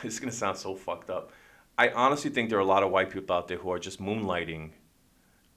this 0.02 0.14
is 0.14 0.20
gonna 0.20 0.32
sound 0.32 0.56
so 0.56 0.74
fucked 0.74 1.10
up. 1.10 1.30
I 1.76 1.90
honestly 1.90 2.30
think 2.30 2.48
there 2.48 2.58
are 2.58 2.62
a 2.62 2.66
lot 2.66 2.82
of 2.82 2.90
white 2.90 3.10
people 3.10 3.34
out 3.34 3.48
there 3.48 3.58
who 3.58 3.70
are 3.70 3.78
just 3.78 4.00
moonlighting 4.00 4.70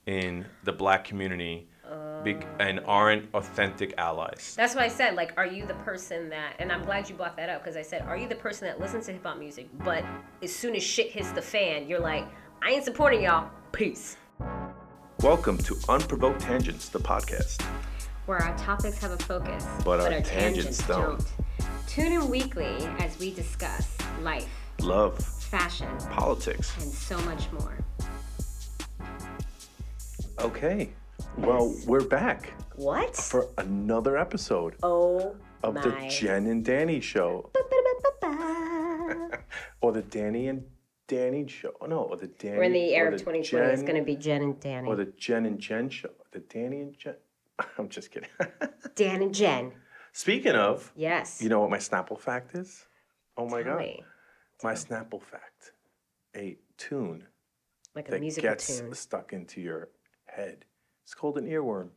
in 0.05 0.46
the 0.63 0.71
black 0.71 1.05
community 1.05 1.67
bec- 2.23 2.45
oh. 2.45 2.64
and 2.64 2.82
aren't 2.85 3.33
authentic 3.33 3.93
allies. 3.98 4.53
That's 4.56 4.75
why 4.75 4.83
I 4.83 4.87
said, 4.87 5.16
like, 5.16 5.33
are 5.37 5.45
you 5.45 5.66
the 5.66 5.74
person 5.75 6.29
that, 6.29 6.56
and 6.59 6.71
I'm 6.71 6.83
glad 6.83 7.09
you 7.09 7.16
brought 7.16 7.37
that 7.37 7.50
up 7.50 7.61
because 7.61 7.77
I 7.77 7.82
said, 7.82 8.04
are 8.04 8.18
you 8.18 8.27
the 8.27 8.36
person 8.36 8.68
that 8.68 8.79
listens 8.79 9.05
to 9.07 9.14
hip 9.14 9.23
hop 9.23 9.38
music, 9.38 9.68
but 9.84 10.04
as 10.41 10.54
soon 10.54 10.75
as 10.75 10.84
shit 10.84 11.12
hits 11.12 11.32
the 11.32 11.41
fan, 11.41 11.88
you're 11.88 12.00
like, 12.00 12.25
I 12.62 12.71
ain't 12.71 12.86
supporting 12.86 13.23
y'all. 13.23 13.50
Peace. 13.71 14.18
Welcome 15.21 15.57
to 15.60 15.78
Unprovoked 15.88 16.41
Tangents, 16.41 16.89
the 16.89 17.00
podcast. 17.00 17.62
Where 18.25 18.39
our 18.39 18.57
topics 18.57 18.98
have 19.00 19.12
a 19.12 19.18
focus, 19.18 19.66
But 19.84 20.00
our 20.00 20.21
tangents 20.21 20.86
don't. 20.88 21.23
Tune 21.88 22.14
in 22.14 22.30
weekly 22.30 22.75
as 23.00 23.20
we 23.20 23.34
discuss 23.34 23.98
life, 24.21 24.48
Love, 24.82 25.18
fashion, 25.18 25.88
politics. 26.09 26.74
and 26.82 26.92
so 26.92 27.18
much 27.21 27.51
more. 27.54 27.78
Okay, 30.39 30.89
well, 31.37 31.74
we're 31.86 32.04
back 32.04 32.52
What? 32.76 33.16
for 33.16 33.48
another 33.58 34.18
episode 34.18 34.76
oh 34.84 35.36
of 35.64 35.76
my. 35.76 35.82
the 35.82 36.08
Jen 36.10 36.48
and 36.48 36.66
Danny 36.66 37.00
show, 37.00 37.50
or 39.82 39.92
the 39.92 40.02
Danny 40.02 40.48
and 40.48 40.64
Danny 41.08 41.48
show. 41.48 41.72
Oh, 41.82 41.86
no, 41.86 42.00
or 42.04 42.18
the 42.18 42.28
Danny. 42.28 42.58
We're 42.58 42.64
in 42.64 42.73
the 42.73 42.95
air 42.95 43.08
of 43.08 43.20
2020. 43.20 43.66
It's 43.73 43.82
going 43.84 43.95
to 43.95 44.04
be 44.04 44.16
Jen 44.16 44.42
and 44.42 44.59
Danny. 44.59 44.88
Or 44.88 44.95
the 44.95 45.06
Jen 45.18 45.45
and 45.45 45.59
Jen 45.59 45.90
show. 45.90 46.09
The 46.32 46.40
Danny 46.40 46.82
and 46.82 46.98
Jen. 46.98 47.16
I'm 47.78 47.90
just 47.90 48.12
kidding. 48.12 48.30
Dan 48.95 49.22
and 49.22 49.34
Jen. 49.34 49.72
Speaking 50.14 50.54
of, 50.56 50.92
Yes. 50.95 51.42
you 51.42 51.50
know 51.50 51.59
what 51.59 51.70
my 51.70 51.78
Snapple 51.78 52.20
fact 52.20 52.56
is? 52.56 52.86
Oh 53.38 53.48
my 53.48 53.64
Tell 53.64 53.73
God. 53.73 53.80
me. 53.82 54.04
My 54.63 54.73
Snapple 54.73 55.22
fact 55.22 55.73
a 56.35 56.58
tune 56.77 57.26
Like 57.95 58.08
a 58.08 58.12
that 58.12 58.22
musical 58.22 58.50
gets 58.50 58.80
tune. 58.80 58.94
stuck 58.94 59.33
into 59.33 59.59
your 59.61 59.89
head. 60.25 60.66
It's 61.03 61.14
called 61.14 61.38
an 61.38 61.45
earworm. 61.45 61.89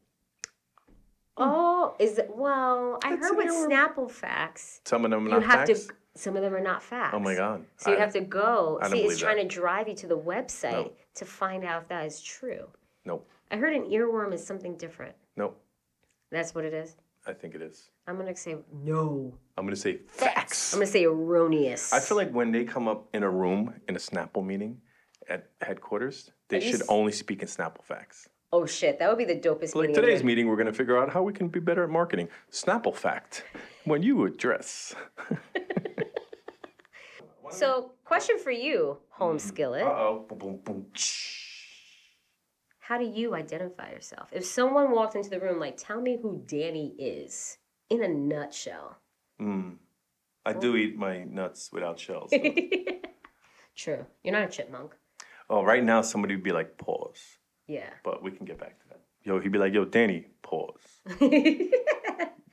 Oh, 1.36 1.94
is 1.98 2.18
it? 2.18 2.30
Well, 2.34 2.98
I 3.04 3.14
It's 3.14 3.22
heard 3.22 3.32
an 3.32 3.36
with 3.36 3.46
earworm. 3.48 3.68
Snapple 3.70 4.10
facts, 4.10 4.80
Some 4.84 5.04
of 5.04 5.10
them 5.10 5.26
are 5.26 5.28
you 5.28 5.34
not 5.34 5.42
have 5.44 5.68
facts. 5.68 5.86
to. 5.86 5.94
Some 6.16 6.34
of 6.34 6.42
them 6.42 6.54
are 6.54 6.60
not 6.60 6.82
facts. 6.82 7.14
Oh 7.14 7.18
my 7.20 7.34
God. 7.34 7.64
So 7.76 7.90
you 7.90 7.96
I- 7.96 8.00
have 8.00 8.12
to 8.14 8.20
go. 8.22 8.78
I 8.80 8.84
don't 8.88 8.92
See, 8.92 8.98
it's 9.00 9.06
believe 9.06 9.18
trying 9.20 9.36
that. 9.36 9.50
to 9.50 9.54
drive 9.60 9.86
you 9.88 9.94
to 9.96 10.06
the 10.06 10.18
website 10.18 10.72
No. 10.72 10.92
to 11.14 11.24
find 11.26 11.62
out 11.62 11.82
if 11.82 11.88
that 11.88 12.06
is 12.06 12.22
true. 12.22 12.68
Nope. 13.04 13.28
I 13.50 13.56
heard 13.58 13.74
an 13.74 13.84
earworm 13.90 14.32
is 14.32 14.44
something 14.44 14.76
different. 14.76 15.14
Nope. 15.36 15.60
That's 16.30 16.54
what 16.54 16.64
it 16.64 16.72
is. 16.72 16.96
I 17.26 17.32
think 17.34 17.54
it 17.54 17.60
is. 17.62 17.90
I'm 18.06 18.16
gonna 18.16 18.34
say 18.34 18.56
no. 18.72 19.32
I'm 19.58 19.66
to 19.68 19.76
say 19.76 20.00
facts. 20.06 20.72
I'm 20.74 20.80
gonna 20.80 20.86
say 20.90 21.04
erroneous. 21.04 21.92
I 21.92 22.00
feel 22.00 22.16
like 22.16 22.30
when 22.32 22.52
they 22.52 22.64
come 22.64 22.86
up 22.88 23.08
in 23.14 23.22
a 23.22 23.30
room 23.30 23.74
in 23.88 23.96
a 23.96 23.98
Snapple 23.98 24.44
meeting 24.44 24.82
at 25.28 25.50
headquarters, 25.60 26.30
they 26.48 26.60
should 26.60 26.82
only 26.88 27.12
speak 27.12 27.40
in 27.42 27.48
Snapple 27.48 27.82
facts. 27.82 28.28
oh 28.52 28.66
shit, 28.66 28.98
that 28.98 29.08
would 29.08 29.18
be 29.18 29.24
the 29.24 29.34
dopest 29.40 29.74
Like 29.74 29.88
meeting. 29.88 29.94
today's 29.94 30.18
ever. 30.20 30.26
meeting, 30.26 30.46
we're 30.48 30.56
going 30.56 30.66
to 30.66 30.72
figure 30.72 30.96
out 30.98 31.12
how 31.12 31.22
we 31.22 31.32
can 31.32 31.48
be 31.48 31.58
better 31.60 31.82
at 31.84 31.90
marketing. 31.90 32.28
Snapple 32.52 32.94
fact: 32.94 33.44
when 33.84 34.02
you 34.02 34.24
address. 34.24 34.94
So, 37.50 37.92
question 38.04 38.38
for 38.38 38.50
you, 38.50 38.98
home 39.08 39.38
skillet. 39.38 39.84
oh. 39.84 40.26
Boom, 40.28 40.38
boom, 40.38 40.60
boom. 40.64 40.86
How 42.80 42.98
do 42.98 43.04
you 43.04 43.34
identify 43.34 43.90
yourself? 43.92 44.28
If 44.32 44.44
someone 44.44 44.90
walked 44.90 45.14
into 45.14 45.30
the 45.30 45.38
room, 45.40 45.60
like, 45.60 45.76
tell 45.76 46.00
me 46.00 46.18
who 46.20 46.42
Danny 46.46 46.94
is 46.98 47.58
in 47.88 48.02
a 48.02 48.08
nutshell. 48.08 48.98
Mm. 49.40 49.76
I 50.44 50.52
do 50.52 50.76
eat 50.76 50.96
my 50.96 51.24
nuts 51.24 51.70
without 51.72 51.98
shells. 51.98 52.30
though. 52.30 52.38
True. 53.76 54.06
You're 54.22 54.32
not 54.32 54.44
a 54.44 54.48
chipmunk. 54.48 54.92
oh, 55.50 55.62
right 55.62 55.82
now 55.84 56.02
somebody 56.02 56.34
would 56.34 56.44
be 56.44 56.52
like, 56.52 56.78
pause. 56.78 57.20
Yeah. 57.66 57.90
But 58.04 58.22
we 58.22 58.30
can 58.30 58.46
get 58.46 58.58
back 58.58 58.78
to 58.80 58.88
that. 58.90 59.00
Yo, 59.24 59.38
he'd 59.40 59.50
be 59.52 59.58
like, 59.58 59.72
yo, 59.74 59.84
Danny, 59.84 60.26
pause. 60.42 60.80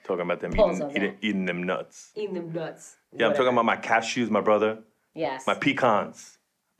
Talking 0.05 0.21
about 0.25 0.41
them 0.41 0.51
Pause 0.51 0.75
eating, 0.77 0.83
on 0.83 0.91
eating, 0.91 1.03
that. 1.03 1.17
eating 1.21 1.45
them 1.45 1.63
nuts. 1.63 2.11
Eating 2.16 2.33
them 2.33 2.51
nuts. 2.51 2.97
Yeah, 3.17 3.27
I'm 3.27 3.31
talking 3.33 3.53
about 3.53 3.63
my 3.63 3.77
cashews, 3.77 4.29
my 4.29 4.41
brother, 4.41 4.79
Yes. 5.15 5.47
my 5.47 5.53
pecans, 5.53 6.38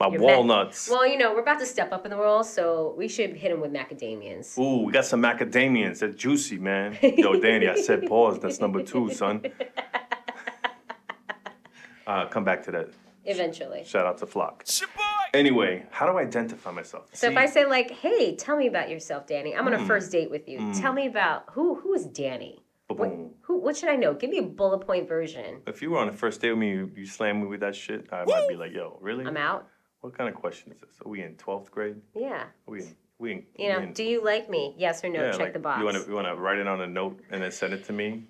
my 0.09 0.18
Your 0.18 0.22
ma- 0.22 0.38
walnuts. 0.38 0.90
Well, 0.90 1.06
you 1.08 1.18
know, 1.18 1.34
we're 1.34 1.41
about 1.41 1.59
to 1.59 1.66
step 1.66 1.91
up 1.91 2.06
in 2.06 2.12
the 2.12 2.18
world, 2.18 2.46
so 2.46 2.94
we 2.97 3.08
should 3.08 3.36
hit 3.36 3.52
him 3.52 3.62
with 3.62 3.72
macadamians. 3.72 4.58
Ooh, 4.58 4.84
we 4.86 4.91
got 4.91 5.06
some 5.06 5.22
macadamians. 5.22 6.00
They're 6.00 6.09
juicy, 6.09 6.58
man. 6.58 6.97
Yo, 7.02 7.40
Danny, 7.40 7.68
I 7.68 7.75
said 7.75 8.08
pause. 8.08 8.40
That's 8.40 8.59
number 8.59 8.84
two, 8.84 9.12
son. 9.14 9.44
Uh, 12.06 12.28
come 12.28 12.44
back 12.44 12.62
to 12.64 12.72
that. 12.72 12.90
Eventually. 13.25 13.84
Shout 13.86 14.06
out 14.06 14.18
to 14.18 14.25
Flock. 14.28 14.66
Anyway, 15.34 15.86
how 15.90 16.06
do 16.12 16.18
I 16.18 16.24
identify 16.24 16.70
myself? 16.72 17.08
So 17.14 17.28
if 17.31 17.38
I 17.38 17.46
say 17.46 17.66
like, 17.66 17.91
"Hey, 17.91 18.35
tell 18.35 18.58
me 18.58 18.68
about 18.68 18.90
yourself, 18.90 19.25
Danny. 19.25 19.56
I'm 19.56 19.66
on 19.66 19.74
Mm. 19.74 19.84
a 19.84 19.85
first 19.85 20.12
date 20.12 20.30
with 20.30 20.50
you. 20.50 20.74
Tell 20.74 20.91
me 20.91 21.08
about 21.08 21.46
who 21.52 21.75
who 21.75 21.94
is 21.94 22.06
Danny? 22.06 22.59
What, 22.88 22.97
ba-boom. 22.97 23.31
who 23.44 23.58
what 23.62 23.78
should 23.78 23.88
I 23.90 23.96
know? 23.96 24.14
Give 24.14 24.30
me 24.30 24.40
a 24.40 24.44
bullet 24.44 24.80
point 24.80 25.08
version. 25.08 25.62
if 25.66 25.81
you 25.81 25.91
were 25.91 26.00
on 26.00 26.09
a 26.09 26.12
first 26.12 26.41
date 26.41 26.50
with 26.52 26.59
me, 26.59 26.72
you, 26.72 26.91
you 26.94 27.06
slam 27.06 27.40
me 27.40 27.47
with 27.47 27.62
that 27.62 27.74
shit, 27.78 28.09
I 28.12 28.25
might 28.25 28.50
be 28.50 28.56
like, 28.58 28.74
yo, 28.74 28.97
really? 29.02 29.25
I'm 29.25 29.38
out. 29.38 29.66
What 30.03 30.18
kind 30.18 30.28
of 30.30 30.36
question 30.36 30.74
is 30.74 30.81
this? 30.81 31.00
Are 31.06 31.08
we 31.08 31.22
in 31.22 31.36
12th 31.36 31.72
grade? 31.72 31.96
Yeah. 32.14 32.44
Are 32.44 32.47
we 32.68 32.81
in, 32.81 32.96
we 33.19 33.31
in, 33.31 33.44
You 33.58 33.69
know, 33.69 33.80
we 33.80 33.86
in, 33.86 33.94
do 33.94 34.03
you 34.03 34.22
like 34.22 34.50
me? 34.50 34.75
Yes 34.78 35.02
or 35.02 35.08
no? 35.08 35.24
yeah, 35.24 35.31
Check 35.31 35.40
like, 35.40 35.53
the 35.53 35.59
box. 35.59 35.80
You 35.80 35.86
want 35.86 35.97
to 36.03 36.09
you 36.09 36.14
want 36.14 36.28
to 36.28 36.36
write 36.36 36.58
it 36.58 36.68
on 36.68 36.81
a 36.81 36.88
note 36.88 37.22
and 37.31 37.41
then 37.41 37.52
send 37.53 37.72
it 37.74 37.86
to 37.86 37.94
me? 37.94 38.25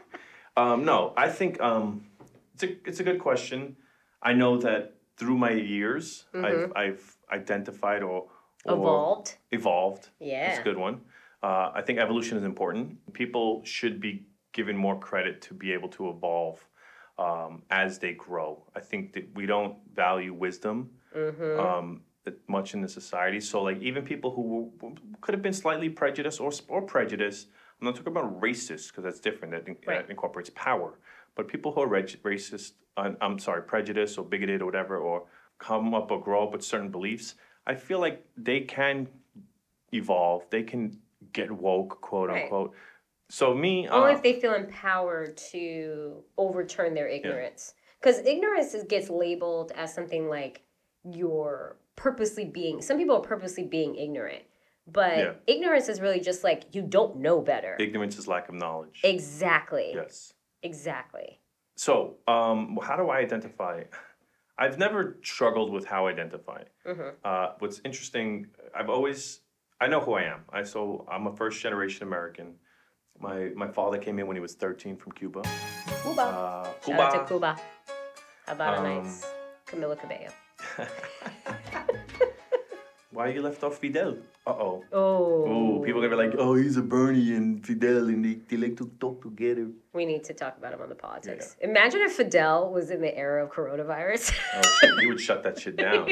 um, 0.56 0.84
no, 0.84 1.14
I 1.16 1.28
think 1.28 1.60
um, 1.60 2.06
it's 2.54 2.64
a 2.64 2.88
it's 2.88 2.98
a 2.98 3.04
good 3.04 3.20
question. 3.20 3.76
I 4.20 4.32
know 4.32 4.58
that 4.62 4.96
through 5.16 5.38
my 5.38 5.52
years, 5.52 6.24
I've 6.34 6.72
I've 6.74 7.16
identified 7.32 8.02
or, 8.02 8.22
or 8.22 8.28
Mm-hmm. 8.64 8.80
Evolved. 8.80 9.34
evolved. 9.52 10.08
Yeah. 10.18 10.48
That's 10.48 10.60
a 10.60 10.64
good 10.64 10.76
one. 10.76 11.02
Uh, 11.40 11.70
I 11.72 11.82
think 11.82 12.00
evolution 12.00 12.36
is 12.36 12.42
important. 12.44 12.98
People 13.12 13.60
should 13.64 14.00
be 14.00 14.26
given 14.52 14.76
more 14.76 14.98
credit 14.98 15.40
to 15.42 15.54
be 15.54 15.72
able 15.72 15.88
to 15.90 16.10
evolve 16.10 16.64
um, 17.16 17.62
as 17.70 17.98
they 18.00 18.12
grow. 18.12 18.64
I 18.74 18.80
think 18.80 19.12
that 19.14 19.32
we 19.36 19.46
don't 19.46 19.76
value 19.94 20.32
wisdom 20.34 20.90
Mm-hmm. 21.16 21.60
um, 21.60 22.02
much 22.48 22.74
in 22.74 22.80
the 22.80 22.88
society. 22.88 23.40
So, 23.40 23.62
like, 23.62 23.80
even 23.82 24.04
people 24.04 24.30
who 24.32 24.70
w- 24.80 24.96
could 25.20 25.34
have 25.34 25.42
been 25.42 25.52
slightly 25.52 25.88
prejudiced 25.88 26.40
or, 26.40 26.52
or 26.68 26.82
prejudiced, 26.82 27.48
I'm 27.80 27.86
not 27.86 27.96
talking 27.96 28.12
about 28.12 28.40
racist 28.40 28.88
because 28.88 29.04
that's 29.04 29.20
different, 29.20 29.52
that, 29.54 29.66
in- 29.66 29.76
Right. 29.86 30.02
that 30.06 30.10
incorporates 30.10 30.50
power. 30.54 30.98
But 31.34 31.48
people 31.48 31.72
who 31.72 31.80
are 31.80 31.88
reg- 31.88 32.22
racist, 32.22 32.72
uh, 32.96 33.12
I'm 33.20 33.38
sorry, 33.38 33.62
prejudiced 33.62 34.18
or 34.18 34.24
bigoted 34.24 34.62
or 34.62 34.66
whatever, 34.66 34.98
or 34.98 35.26
come 35.58 35.94
up 35.94 36.10
or 36.12 36.20
grow 36.20 36.44
up 36.44 36.52
with 36.52 36.62
certain 36.62 36.90
beliefs, 36.90 37.34
I 37.66 37.74
feel 37.74 37.98
like 37.98 38.24
they 38.36 38.60
can 38.60 39.08
evolve, 39.92 40.48
they 40.50 40.62
can 40.62 40.98
get 41.32 41.50
woke, 41.50 42.00
quote 42.00 42.30
Right. 42.30 42.44
unquote. 42.44 42.74
So, 43.28 43.54
me, 43.54 43.88
Only 43.88 44.12
uh, 44.12 44.16
if 44.16 44.22
they 44.22 44.38
feel 44.40 44.54
empowered 44.54 45.36
to 45.52 46.22
overturn 46.36 46.94
their 46.94 47.08
ignorance. 47.08 47.74
Because 48.00 48.18
ignorance 48.26 48.74
is, 48.74 48.84
gets 48.84 49.08
labeled 49.08 49.72
as 49.74 49.94
something 49.94 50.28
like 50.28 50.62
you're 51.04 51.76
purposely 51.96 52.44
being. 52.44 52.82
Some 52.82 52.98
people 52.98 53.16
are 53.16 53.20
purposely 53.22 53.64
being 53.64 53.94
ignorant, 53.96 54.42
but 54.86 55.16
Yeah. 55.18 55.32
ignorance 55.46 55.88
is 55.88 56.00
really 56.00 56.20
just 56.20 56.42
like 56.44 56.74
you 56.74 56.82
don't 56.82 57.16
know 57.16 57.40
better. 57.40 57.76
ignorance 57.78 58.18
is 58.18 58.26
lack 58.28 58.48
of 58.48 58.54
knowledge. 58.54 59.00
exactly. 59.04 59.92
yes. 59.94 60.34
Exactly. 60.62 61.40
So, 61.74 62.18
um, 62.28 62.78
how 62.82 62.96
do 62.96 63.08
I 63.10 63.18
identify? 63.18 63.82
I've 64.58 64.78
never 64.78 65.16
struggled 65.22 65.72
with 65.72 65.86
how 65.86 66.06
I 66.06 66.10
identify. 66.10 66.62
Uh, 67.24 67.54
what's 67.58 67.80
interesting, 67.84 68.46
I've 68.74 68.88
always, 68.90 69.40
I 69.80 69.88
know 69.88 69.98
who 69.98 70.12
I 70.12 70.22
am. 70.22 70.44
I 70.52 70.62
so 70.62 71.04
I'm 71.10 71.26
a 71.26 71.34
first 71.34 71.60
generation 71.60 72.06
American. 72.06 72.54
My 73.18 73.50
my 73.56 73.66
father 73.68 73.98
came 73.98 74.18
in 74.20 74.26
when 74.28 74.36
he 74.36 74.40
was 74.40 74.54
13 74.54 74.96
from 74.96 75.12
Cuba. 75.12 75.42
Cuba. 76.02 76.22
Uh, 76.22 76.68
Shout 76.86 77.00
out 77.00 77.10
to 77.12 77.18
Cuba. 77.26 77.56
Cuba. 77.56 77.60
Havana 78.46 78.76
Um, 78.76 78.84
Nights. 79.04 79.26
Camila 79.66 79.98
Cabello. 79.98 80.28
Why 83.10 83.28
you 83.28 83.42
left 83.42 83.62
off 83.62 83.76
Fidel? 83.76 84.16
Uh 84.46 84.50
oh. 84.50 84.84
Oh. 84.90 85.44
Oh, 85.46 85.82
people 85.84 86.02
are 86.02 86.08
gonna 86.08 86.22
be 86.22 86.28
like, 86.30 86.38
oh, 86.38 86.54
he's 86.54 86.78
a 86.78 86.82
Bernie 86.82 87.34
and 87.34 87.64
Fidel, 87.64 88.08
and 88.08 88.24
they, 88.24 88.34
they 88.48 88.56
like 88.56 88.76
to 88.78 88.90
talk 88.98 89.22
together. 89.22 89.68
We 89.92 90.06
need 90.06 90.24
to 90.24 90.32
talk 90.32 90.56
about 90.56 90.72
him 90.72 90.80
on 90.80 90.88
the 90.88 90.94
politics. 90.94 91.54
Imagine 91.60 92.00
if 92.00 92.12
Fidel 92.12 92.72
was 92.72 92.90
in 92.90 93.02
the 93.02 93.14
era 93.14 93.44
of 93.44 93.50
coronavirus. 93.52 94.32
Oh 94.56 94.62
shit, 94.80 94.98
he 95.00 95.06
would 95.08 95.20
shut 95.20 95.42
that 95.42 95.60
shit 95.60 95.76
down. 95.86 96.08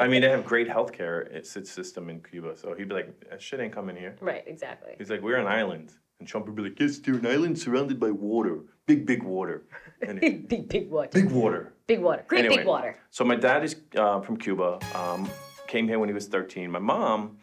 I 0.00 0.08
mean, 0.08 0.22
they 0.22 0.28
have 0.28 0.44
great 0.44 0.68
healthcare 0.68 1.26
it's- 1.26 1.56
it's 1.56 1.70
system 1.70 2.10
in 2.10 2.20
Cuba, 2.20 2.56
so 2.56 2.74
he'd 2.74 2.88
be 2.88 2.94
like, 2.96 3.30
that 3.30 3.40
shit 3.40 3.60
ain't 3.60 3.72
coming 3.72 3.94
here. 3.96 4.16
right, 4.20 4.42
exactly. 4.46 4.94
He's 4.98 5.08
like, 5.08 5.22
we're 5.22 5.36
an 5.36 5.46
island. 5.46 5.92
And 6.18 6.28
Trump 6.28 6.46
would 6.46 6.56
be 6.56 6.62
like, 6.62 6.78
yes, 6.80 6.98
they're 6.98 7.14
an 7.14 7.26
island 7.26 7.58
surrounded 7.58 7.98
by 8.00 8.10
water. 8.10 8.58
Big, 8.86 9.06
big 9.06 9.22
water. 9.22 9.62
And 10.02 10.22
it- 10.24 10.48
big, 10.48 10.68
big 10.68 10.90
water. 10.90 11.10
big 11.12 11.30
water. 11.30 11.74
Big 11.90 11.98
water. 11.98 12.24
Great 12.28 12.44
Anyway, 12.44 12.58
big 12.58 12.66
water. 12.68 12.96
So 13.10 13.24
my 13.24 13.34
dad 13.34 13.64
is 13.64 13.74
uh, 13.96 14.20
from 14.20 14.36
Cuba, 14.36 14.78
um, 14.94 15.28
came 15.66 15.88
here 15.88 15.98
when 15.98 16.08
he 16.08 16.12
was 16.14 16.28
13. 16.28 16.70
My 16.70 16.78
mom, 16.78 17.38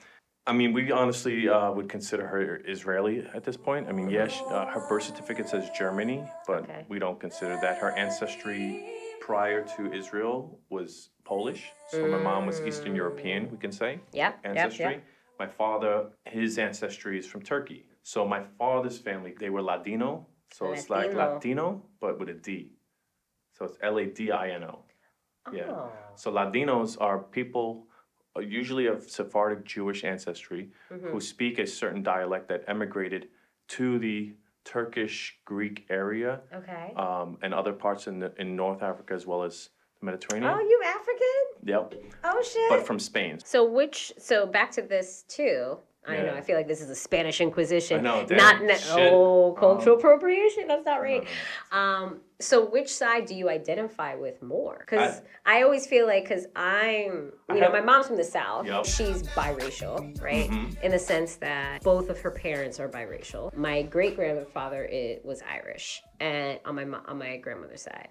I 0.46 0.54
mean, 0.54 0.72
we 0.72 0.90
honestly 0.90 1.50
uh, 1.50 1.74
would 1.74 1.90
consider 1.90 2.26
her 2.26 2.62
Israeli 2.66 3.28
at 3.36 3.44
this 3.44 3.58
point. 3.58 3.90
I 3.90 3.92
mean, 3.92 4.10
yes, 4.10 4.42
uh, 4.50 4.66
her 4.68 4.80
birth 4.88 5.04
certificate 5.04 5.50
says 5.50 5.70
Germany, 5.78 6.24
but 6.48 6.64
Okay. 6.64 6.86
we 6.88 6.98
don't 6.98 7.20
consider 7.20 7.60
that. 7.62 7.78
Her 7.80 7.92
ancestry 7.98 8.86
prior 9.20 9.64
to 9.76 9.92
Israel 9.92 10.58
was 10.70 11.10
Polish. 11.26 11.64
So 11.90 12.08
my 12.08 12.18
mom 12.18 12.46
was 12.46 12.62
Eastern 12.62 12.96
European, 12.96 13.52
we 13.52 13.58
can 13.58 13.74
say, 13.74 14.00
Yep. 14.14 14.40
Yep. 14.46 14.46
ancestry. 14.46 14.94
Yep. 14.94 15.04
My 15.40 15.48
father, 15.48 15.94
his 16.24 16.58
ancestry 16.58 17.20
is 17.20 17.28
from 17.28 17.42
Turkey. 17.42 17.84
So 18.04 18.26
my 18.26 18.44
father's 18.58 18.98
family, 18.98 19.36
they 19.38 19.50
were 19.50 19.62
Ladino. 19.62 20.26
So 20.54 20.72
it's 20.72 20.90
like 20.90 21.14
Latino. 21.14 21.34
Latino, 21.34 21.86
but 22.00 22.18
with 22.18 22.30
a 22.30 22.34
D. 22.34 22.77
So 23.57 23.65
it's 23.65 23.77
L 23.81 23.98
A 23.98 24.06
D 24.06 24.31
I 24.31 24.50
N 24.51 24.63
O. 24.63 24.80
Yeah. 25.51 25.63
Oh. 25.69 25.92
So 26.15 26.31
Ladinos 26.31 26.98
are 27.01 27.19
people 27.19 27.88
uh, 28.36 28.42
usually 28.42 28.88
of 28.88 29.09
Sephardic 29.09 29.65
Jewish 29.65 30.04
ancestry 30.04 30.69
Mm-hmm. 30.92 31.07
who 31.07 31.19
speak 31.19 31.59
a 31.59 31.65
certain 31.68 32.04
dialect 32.04 32.48
that 32.50 32.63
emigrated 32.68 33.27
to 33.69 34.00
the 34.00 34.33
Turkish 34.63 35.38
Greek 35.45 35.86
area 35.89 36.42
Okay. 36.54 36.94
um, 36.98 37.38
and 37.42 37.54
other 37.54 37.74
parts 37.74 38.07
in, 38.07 38.19
the, 38.19 38.33
in 38.38 38.56
North 38.56 38.83
Africa 38.83 39.13
as 39.13 39.25
well 39.25 39.44
as 39.44 39.69
the 40.00 40.06
Mediterranean. 40.06 40.51
oh, 40.54 40.59
you 40.59 40.81
African? 40.86 41.44
Yep, 41.63 41.94
Oh 42.25 42.42
shit. 42.44 42.69
but 42.69 42.86
from 42.86 43.00
Spain. 43.00 43.39
So 43.44 43.63
which 43.65 44.13
so 44.18 44.45
back 44.45 44.71
to 44.71 44.81
this 44.81 45.24
too. 45.27 45.77
I 46.07 46.18
know. 46.18 46.25
Yeah. 46.25 46.33
I 46.36 46.42
feel 46.42 46.56
like 46.56 46.68
this 46.68 46.81
is 46.81 46.89
a 46.89 46.95
Spanish 46.95 47.42
Inquisition. 47.42 48.00
I 48.00 48.01
know, 48.01 48.25
damn, 48.25 48.38
Not 48.38 48.63
ne- 48.63 48.77
oh 48.92 49.54
cultural 49.59 49.95
Um, 49.95 50.00
appropriation. 50.00 50.68
That's 50.68 50.86
not 50.86 51.01
right. 51.01 51.27
Um. 51.71 52.21
So 52.39 52.65
which 52.69 52.94
side 52.94 53.25
do 53.25 53.33
you 53.36 53.50
identify 53.50 54.13
with 54.15 54.42
more? 54.44 54.77
Because 54.80 55.21
I, 55.45 55.63
always 55.63 55.88
feel 55.88 56.06
like 56.06 56.24
because 56.24 56.45
I'm 56.56 57.33
I 57.50 57.56
you 57.56 57.59
know 57.59 57.62
have- 57.62 57.71
my 57.74 57.81
mom's 57.81 58.07
from 58.07 58.18
the 58.18 58.24
south. 58.24 58.68
Yep. 58.68 58.86
She's 58.86 59.24
biracial, 59.24 60.21
right? 60.21 60.50
Mhm. 60.50 60.81
In 60.81 60.92
the 60.92 61.00
sense 61.00 61.36
that 61.38 61.81
both 61.83 62.09
of 62.09 62.19
her 62.21 62.31
parents 62.31 62.80
are 62.80 62.88
biracial. 62.88 63.54
My 63.56 63.81
great 63.81 64.15
grandfather 64.15 64.88
was 65.24 65.42
Irish, 65.50 66.01
and 66.19 66.59
on 66.65 66.75
my 66.75 66.83
on 67.07 67.18
my 67.18 67.38
grandmother's 67.38 67.81
side. 67.81 68.09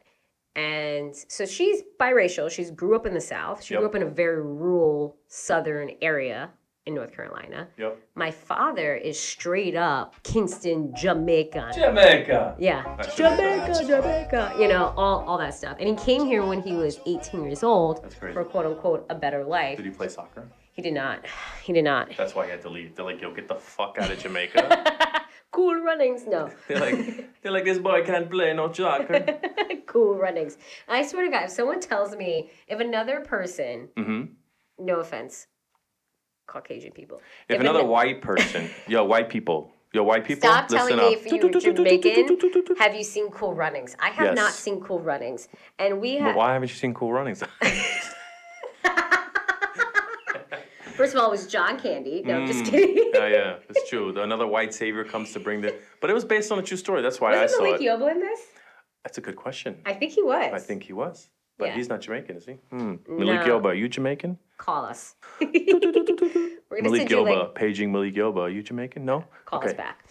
And 0.55 1.15
so 1.29 1.45
she's 1.45 1.83
biracial. 2.01 2.51
She's 2.51 2.71
grew 2.71 2.97
up 2.97 3.05
in 3.07 3.13
the 3.15 3.21
South. 3.21 3.63
She 3.63 3.75
Yep. 3.75 3.81
grew 3.81 3.89
up 3.91 3.95
in 3.95 4.03
a 4.03 4.07
very 4.11 4.43
rural 4.43 5.17
southern 5.29 5.91
area 6.01 6.51
in 6.87 6.95
North 6.95 7.13
Carolina. 7.15 7.69
Yep. 7.77 7.99
My 8.15 8.31
father 8.31 8.95
is 8.95 9.19
straight 9.19 9.75
up 9.75 10.15
Kingston, 10.23 10.95
Jamaica. 10.97 11.73
Jamaica. 11.75 12.55
Yeah. 12.59 12.83
Should've 13.03 13.37
Jamaica, 13.37 13.73
that. 13.73 13.87
Jamaica. 13.87 14.55
You 14.59 14.69
know, 14.69 14.95
all, 14.97 15.25
all 15.27 15.37
that 15.39 15.55
stuff. 15.55 15.77
And 15.81 15.89
he 15.89 15.97
came 16.05 16.25
here 16.25 16.45
when 16.47 16.63
he 16.63 16.73
was 16.75 17.01
18 17.07 17.43
years 17.45 17.63
old 17.65 18.03
That's 18.03 18.15
crazy. 18.15 18.35
for 18.35 18.45
quote 18.45 18.67
unquote 18.67 19.05
a 19.11 19.15
better 19.17 19.45
life. 19.45 19.77
Did 19.77 19.87
he 19.87 19.91
play 19.93 20.09
soccer? 20.09 20.49
He 20.73 20.83
did 20.83 20.95
not. 20.95 21.25
He 21.63 21.73
did 21.73 21.85
not. 21.85 22.11
That's 22.17 22.35
why 22.35 22.45
he 22.45 22.51
had 22.53 22.63
to 22.63 22.69
leave. 22.69 22.95
They're 22.95 23.05
like, 23.05 23.21
yo, 23.21 23.35
get 23.35 23.49
the 23.49 23.55
fuck 23.57 23.97
out 23.99 24.11
of 24.11 24.19
Jamaica. 24.23 25.23
cool 25.51 25.75
runnings. 25.77 26.25
No. 26.27 26.51
they're 26.69 26.79
like, 26.79 27.43
they're 27.43 27.53
like, 27.53 27.65
this 27.65 27.79
boy 27.79 28.05
can't 28.05 28.31
play 28.31 28.53
no 28.55 28.73
soccer. 28.73 29.25
cool 29.87 30.15
runnings. 30.15 30.57
I 30.87 31.05
swear 31.05 31.25
to 31.25 31.31
God, 31.31 31.45
if 31.45 31.51
someone 31.51 31.81
tells 31.81 32.15
me, 32.15 32.51
if 32.69 32.79
another 32.79 33.21
person, 33.21 33.89
hmm 33.97 34.23
no 34.79 35.01
offense, 35.01 35.47
Caucasian 36.47 36.93
people. 36.93 37.21
If, 37.49 37.57
If 37.57 37.61
another 37.61 37.81
an- 37.81 37.89
white 37.89 38.23
person, 38.23 38.71
yo, 38.89 39.05
white 39.05 39.29
people, 39.29 39.73
yo, 39.93 40.03
white 40.05 40.25
people, 40.25 40.49
Stop 40.49 40.69
telling 40.69 40.97
listen 40.97 41.11
me 41.11 41.15
if 41.15 41.27
you're 41.27 41.73
Jamaican, 41.73 42.77
have 42.79 42.95
you 42.95 43.03
seen 43.05 43.31
Cool 43.31 43.55
Runnings? 43.55 43.97
I 43.99 44.11
have 44.11 44.27
Yes. 44.29 44.37
not 44.37 44.53
seen 44.53 44.81
Cool 44.81 45.01
Runnings. 45.01 45.49
And 45.79 46.01
we 46.01 46.15
have, 46.17 46.37
why 46.37 46.53
haven't 46.53 46.69
you 46.71 46.75
seen 46.77 46.95
Cool 46.95 47.13
Runnings? 47.13 47.43
first 50.95 51.15
of 51.15 51.21
all, 51.21 51.27
it 51.29 51.31
was 51.31 51.47
John 51.47 51.79
Candy. 51.79 52.23
No, 52.25 52.37
I'm 52.39 52.47
just 52.47 52.65
Mm. 52.65 52.71
kidding. 52.71 53.11
yeah, 53.15 53.27
yeah, 53.29 53.57
it's 53.69 53.89
true. 53.91 54.19
Another 54.21 54.47
white 54.47 54.73
savior 54.73 55.05
comes 55.05 55.33
to 55.33 55.41
bring 55.41 55.61
the. 55.61 55.75
But 56.01 56.11
it 56.11 56.15
was 56.15 56.25
based 56.25 56.51
on 56.53 56.59
a 56.59 56.63
true 56.63 56.77
story. 56.77 57.03
That's 57.03 57.21
why 57.21 57.35
I 57.35 57.43
Wasn't 57.43 57.59
saw 57.59 57.65
Malik 57.65 57.81
it. 57.83 57.85
Yoba 57.85 58.11
in 58.13 58.21
this? 58.21 58.41
That's 59.05 59.19
a 59.19 59.21
good 59.21 59.37
question. 59.37 59.81
I 59.85 59.93
think 59.95 60.13
he 60.13 60.23
was. 60.23 60.53
I 60.53 60.59
think 60.59 60.83
he 60.85 60.93
was, 60.93 61.29
but 61.59 61.67
Yeah. 61.69 61.75
he's 61.75 61.89
not 61.89 62.01
Jamaican, 62.01 62.37
is 62.37 62.47
he? 62.47 62.55
Hmm. 62.71 62.95
Malik 63.09 63.47
No. 63.47 63.61
Yoba, 63.61 63.67
are 63.67 63.75
you 63.75 63.89
Jamaican? 63.89 64.39
Call 64.59 64.85
us. 64.85 65.15
We're 65.41 65.49
gonna 65.51 66.83
Malik 66.83 67.01
send 67.03 67.11
you 67.11 67.17
Yoba, 67.19 67.39
like 67.41 67.55
paging 67.55 67.93
Malik 67.93 68.15
Yoba. 68.15 68.39
Are 68.39 68.49
you 68.51 68.63
Jamaican? 68.63 69.05
No. 69.05 69.25
call 69.45 69.59
okay. 69.61 69.69
us 69.69 69.75
back. 69.75 70.07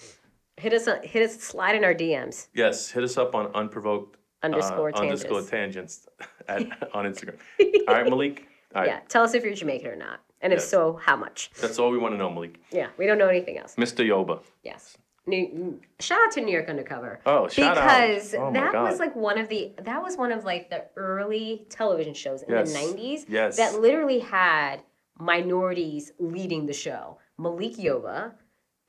Hit 0.58 0.74
us 0.74 0.88
on, 0.88 1.02
hit 1.04 1.24
us 1.24 1.40
slide 1.42 1.76
in 1.76 1.84
our 1.84 1.94
DMs. 1.94 2.48
Yes, 2.54 2.90
hit 2.90 3.04
us 3.04 3.18
up 3.18 3.36
on 3.36 3.48
unprovoked 3.54 4.16
uh, 4.42 4.46
Underscore 4.46 4.92
tangents. 4.92 5.24
underscore 5.24 5.50
tangents 5.50 6.08
at, 6.48 6.62
on 6.94 7.06
Instagram. 7.06 7.36
All 7.88 7.94
right, 7.96 8.06
Malik. 8.08 8.48
All 8.74 8.82
right, 8.82 8.88
Yeah. 8.90 9.00
Tell 9.10 9.24
us 9.24 9.34
if 9.34 9.44
you're 9.44 9.54
Jamaican 9.54 9.88
or 9.88 9.96
not. 9.96 10.22
And 10.42 10.54
if 10.54 10.58
Yes. 10.60 10.70
so, 10.70 11.00
how 11.02 11.16
much? 11.16 11.50
that's 11.60 11.80
all 11.80 11.90
we 11.90 11.98
want 11.98 12.14
to 12.14 12.18
know, 12.18 12.30
Malik. 12.30 12.60
Yeah. 12.72 12.90
We 12.98 13.08
don't 13.08 13.18
know 13.18 13.30
anything 13.30 13.58
else. 13.58 13.76
Mr. 13.78 14.06
Yoba. 14.06 14.42
Yes. 14.64 14.96
New, 15.28 15.80
shout 16.00 16.20
out 16.24 16.32
to 16.34 16.42
New 16.42 16.52
York 16.52 16.70
Undercover. 16.70 17.20
Oh, 17.26 17.48
shout 17.48 17.78
out. 17.78 17.84
because 18.08 18.36
Oh 18.36 18.52
my 18.52 18.60
that 18.60 18.74
was 18.74 19.00
like 19.00 19.16
one 19.16 19.40
of 19.40 19.50
the 19.50 19.74
that 19.82 20.02
was 20.04 20.18
one 20.18 20.32
of 20.32 20.44
like 20.44 20.70
the 20.70 20.86
early 20.96 21.66
television 21.70 22.14
shows 22.14 22.44
in 22.44 22.52
Yes. 22.52 22.72
the 22.72 22.78
90s 22.80 23.26
Yes. 23.28 23.58
that 23.58 23.80
literally 23.82 24.20
had 24.20 24.84
minorities 25.18 26.12
leading 26.20 26.66
the 26.68 26.74
show. 26.74 27.18
Malik 27.38 27.74
Yoba 27.78 28.34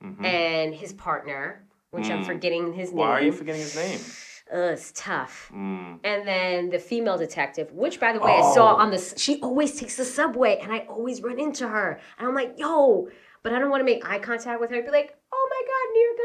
Mhm. 0.03 0.23
and 0.23 0.75
his 0.75 0.93
partner, 0.93 1.65
which 1.91 2.09
I'm 2.09 2.21
Mm. 2.21 2.25
forgetting 2.27 2.73
his 2.73 2.89
name. 2.91 2.97
Why 2.99 3.11
are 3.13 3.21
you 3.21 3.31
forgetting 3.31 3.61
his 3.61 3.75
name? 3.75 3.99
Ugh, 4.53 4.73
it's 4.73 4.91
tough. 4.95 5.49
Mm. 5.53 5.99
And 6.03 6.27
then 6.27 6.69
the 6.69 6.79
female 6.79 7.17
detective, 7.17 7.73
which 7.73 7.99
by 7.99 8.13
the 8.13 8.19
way 8.19 8.31
I 8.31 8.53
saw 8.53 8.73
Oh. 8.75 8.77
on 8.77 8.91
the 8.91 8.99
she 9.17 9.41
always 9.41 9.77
takes 9.79 9.97
the 9.97 10.05
subway 10.05 10.57
and 10.61 10.71
I 10.71 10.79
always 10.87 11.21
run 11.23 11.39
into 11.39 11.67
her. 11.67 11.99
And 12.19 12.27
I'm 12.27 12.35
like, 12.35 12.53
yo, 12.57 13.09
but 13.43 13.53
I 13.53 13.59
don't 13.59 13.69
want 13.71 13.81
to 13.81 13.85
make 13.85 14.07
eye 14.07 14.19
contact 14.19 14.61
with 14.61 14.69
her. 14.69 14.77
I'd 14.77 14.85
Be 14.85 14.91
like, 14.91 15.15
oh 15.33 15.47
my 15.49 15.56
god, 15.97 16.03
New 16.03 16.05
York 16.05 16.17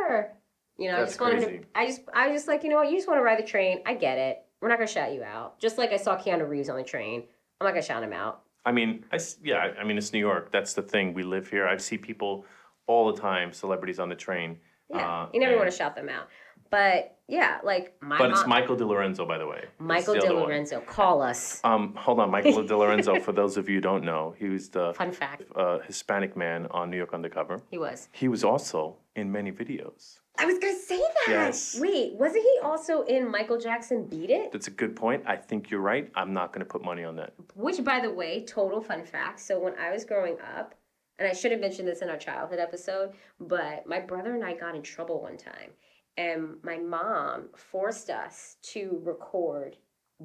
undercover. 0.00 0.32
You 0.78 0.88
know, 0.88 0.96
I 0.96 1.00
That's 1.00 1.10
just 1.12 1.20
wanted 1.20 1.40
to. 1.62 1.66
I 1.74 1.86
just 1.86 2.00
I 2.14 2.28
was 2.28 2.36
just 2.36 2.48
like, 2.48 2.62
you 2.64 2.70
know 2.70 2.76
what, 2.76 2.90
you 2.90 2.96
just 2.96 3.08
want 3.08 3.18
to 3.18 3.22
ride 3.24 3.38
the 3.38 3.46
train. 3.46 3.82
I 3.86 3.94
get 3.94 4.18
it. 4.18 4.42
We're 4.60 4.68
not 4.68 4.78
gonna 4.78 4.86
shout 4.86 5.12
you 5.12 5.22
out. 5.22 5.58
Just 5.58 5.78
like 5.78 5.92
I 5.92 5.96
saw 5.96 6.16
Keanu 6.16 6.48
Reeves 6.48 6.68
on 6.68 6.76
the 6.76 6.84
train. 6.84 7.24
I'm 7.60 7.64
not 7.66 7.72
gonna 7.72 7.82
shout 7.82 8.02
him 8.02 8.12
out. 8.12 8.42
I 8.64 8.72
mean, 8.72 9.04
I 9.12 9.18
yeah, 9.42 9.56
I- 9.56 9.80
I 9.80 9.84
mean, 9.84 9.98
it's 9.98 10.12
New 10.12 10.20
York. 10.20 10.52
That's 10.52 10.74
the 10.74 10.82
thing. 10.82 11.14
We 11.14 11.22
live 11.22 11.48
here. 11.48 11.66
I 11.66 11.76
see 11.76 11.98
people 11.98 12.46
all 12.86 13.12
the 13.12 13.20
time, 13.20 13.52
celebrities 13.52 13.98
on 13.98 14.08
the 14.08 14.14
train. 14.14 14.58
Yeah. 14.88 15.22
Uh, 15.22 15.28
you 15.32 15.40
never 15.40 15.56
want 15.56 15.70
to 15.70 15.76
shout 15.76 15.94
them 15.94 16.08
out. 16.08 16.28
But 16.72 17.18
yeah, 17.28 17.58
like 17.62 17.94
my 18.00 18.16
But 18.16 18.30
it's 18.30 18.40
mom, 18.40 18.48
Michael 18.48 18.76
DiLorenzo, 18.76 19.28
by 19.28 19.36
the 19.36 19.46
way. 19.46 19.60
It's 19.64 19.70
Michael 19.78 20.14
the 20.14 20.24
other 20.24 20.34
one. 20.34 20.48
DiLorenzo. 20.48 20.86
Call 20.86 21.20
us. 21.20 21.60
Um, 21.64 21.94
hold 21.94 22.18
on, 22.18 22.30
Michael 22.30 22.64
DiLorenzo. 22.72 23.20
for 23.22 23.32
those 23.32 23.58
of 23.58 23.68
you 23.68 23.74
who 23.76 23.80
don't 23.82 24.04
know, 24.04 24.34
he 24.38 24.48
was 24.48 24.70
the 24.70 24.94
Fun 24.94 25.12
fact. 25.12 25.42
uh, 25.54 25.80
Hispanic 25.80 26.34
man 26.34 26.66
on 26.70 26.90
New 26.90 26.96
York 26.96 27.12
Undercover. 27.12 27.60
He 27.70 27.76
was. 27.76 28.08
He 28.12 28.26
was 28.26 28.42
also 28.42 28.96
in 29.14 29.30
many 29.30 29.52
videos. 29.52 30.18
I 30.38 30.46
was 30.46 30.58
gonna 30.58 30.78
say 30.78 30.98
that. 30.98 31.26
Yes. 31.28 31.78
Wait, 31.78 32.14
wasn't 32.14 32.42
he 32.42 32.54
also 32.62 33.02
in 33.02 33.30
Michael 33.30 33.58
Jackson 33.60 34.06
Beat 34.06 34.30
It? 34.30 34.50
That's 34.50 34.68
a 34.68 34.70
good 34.70 34.96
point. 34.96 35.22
I 35.26 35.36
think 35.36 35.70
you're 35.70 35.82
right. 35.82 36.10
I'm 36.14 36.32
not 36.32 36.54
going 36.54 36.64
to 36.66 36.70
put 36.74 36.82
money 36.82 37.04
on 37.04 37.16
that. 37.16 37.34
Which, 37.54 37.84
by 37.84 38.00
the 38.00 38.10
way, 38.10 38.46
total 38.46 38.80
fun 38.80 39.04
fact. 39.04 39.40
So 39.40 39.60
when 39.60 39.74
I 39.78 39.92
was 39.92 40.06
growing 40.06 40.38
up, 40.56 40.74
and 41.18 41.28
I 41.28 41.34
should 41.34 41.52
have 41.52 41.60
mentioned 41.60 41.86
this 41.86 42.00
in 42.00 42.08
our 42.08 42.16
childhood 42.16 42.58
episode, 42.60 43.12
but 43.38 43.86
my 43.86 44.00
brother 44.00 44.34
and 44.34 44.42
I 44.42 44.54
got 44.54 44.74
in 44.74 44.80
trouble 44.82 45.20
one 45.20 45.36
time, 45.36 45.70
and 46.16 46.56
my 46.62 46.78
mom 46.78 47.48
forced 47.56 48.10
us 48.10 48.56
to 48.72 49.00
record 49.04 49.76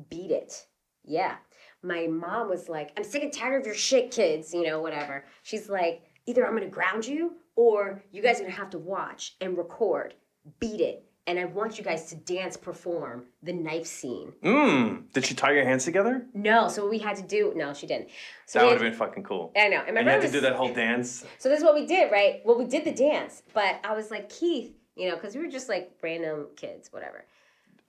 "Beat 0.09 0.31
It." 0.31 0.67
Yeah, 1.03 1.35
my 1.81 2.07
mom 2.07 2.49
was 2.49 2.67
like, 2.69 2.91
"I'm 2.97 3.03
sick 3.03 3.23
and 3.23 3.31
tired 3.33 3.61
of 3.61 3.65
your 3.65 3.75
shit, 3.75 4.11
kids," 4.11 4.53
you 4.53 4.63
know, 4.63 4.81
whatever. 4.81 5.25
She's 5.43 5.69
like, 5.69 6.03
"Either 6.25 6.45
I'm 6.45 6.53
gonna 6.53 6.67
ground 6.67 7.05
you, 7.07 7.37
or 7.55 8.03
you 8.11 8.21
guys 8.21 8.39
are 8.39 8.43
gonna 8.43 8.55
have 8.55 8.69
to 8.71 8.79
watch 8.79 9.35
and 9.41 9.57
record 9.57 10.13
"Beat 10.59 10.81
It." 10.81 11.03
And 11.25 11.37
I 11.37 11.43
want 11.43 11.77
you 11.77 11.83
guys 11.83 12.07
to 12.09 12.15
dance, 12.15 12.55
perform 12.55 13.25
the 13.43 13.51
knife 13.51 13.85
scene. 13.85 14.31
Mmm. 14.41 15.11
Did 15.11 15.25
she 15.25 15.35
tie 15.35 15.51
your 15.51 15.65
hands 15.65 15.83
together? 15.83 16.25
No, 16.33 16.69
so 16.69 16.83
what 16.83 16.91
we 16.91 16.99
had 16.99 17.17
to 17.17 17.21
do. 17.21 17.51
No, 17.53 17.73
she 17.73 17.85
didn't. 17.85 18.09
So 18.45 18.59
That 18.59 18.65
would 18.65 18.73
have 18.75 18.81
been 18.81 18.93
fucking 18.93 19.23
cool. 19.23 19.51
I 19.53 19.67
know. 19.67 19.83
And 19.85 19.95
my 19.95 19.99
And 19.99 20.05
you 20.07 20.11
had 20.13 20.21
to 20.21 20.31
do 20.31 20.39
that 20.39 20.55
whole 20.55 20.73
dance. 20.73 21.25
So 21.37 21.49
this 21.49 21.59
is 21.59 21.65
what 21.65 21.75
we 21.75 21.85
did, 21.85 22.13
right? 22.13 22.41
Well, 22.45 22.57
we 22.57 22.63
did 22.63 22.85
the 22.85 22.93
dance, 22.93 23.43
but 23.53 23.81
I 23.83 23.93
was 23.93 24.09
like, 24.09 24.29
Keith, 24.29 24.73
you 24.97 25.09
know, 25.09 25.15
because 25.15 25.35
we 25.35 25.41
were 25.41 25.51
just 25.51 25.69
like 25.69 25.91
random 26.01 26.47
kids, 26.55 26.91
whatever. 26.91 27.25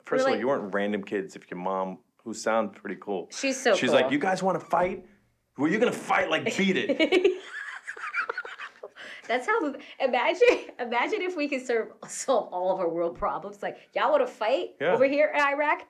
First 0.05 0.23
of 0.23 0.27
all, 0.27 0.33
like- 0.33 0.41
you 0.41 0.49
weren't 0.49 0.73
random 0.75 1.03
kids 1.03 1.37
if 1.37 1.51
your 1.51 1.59
mom, 1.59 1.99
who 2.25 2.35
sounds 2.35 2.77
pretty 2.79 3.01
cool. 3.01 3.29
She's 3.31 3.61
so 3.61 3.75
She's 3.75 3.91
cool. 3.91 4.01
like, 4.01 4.13
you 4.13 4.19
guys 4.19 4.43
want 4.43 4.59
to 4.61 4.67
fight? 4.67 5.05
Well, 5.57 5.71
you're 5.71 5.81
going 5.81 5.93
to 5.93 5.99
fight 5.99 6.31
like 6.31 6.57
beat 6.57 6.77
it. 6.77 7.33
That's 9.27 9.47
how. 9.47 9.75
Imagine, 10.01 10.49
imagine 10.81 11.21
if 11.21 11.37
we 11.37 11.49
could 11.49 11.65
serve, 11.67 11.89
solve 12.07 12.53
all 12.53 12.73
of 12.73 12.81
our 12.81 12.89
world 12.89 13.19
problems. 13.19 13.63
Like, 13.63 13.77
y'all 13.95 14.11
want 14.11 14.27
to 14.27 14.33
fight 14.33 14.77
Yeah. 14.81 14.93
over 14.93 15.05
here 15.05 15.33
in 15.35 15.41
Iraq? 15.41 15.87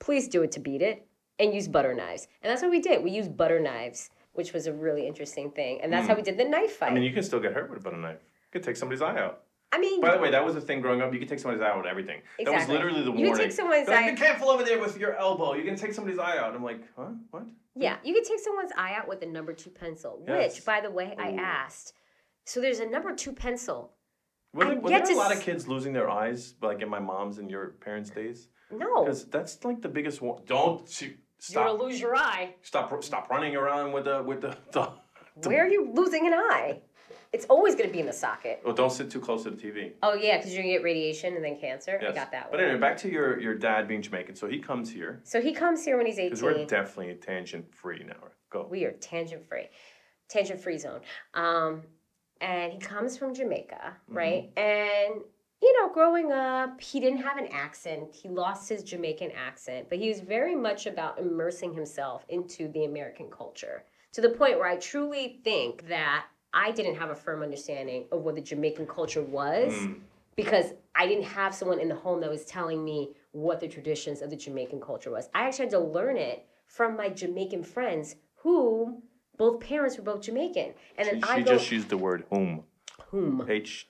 Please 0.00 0.26
do 0.26 0.42
it 0.42 0.50
to 0.52 0.60
beat 0.60 0.82
it, 0.82 1.06
and 1.40 1.54
use 1.54 1.66
butter 1.68 1.94
knives. 1.94 2.28
And 2.42 2.50
that's 2.50 2.62
what 2.62 2.70
we 2.70 2.80
did. 2.80 3.02
We 3.02 3.10
used 3.10 3.36
butter 3.36 3.60
knives, 3.60 4.10
which 4.34 4.52
was 4.52 4.66
a 4.66 4.72
really 4.72 5.06
interesting 5.06 5.50
thing. 5.50 5.80
And 5.82 5.92
that's 5.92 6.06
hmm. 6.06 6.10
how 6.10 6.16
we 6.16 6.22
did 6.22 6.36
the 6.36 6.44
knife 6.44 6.72
fight. 6.72 6.92
I 6.92 6.94
mean, 6.94 7.02
you 7.02 7.12
can 7.12 7.22
still 7.22 7.40
get 7.40 7.52
hurt 7.52 7.70
with 7.70 7.80
a 7.80 7.82
butter 7.82 7.96
knife. 7.96 8.18
You 8.20 8.52
could 8.52 8.62
take 8.62 8.76
somebody's 8.76 9.02
eye 9.02 9.18
out. 9.18 9.42
I 9.72 9.78
mean, 9.78 10.00
By 10.00 10.16
the 10.16 10.18
way, 10.20 10.30
that 10.32 10.44
was 10.44 10.54
the 10.56 10.60
thing 10.60 10.80
growing 10.80 11.00
up. 11.00 11.12
You 11.12 11.20
could 11.20 11.28
take 11.28 11.38
somebody's 11.38 11.62
eye 11.62 11.68
out 11.70 11.76
with 11.78 11.86
everything. 11.86 12.22
That 12.38 12.46
was 12.46 12.54
Exactly. 12.64 12.74
literally 12.74 13.00
the 13.02 13.12
You 13.12 13.26
warning. 13.28 13.36
take 13.36 13.52
someone's 13.52 13.86
They're 13.86 13.94
like, 13.96 14.04
eye- 14.06 14.10
Be 14.10 14.16
careful 14.16 14.50
over 14.50 14.64
there 14.64 14.80
with 14.80 14.98
your 14.98 15.14
elbow. 15.16 15.54
You 15.54 15.62
can 15.62 15.76
take 15.76 15.92
somebody's 15.92 16.18
eye 16.18 16.38
out. 16.38 16.54
I'm 16.56 16.64
like, 16.64 16.82
huh? 16.96 17.10
What? 17.30 17.44
Yeah, 17.76 17.96
you 18.02 18.12
could 18.14 18.24
take 18.24 18.40
someone's 18.40 18.72
eye 18.76 18.94
out 18.94 19.06
with 19.06 19.22
a 19.22 19.26
number 19.26 19.52
two 19.52 19.70
pencil, 19.70 20.24
Yes. 20.26 20.56
which, 20.56 20.64
by 20.64 20.80
the 20.80 20.90
way, 20.90 21.14
I 21.16 21.30
Ooh. 21.32 21.38
asked. 21.38 21.94
So 22.46 22.60
there's 22.60 22.80
a 22.80 22.86
number 22.86 23.14
two 23.14 23.32
pencil. 23.32 23.92
Were 24.52 24.64
I 24.64 24.68
there, 24.70 24.80
were 24.80 24.88
get 24.88 25.04
there 25.04 25.12
a 25.12 25.14
to 25.14 25.20
lot 25.20 25.30
of 25.30 25.38
s- 25.38 25.44
kids 25.44 25.68
losing 25.68 25.92
their 25.92 26.10
eyes, 26.10 26.54
like 26.60 26.82
in 26.82 26.88
my 26.88 26.98
mom's 26.98 27.38
and 27.38 27.48
your 27.48 27.68
parents' 27.80 28.10
days? 28.10 28.48
No. 28.72 29.04
Because 29.04 29.26
that's 29.26 29.64
like 29.64 29.80
the 29.82 29.88
biggest 29.88 30.20
one. 30.20 30.42
Don't 30.46 30.88
see, 30.88 31.06
You're 31.06 31.14
stop. 31.38 31.66
gonna 31.68 31.82
lose 31.82 32.00
your 32.00 32.16
eye. 32.16 32.56
Stop! 32.62 33.04
Stop 33.04 33.30
running 33.30 33.54
around 33.54 33.92
with 33.92 34.04
the 34.06 34.20
with 34.24 34.40
the. 34.40 34.56
the, 34.72 34.90
the 35.36 35.48
Where 35.48 35.64
are 35.64 35.68
you 35.68 35.92
losing 35.92 36.26
an 36.26 36.34
eye? 36.34 36.80
It's 37.32 37.44
always 37.46 37.76
gonna 37.76 37.90
be 37.92 38.00
in 38.00 38.06
the 38.06 38.12
socket. 38.12 38.60
oh, 38.64 38.72
don't 38.72 38.90
sit 38.90 39.08
too 39.10 39.20
close 39.20 39.44
to 39.44 39.50
the 39.50 39.56
TV. 39.56 39.92
Oh 40.02 40.14
yeah, 40.14 40.36
because 40.38 40.52
you're 40.52 40.62
gonna 40.62 40.74
get 40.74 40.82
radiation 40.82 41.36
and 41.36 41.44
then 41.44 41.58
cancer. 41.60 41.98
I 42.00 42.12
got 42.12 42.32
that 42.32 42.44
one. 42.44 42.50
But 42.52 42.60
anyway, 42.60 42.78
back 42.80 42.96
to 42.98 43.10
your 43.10 43.38
your 43.40 43.54
dad 43.54 43.86
being 43.86 44.02
Jamaican. 44.02 44.34
So 44.34 44.48
he 44.48 44.58
comes 44.58 44.90
here 44.90 45.20
So 45.22 45.40
he 45.40 45.52
comes 45.52 45.84
here 45.84 45.96
when 45.96 46.06
he's 46.06 46.18
eighteen. 46.18 46.30
because 46.30 46.42
we're 46.42 46.64
definitely 46.66 47.14
tangent 47.14 47.72
free 47.74 48.02
now. 48.06 48.14
Go. 48.50 48.66
we 48.68 48.84
are 48.84 48.90
tangent 48.92 49.46
free, 49.48 49.68
tangent 50.28 50.60
free 50.60 50.76
zone. 50.76 51.00
Um, 51.34 51.82
and 52.40 52.72
he 52.72 52.78
comes 52.80 53.16
from 53.16 53.32
Jamaica, 53.32 53.96
Mm-hmm. 54.08 54.16
right? 54.16 54.50
And 54.56 55.20
you 55.62 55.78
know, 55.80 55.92
growing 55.92 56.32
up, 56.32 56.80
he 56.80 56.98
didn't 57.00 57.18
have 57.22 57.36
an 57.36 57.46
accent. 57.52 58.12
He 58.14 58.28
lost 58.28 58.68
his 58.68 58.82
Jamaican 58.82 59.30
accent, 59.32 59.88
but 59.88 59.98
he 59.98 60.08
was 60.08 60.18
very 60.20 60.56
much 60.56 60.86
about 60.86 61.18
immersing 61.20 61.74
himself 61.74 62.24
into 62.30 62.66
the 62.68 62.86
American 62.86 63.30
culture 63.30 63.84
to 64.14 64.20
the 64.22 64.30
point 64.30 64.58
where 64.58 64.66
I 64.66 64.76
truly 64.76 65.38
think 65.44 65.86
that 65.88 66.24
I 66.52 66.72
didn't 66.72 66.96
have 66.96 67.10
a 67.10 67.14
firm 67.14 67.42
understanding 67.42 68.06
of 68.12 68.22
what 68.22 68.34
the 68.34 68.40
Jamaican 68.40 68.86
culture 68.86 69.22
was 69.22 69.72
Mm. 69.72 70.00
because 70.36 70.72
I 70.94 71.06
didn't 71.06 71.24
have 71.24 71.54
someone 71.54 71.78
in 71.80 71.88
the 71.88 71.94
home 71.94 72.20
that 72.20 72.30
was 72.30 72.44
telling 72.44 72.84
me 72.84 73.14
what 73.32 73.60
the 73.60 73.68
traditions 73.68 74.20
of 74.22 74.30
the 74.30 74.36
Jamaican 74.36 74.80
culture 74.80 75.10
was. 75.10 75.28
I 75.34 75.46
actually 75.46 75.66
had 75.66 75.70
to 75.72 75.78
learn 75.80 76.16
it 76.16 76.46
from 76.66 76.96
my 76.96 77.08
Jamaican 77.08 77.62
friends 77.62 78.16
who 78.36 79.02
both 79.36 79.60
parents 79.60 79.96
were 79.96 80.04
both 80.04 80.22
Jamaican. 80.22 80.74
And 80.98 81.08
then 81.08 81.16
She, 81.22 81.28
I 81.28 81.36
she 81.38 81.42
go 81.44 81.52
just 81.56 81.70
used 81.70 81.88
the 81.88 81.96
word 81.96 82.24
whom. 82.30 82.64
whom. 83.10 83.46
H 83.48 83.88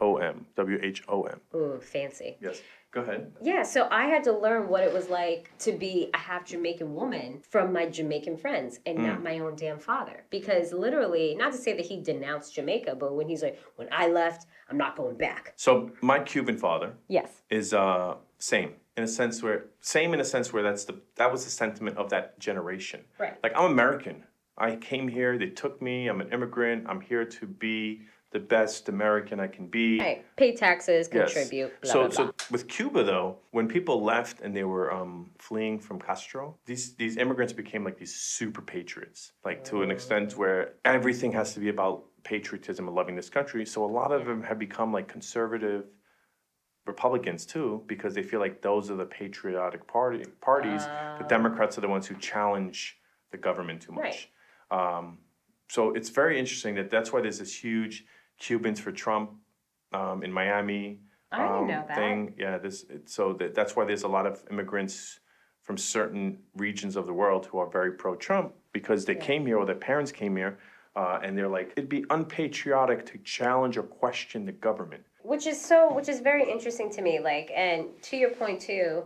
O 0.00 0.16
M. 0.18 0.46
W 0.56 0.78
H 0.82 1.02
O 1.08 1.22
M. 1.22 1.40
Ooh, 1.54 1.80
fancy. 1.80 2.36
Yes. 2.40 2.60
Go 2.94 3.00
ahead. 3.00 3.32
Yeah, 3.42 3.64
so 3.64 3.88
I 3.90 4.04
had 4.06 4.22
to 4.24 4.32
learn 4.32 4.68
what 4.68 4.84
it 4.84 4.92
was 4.92 5.08
like 5.08 5.50
to 5.58 5.72
be 5.72 6.10
a 6.14 6.16
half 6.16 6.46
Jamaican 6.46 6.94
woman 6.94 7.42
from 7.50 7.72
my 7.72 7.86
Jamaican 7.86 8.36
friends 8.36 8.78
and 8.86 8.98
not 8.98 9.20
my 9.20 9.40
own 9.40 9.56
damn 9.56 9.80
father. 9.80 10.24
Because 10.30 10.72
literally, 10.72 11.34
not 11.34 11.50
to 11.50 11.58
say 11.58 11.76
that 11.76 11.84
he 11.84 12.00
denounced 12.00 12.54
Jamaica, 12.54 12.94
but 12.94 13.12
when 13.16 13.28
he's 13.28 13.42
like, 13.42 13.60
when 13.74 13.88
I 13.90 14.06
left, 14.06 14.46
I'm 14.70 14.78
not 14.78 14.96
going 14.96 15.16
back. 15.16 15.54
So 15.56 15.90
my 16.02 16.20
Cuban 16.20 16.56
father 16.56 16.92
Yes. 17.08 17.42
is 17.50 17.74
uh 17.74 18.14
same 18.38 18.74
in 18.96 19.02
a 19.02 19.08
sense 19.08 19.42
where 19.42 19.64
same 19.80 20.14
in 20.14 20.20
a 20.20 20.24
sense 20.24 20.52
where 20.52 20.62
that's 20.62 20.84
the 20.84 21.00
that 21.16 21.32
was 21.32 21.44
the 21.44 21.50
sentiment 21.50 21.96
of 21.98 22.10
that 22.10 22.38
generation. 22.38 23.00
Right. 23.18 23.36
Like 23.42 23.52
I'm 23.56 23.72
American. 23.72 24.22
I 24.56 24.76
came 24.76 25.08
here. 25.08 25.36
They 25.36 25.48
took 25.48 25.82
me. 25.82 26.06
I'm 26.06 26.20
an 26.20 26.32
immigrant. 26.32 26.86
I'm 26.88 27.00
here 27.00 27.24
to 27.24 27.46
be 27.46 28.02
the 28.34 28.40
best 28.40 28.88
American 28.88 29.38
I 29.38 29.46
can 29.46 29.68
be. 29.68 30.00
Right. 30.00 30.36
Pay 30.36 30.56
taxes, 30.56 31.08
Yes. 31.12 31.32
contribute, 31.32 31.80
blah, 31.80 31.92
so, 31.92 31.98
blah, 32.00 32.08
blah. 32.08 32.26
so 32.26 32.34
with 32.50 32.66
Cuba 32.66 33.04
though, 33.04 33.38
when 33.52 33.68
people 33.68 34.02
left 34.02 34.40
and 34.40 34.54
they 34.54 34.64
were 34.64 34.92
um, 34.92 35.30
fleeing 35.38 35.78
from 35.78 36.00
Castro, 36.00 36.58
these 36.66 36.94
these 36.96 37.16
immigrants 37.16 37.52
became 37.52 37.84
like 37.84 37.96
these 37.96 38.14
super 38.14 38.60
patriots, 38.60 39.32
like 39.44 39.62
to 39.70 39.82
an 39.82 39.90
extent 39.92 40.36
where 40.36 40.74
everything 40.84 41.30
has 41.30 41.54
to 41.54 41.60
be 41.60 41.68
about 41.68 42.04
patriotism 42.24 42.88
and 42.88 42.96
loving 42.96 43.14
this 43.14 43.30
country. 43.30 43.64
So 43.64 43.84
a 43.84 43.92
lot 44.00 44.10
of 44.10 44.26
them 44.26 44.42
have 44.42 44.58
become 44.58 44.92
like 44.92 45.06
conservative 45.06 45.84
Republicans 46.86 47.46
too, 47.46 47.84
because 47.86 48.14
they 48.14 48.24
feel 48.24 48.40
like 48.40 48.60
those 48.62 48.90
are 48.90 48.96
the 48.96 49.06
patriotic 49.06 49.86
party 49.86 50.24
parties. 50.40 50.82
the 51.20 51.26
Democrats 51.28 51.78
are 51.78 51.82
the 51.82 51.88
ones 51.96 52.08
who 52.08 52.16
challenge 52.16 52.98
the 53.30 53.38
government 53.38 53.80
too 53.80 53.92
much. 53.92 54.28
Um, 54.72 55.18
so 55.68 55.94
it's 55.94 56.10
very 56.10 56.38
interesting 56.38 56.74
that 56.74 56.90
that's 56.90 57.12
why 57.12 57.20
there's 57.20 57.38
this 57.38 57.54
huge 57.64 58.04
Cubans 58.38 58.80
for 58.80 58.92
Trump 58.92 59.30
um, 59.92 60.22
in 60.22 60.32
Miami 60.32 61.00
I 61.32 61.38
didn't 61.38 61.52
um, 61.52 61.66
know 61.66 61.84
that. 61.88 61.96
thing. 61.96 62.34
Yeah, 62.38 62.58
this 62.58 62.84
it- 62.88 63.08
so 63.08 63.32
that, 63.34 63.54
that's 63.54 63.74
why 63.76 63.84
there's 63.84 64.04
a 64.04 64.08
lot 64.08 64.26
of 64.26 64.42
immigrants 64.50 65.20
from 65.62 65.78
certain 65.78 66.38
regions 66.56 66.94
of 66.94 67.06
the 67.06 67.12
world 67.12 67.46
who 67.46 67.58
are 67.58 67.68
very 67.70 67.92
pro-Trump 67.92 68.52
because 68.72 69.04
they 69.04 69.14
came 69.14 69.46
here 69.46 69.56
or 69.58 69.64
their 69.64 69.74
parents 69.74 70.12
came 70.12 70.36
here, 70.36 70.58
uh, 70.94 71.20
and 71.22 71.36
they're 71.38 71.48
like, 71.48 71.72
it'd 71.76 71.88
be 71.88 72.04
unpatriotic 72.10 73.06
to 73.06 73.18
challenge 73.18 73.76
or 73.78 73.82
question 73.82 74.44
the 74.44 74.52
government. 74.52 75.02
which 75.22 75.46
is 75.46 75.58
so 75.60 75.92
which 75.94 76.08
is 76.08 76.20
very 76.20 76.44
interesting 76.50 76.90
to 76.90 77.00
me 77.00 77.18
like 77.18 77.50
and 77.56 77.86
to 78.02 78.14
your 78.16 78.30
point 78.30 78.60
too 78.60 79.04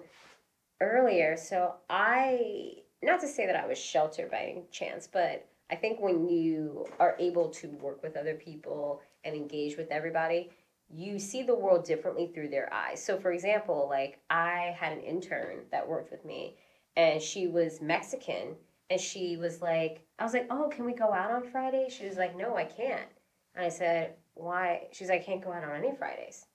earlier 0.80 1.36
so 1.36 1.74
i 1.88 2.72
not 3.04 3.20
to 3.20 3.28
say 3.28 3.46
that 3.46 3.54
i 3.54 3.64
was 3.66 3.78
sheltered 3.78 4.28
by 4.30 4.38
any 4.52 4.64
chance 4.72 5.06
but 5.06 5.46
i 5.70 5.76
think 5.76 6.00
when 6.00 6.28
you 6.28 6.84
are 6.98 7.14
able 7.20 7.48
to 7.48 7.68
work 7.86 8.02
with 8.02 8.16
other 8.16 8.34
people 8.34 9.00
and 9.28 9.36
engage 9.36 9.76
with 9.76 9.90
everybody 9.90 10.50
you 10.90 11.18
see 11.18 11.42
the 11.42 11.54
world 11.54 11.84
differently 11.84 12.30
through 12.34 12.48
their 12.48 12.72
eyes 12.72 13.02
so 13.04 13.18
for 13.18 13.32
example 13.32 13.86
like 13.90 14.18
i 14.30 14.74
had 14.78 14.92
an 14.92 15.00
intern 15.02 15.58
that 15.70 15.86
worked 15.86 16.10
with 16.10 16.24
me 16.24 16.56
and 16.96 17.20
she 17.20 17.46
was 17.46 17.80
mexican 17.82 18.54
and 18.90 18.98
she 19.00 19.36
was 19.36 19.60
like 19.60 20.00
i 20.18 20.24
was 20.24 20.32
like 20.32 20.46
oh 20.50 20.68
can 20.74 20.84
we 20.86 20.92
go 20.94 21.12
out 21.12 21.30
on 21.30 21.42
friday 21.50 21.86
she 21.90 22.06
was 22.06 22.16
like 22.16 22.34
no 22.36 22.56
i 22.56 22.64
can't 22.64 23.08
and 23.54 23.64
i 23.64 23.68
said 23.68 24.14
why 24.34 24.86
she's 24.92 25.08
like 25.08 25.20
I 25.20 25.24
can't 25.24 25.44
go 25.44 25.52
out 25.52 25.64
on 25.64 25.76
any 25.76 25.94
fridays 25.96 26.46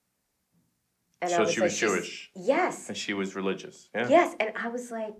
and 1.21 1.29
So 1.29 1.45
she 1.45 1.59
like, 1.61 1.69
was 1.69 1.77
Jewish. 1.77 2.31
yes 2.35 2.87
And 2.89 2.97
she 2.97 3.13
was 3.13 3.35
religious. 3.35 3.89
Yeah. 3.93 4.07
yes 4.09 4.35
and 4.39 4.51
i 4.55 4.67
was 4.67 4.89
like 4.89 5.13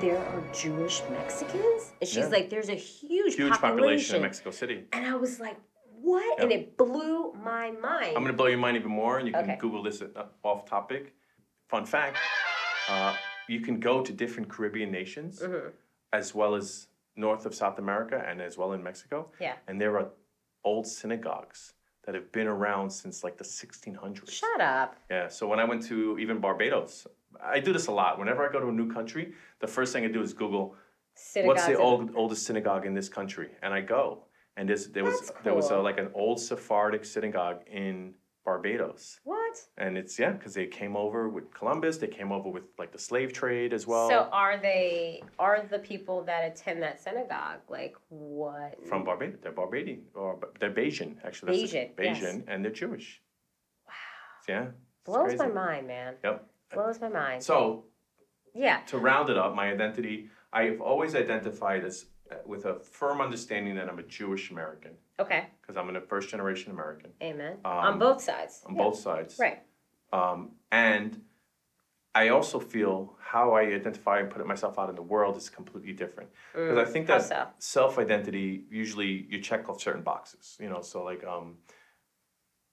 there 0.00 0.18
are 0.18 0.42
jewish 0.52 1.02
mexicans 1.10 1.92
and 2.00 2.08
she's 2.08 2.16
Yeah. 2.18 2.26
like 2.28 2.48
there's 2.50 2.68
a 2.68 2.74
huge, 2.74 3.34
Huge 3.34 3.52
population 3.54 4.16
in 4.16 4.22
Mexico 4.22 4.50
City. 4.50 4.84
and 4.92 5.04
i 5.06 5.14
was 5.14 5.40
like 5.40 5.56
what 6.08 6.40
and 6.42 6.50
it 6.52 6.76
blew 6.76 7.32
my 7.34 7.70
mind 7.88 8.16
I'm 8.16 8.22
gonna 8.24 8.32
blow 8.32 8.46
your 8.46 8.58
mind 8.66 8.76
even 8.76 8.90
more, 8.90 9.18
and 9.18 9.26
you 9.28 9.32
can 9.34 9.44
Okay. 9.44 9.58
Google 9.60 9.82
this 9.82 10.00
uh, 10.02 10.26
off 10.42 10.64
topic. 10.64 11.14
Fun 11.68 11.84
fact: 11.86 12.16
uh, 12.88 13.14
you 13.48 13.60
can 13.60 13.78
go 13.80 14.02
to 14.02 14.12
different 14.12 14.48
Caribbean 14.48 14.90
nations, 14.90 15.40
Mhm. 15.42 15.72
as 16.12 16.34
well 16.34 16.54
as 16.54 16.88
north 17.16 17.44
of 17.46 17.54
South 17.54 17.78
America, 17.78 18.18
and 18.28 18.40
as 18.40 18.56
well 18.58 18.72
in 18.72 18.82
Mexico. 18.82 19.30
Yeah. 19.40 19.56
And 19.66 19.80
there 19.80 19.98
are 19.98 20.08
old 20.64 20.86
synagogues 20.86 21.74
that 22.04 22.14
have 22.14 22.30
been 22.32 22.46
around 22.46 22.90
since 22.90 23.22
like 23.24 23.36
the 23.36 23.44
1600s. 23.44 24.32
shut 24.32 24.60
up 24.60 24.96
Yeah. 25.10 25.28
So 25.28 25.46
when 25.46 25.60
I 25.60 25.64
went 25.64 25.82
to 25.90 26.18
even 26.18 26.38
Barbados, 26.40 27.06
I 27.56 27.60
do 27.60 27.72
this 27.72 27.86
a 27.88 27.92
lot. 27.92 28.18
Whenever 28.18 28.48
I 28.48 28.52
go 28.52 28.60
to 28.60 28.68
a 28.68 28.72
new 28.72 28.90
country, 28.90 29.34
the 29.60 29.66
first 29.66 29.92
thing 29.92 30.04
I 30.04 30.08
do 30.08 30.22
is 30.22 30.32
Google 30.32 30.74
what's 31.42 31.66
the 31.66 31.76
old, 31.76 32.14
oldest 32.14 32.46
synagogue 32.46 32.86
in 32.86 32.94
this 32.94 33.08
country, 33.08 33.50
and 33.62 33.74
I 33.74 33.80
go. 33.82 34.24
And 34.58 34.68
there's, 34.68 34.88
there 34.88 35.04
was 35.04 35.20
That's 35.20 35.32
there 35.44 35.54
was 35.54 35.70
a, 35.70 35.78
like 35.78 35.98
an 35.98 36.10
old 36.14 36.40
Sephardic 36.40 37.04
synagogue 37.04 37.60
in 37.70 38.14
Barbados, 38.44 39.20
what 39.22 39.56
and 39.76 39.96
it's 39.96 40.18
yeah 40.18 40.32
because 40.32 40.52
they 40.54 40.66
came 40.66 40.96
over 40.96 41.28
with 41.28 41.52
Columbus. 41.54 41.98
They 41.98 42.08
came 42.08 42.32
over 42.32 42.48
with 42.48 42.64
like 42.76 42.90
the 42.90 42.98
slave 42.98 43.32
trade 43.32 43.72
as 43.72 43.86
well 43.86 44.08
so 44.08 44.28
are 44.32 44.56
they 44.56 45.22
are 45.38 45.64
the 45.70 45.78
people 45.78 46.24
that 46.24 46.40
attend 46.50 46.82
that 46.82 46.98
synagogue 47.00 47.60
like 47.68 47.94
what 48.08 48.74
from 48.88 49.04
Barbados. 49.04 49.38
They're 49.42 49.52
Barbadian 49.52 50.02
or 50.14 50.40
they're 50.58 50.72
Bajan 50.72 51.16
actually. 51.24 51.62
It. 51.62 51.96
Bajan, 51.96 52.20
yes. 52.20 52.42
And 52.48 52.64
they're 52.64 52.72
Jewish. 52.72 53.20
wow 53.86 53.92
Yeah. 54.48 54.66
blows 55.04 55.38
my 55.38 55.48
mind 55.48 55.86
man 55.86 56.14
Yep. 56.24 56.46
blows 56.72 57.00
my 57.00 57.10
mind 57.10 57.42
So 57.44 57.84
yeah 58.54 58.80
to 58.86 58.98
round 58.98 59.28
it 59.30 59.38
up, 59.38 59.54
my 59.54 59.70
identity, 59.70 60.30
I've 60.52 60.80
always 60.80 61.14
identified 61.14 61.84
as 61.84 62.06
with 62.44 62.64
a 62.66 62.74
firm 62.80 63.20
understanding 63.20 63.74
that 63.76 63.88
I'm 63.88 63.98
a 63.98 64.02
Jewish 64.02 64.50
American 64.50 64.92
okay 65.20 65.46
because 65.60 65.76
I'm 65.76 65.94
a 65.94 66.00
first 66.00 66.28
generation 66.28 66.72
American 66.72 67.10
amen 67.22 67.58
Um, 67.64 67.72
on 67.72 67.98
both 67.98 68.20
sides 68.22 68.62
on 68.66 68.74
Yeah. 68.74 68.82
both 68.84 68.98
sides. 68.98 69.38
right 69.38 69.60
Um, 70.12 70.52
and 70.72 71.22
I 72.14 72.28
also 72.30 72.58
feel 72.58 73.16
how 73.20 73.52
I 73.52 73.60
identify 73.62 74.20
and 74.20 74.30
put 74.30 74.44
myself 74.46 74.78
out 74.78 74.88
in 74.88 74.96
the 74.96 75.02
world 75.02 75.36
is 75.36 75.50
completely 75.50 75.92
different. 75.92 76.30
Because 76.54 76.78
I 76.78 76.84
think 76.90 77.06
Mm. 77.06 77.10
How 77.12 77.18
that 77.18 77.28
so? 77.28 77.48
self 77.58 77.98
identity 77.98 78.64
usually 78.70 79.26
you 79.30 79.40
check 79.40 79.68
off 79.68 79.80
certain 79.80 80.02
boxes. 80.02 80.56
You 80.60 80.70
know, 80.70 80.80
so 80.80 81.04
like 81.04 81.22
um, 81.24 81.58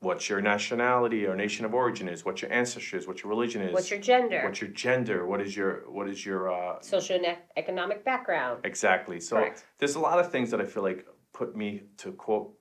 what 0.06 0.30
your 0.30 0.40
nationality 0.54 1.22
or 1.26 1.36
nation 1.36 1.64
of 1.66 1.74
origin 1.74 2.08
is, 2.08 2.24
what 2.24 2.42
your 2.42 2.52
ancestry 2.62 2.98
is, 3.00 3.08
what 3.08 3.18
your 3.22 3.30
religion 3.36 3.62
is, 3.68 3.74
what's 3.74 3.90
your 3.90 4.00
gender 4.00 4.40
what's 4.46 4.62
your 4.62 4.70
gender, 4.86 5.26
what 5.32 5.42
is 5.46 5.52
your 5.60 5.72
what 5.96 6.08
is 6.14 6.20
your 6.30 6.42
uh, 6.58 6.80
social 6.82 7.16
and 7.18 7.38
economic 7.58 8.00
background 8.06 8.56
Exactly. 8.64 9.20
So 9.20 9.36
Correct. 9.38 9.66
there's 9.80 9.96
a 9.96 10.00
lot 10.10 10.18
of 10.20 10.32
things 10.32 10.48
that 10.52 10.62
I 10.62 10.66
feel 10.66 10.84
like 10.84 11.06
put 11.34 11.50
me 11.56 11.70
to 11.98 12.12
quote, 12.14 12.54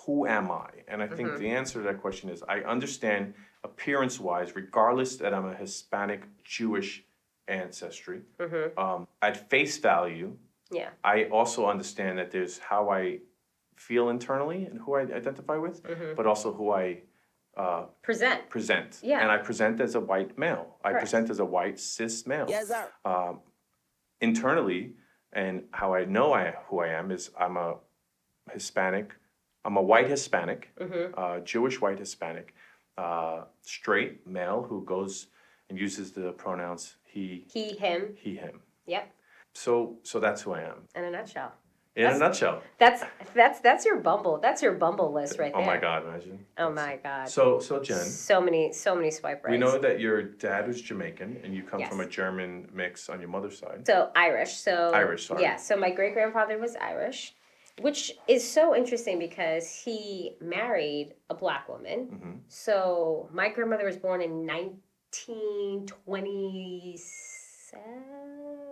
who 0.00 0.26
am 0.26 0.50
I? 0.50 0.70
And 0.88 0.98
I 1.02 1.08
think 1.16 1.28
Mm-hmm. 1.30 1.42
the 1.42 1.50
answer 1.60 1.74
to 1.80 1.84
that 1.88 2.00
question 2.00 2.26
is 2.34 2.42
I 2.56 2.58
understand 2.74 3.34
appearance 3.64 4.16
wise, 4.28 4.48
regardless 4.56 5.16
that 5.16 5.32
I'm 5.36 5.46
a 5.46 5.54
Hispanic 5.54 6.22
Jewish 6.44 7.04
ancestry, 7.48 8.20
mm-hmm. 8.38 8.78
um, 8.84 9.06
at 9.22 9.48
face 9.50 9.76
value, 9.78 10.28
yeah 10.70 10.90
I 11.04 11.16
also 11.38 11.60
understand 11.74 12.18
that 12.18 12.30
there's 12.34 12.58
how 12.58 12.82
I 12.90 13.20
feel 13.88 14.10
internally 14.10 14.60
and 14.66 14.78
who 14.84 14.94
I 14.94 15.02
identify 15.22 15.56
with, 15.56 15.82
Mm-hmm. 15.82 16.14
but 16.16 16.26
also 16.26 16.52
who 16.52 16.66
I 16.70 16.86
uh, 17.56 17.84
present 18.02 18.48
present. 18.48 18.90
Yeah. 19.02 19.20
And 19.22 19.30
I 19.30 19.38
present 19.38 19.80
as 19.80 19.94
a 19.94 20.00
white 20.10 20.32
male. 20.38 20.64
I 20.84 20.92
present 21.02 21.30
as 21.30 21.38
a 21.40 21.44
white 21.56 21.78
cis 21.80 22.26
male 22.26 22.46
Yes, 22.48 22.68
sir. 22.68 22.84
um, 23.04 23.40
internally 24.20 24.94
and 25.32 25.54
how 25.72 25.94
I 25.94 26.04
know 26.04 26.32
I 26.32 26.54
who 26.68 26.80
I 26.80 26.88
am 27.00 27.10
is 27.10 27.30
I'm 27.44 27.56
a 27.56 27.70
Hispanic, 28.52 29.08
I'm 29.64 29.76
a 29.76 29.82
white 29.82 30.08
Hispanic, 30.08 30.62
Mhm. 30.78 31.12
uh, 31.22 31.40
Jewish 31.52 31.80
white 31.80 31.98
Hispanic, 31.98 32.54
uh, 33.04 33.44
straight 33.62 34.26
male 34.26 34.62
who 34.68 34.84
goes 34.84 35.28
and 35.68 35.78
uses 35.78 36.12
the 36.12 36.32
pronouns 36.32 36.96
he, 37.04 37.46
He, 37.56 37.64
him. 37.84 38.00
he, 38.24 38.32
him. 38.36 38.56
Yep. 38.86 39.04
So, 39.54 39.98
so 40.02 40.20
that's 40.20 40.42
who 40.42 40.52
I 40.52 40.62
am. 40.72 40.78
In 40.94 41.04
a 41.04 41.10
nutshell. 41.10 41.52
In 41.96 42.04
That's- 42.04 42.16
a 42.20 42.24
nutshell. 42.24 42.62
That's 42.78 43.02
that's 43.34 43.58
that's 43.60 43.84
your 43.84 43.96
Bumble. 43.96 44.38
That's 44.38 44.62
your 44.62 44.72
Bumble 44.72 45.12
list 45.12 45.38
right 45.40 45.52
there. 45.52 45.60
Oh 45.60 45.64
my 45.66 45.76
God, 45.76 46.04
imagine. 46.06 46.46
Oh 46.56 46.70
my 46.70 46.98
God. 47.02 47.28
So, 47.28 47.58
so 47.58 47.80
Jen, 47.82 47.98
So 47.98 48.40
many, 48.40 48.72
so 48.72 48.94
many 48.94 49.10
swipe 49.10 49.42
rights. 49.44 49.50
we 49.50 49.58
know 49.58 49.76
that 49.78 49.98
your 49.98 50.22
dad 50.22 50.68
was 50.68 50.80
Jamaican 50.80 51.40
and 51.42 51.52
you 51.54 51.62
come 51.64 51.82
from 51.86 52.00
a 52.00 52.04
Yes. 52.04 52.12
German 52.14 52.68
mix 52.72 53.08
on 53.08 53.18
your 53.20 53.28
mother's 53.28 53.58
side. 53.58 53.84
So 53.86 54.10
Irish. 54.14 54.52
So 54.54 54.92
Irish, 54.94 55.26
sorry. 55.26 55.42
Yeah. 55.42 55.56
So 55.56 55.76
my 55.76 55.90
great 55.90 56.14
grandfather 56.14 56.58
was 56.58 56.76
Irish, 56.76 57.34
which 57.80 58.12
is 58.28 58.48
so 58.48 58.74
interesting 58.76 59.18
because 59.18 59.68
he 59.84 60.36
married 60.40 61.14
a 61.28 61.34
black 61.34 61.68
woman. 61.68 61.98
Mhm. 62.22 62.40
So 62.46 63.28
my 63.32 63.48
grandmother 63.48 63.84
was 63.84 63.96
born 63.96 64.22
in 64.22 64.46
nineteen 64.46 65.86
twenty 65.86 66.96
seven, 66.96 68.69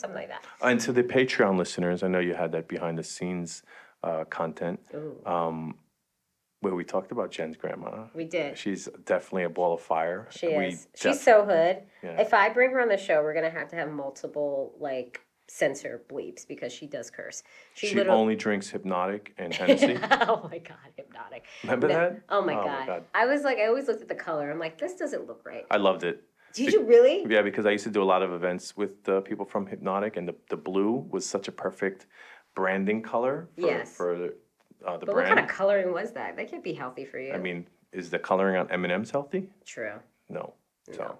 something 0.00 0.16
like 0.18 0.28
that. 0.28 0.44
And 0.62 0.80
to 0.80 0.92
the 0.92 1.02
Patreon 1.02 1.56
listeners, 1.58 2.02
I 2.02 2.08
know 2.08 2.18
you 2.18 2.34
had 2.34 2.52
that 2.52 2.68
behind 2.68 2.98
the 2.98 3.04
scenes 3.04 3.62
uh, 4.02 4.24
content 4.24 4.80
um, 5.26 5.74
where 6.60 6.74
we 6.74 6.84
talked 6.84 7.12
about 7.12 7.30
Jen's 7.30 7.56
grandma. 7.56 8.06
we 8.14 8.24
did. 8.24 8.56
She's 8.58 8.88
definitely 9.04 9.44
a 9.44 9.50
ball 9.50 9.74
of 9.74 9.80
fire. 9.80 10.26
She 10.30 10.48
We 10.48 10.66
is. 10.66 10.88
She's 10.96 11.20
so 11.22 11.44
hood. 11.44 11.82
Yeah. 12.02 12.20
If 12.20 12.34
I 12.34 12.48
bring 12.48 12.70
her 12.72 12.80
on 12.80 12.88
the 12.88 12.96
show, 12.96 13.22
we're 13.22 13.34
gonna 13.34 13.50
have 13.50 13.68
to 13.68 13.76
have 13.76 13.90
multiple 13.90 14.74
like 14.78 15.20
censor 15.48 16.00
bleeps 16.08 16.46
because 16.46 16.72
she 16.72 16.86
does 16.86 17.10
curse. 17.10 17.42
She, 17.74 17.88
She 17.88 18.00
only 18.02 18.36
drinks 18.36 18.70
Hpnotiq 18.70 19.28
and 19.36 19.52
Hennessy. 19.52 19.98
oh 20.12 20.48
my 20.50 20.58
god, 20.58 20.76
Hpnotiq. 20.98 21.40
Remember 21.64 21.88
No- 21.88 21.94
that? 21.94 22.22
Oh 22.28 22.42
my, 22.42 22.54
Oh 22.54 22.64
my. 22.66 22.86
God. 22.86 23.04
I 23.14 23.26
was 23.26 23.42
like, 23.42 23.58
I 23.58 23.66
always 23.66 23.88
looked 23.88 24.02
at 24.02 24.08
the 24.08 24.14
color. 24.14 24.50
I'm 24.50 24.58
like, 24.60 24.78
this 24.78 24.94
doesn't 24.94 25.26
look 25.26 25.44
right. 25.44 25.64
I 25.70 25.76
loved 25.78 26.04
it. 26.04 26.22
Did 26.52 26.72
you 26.72 26.82
really? 26.84 27.26
Yeah, 27.28 27.42
because 27.42 27.66
I 27.66 27.70
used 27.70 27.84
to 27.84 27.90
do 27.90 28.02
a 28.02 28.04
lot 28.14 28.22
of 28.22 28.32
events 28.32 28.76
with 28.76 29.08
uh, 29.08 29.20
people 29.20 29.44
from 29.44 29.66
Hpnotiq, 29.66 30.16
and 30.16 30.26
the, 30.28 30.34
the 30.48 30.56
blue 30.56 31.06
was 31.10 31.24
such 31.26 31.48
a 31.48 31.52
perfect 31.52 32.06
branding 32.54 33.02
color 33.02 33.48
for, 33.58 33.66
Yes. 33.66 33.96
for 33.96 34.14
uh, 34.86 34.96
the 34.98 35.06
But 35.06 35.14
what 35.14 35.26
kind 35.26 35.38
of 35.38 35.46
coloring 35.48 35.92
was 35.92 36.12
that? 36.12 36.36
That 36.36 36.50
can't 36.50 36.64
be 36.64 36.72
healthy 36.72 37.04
for 37.04 37.18
you. 37.18 37.32
I 37.32 37.38
mean, 37.38 37.66
is 37.92 38.10
the 38.10 38.18
coloring 38.18 38.56
on 38.56 38.70
M&M's 38.70 39.10
healthy? 39.10 39.48
true. 39.64 39.94
No. 40.28 40.54
So, 40.92 40.98
No. 41.02 41.18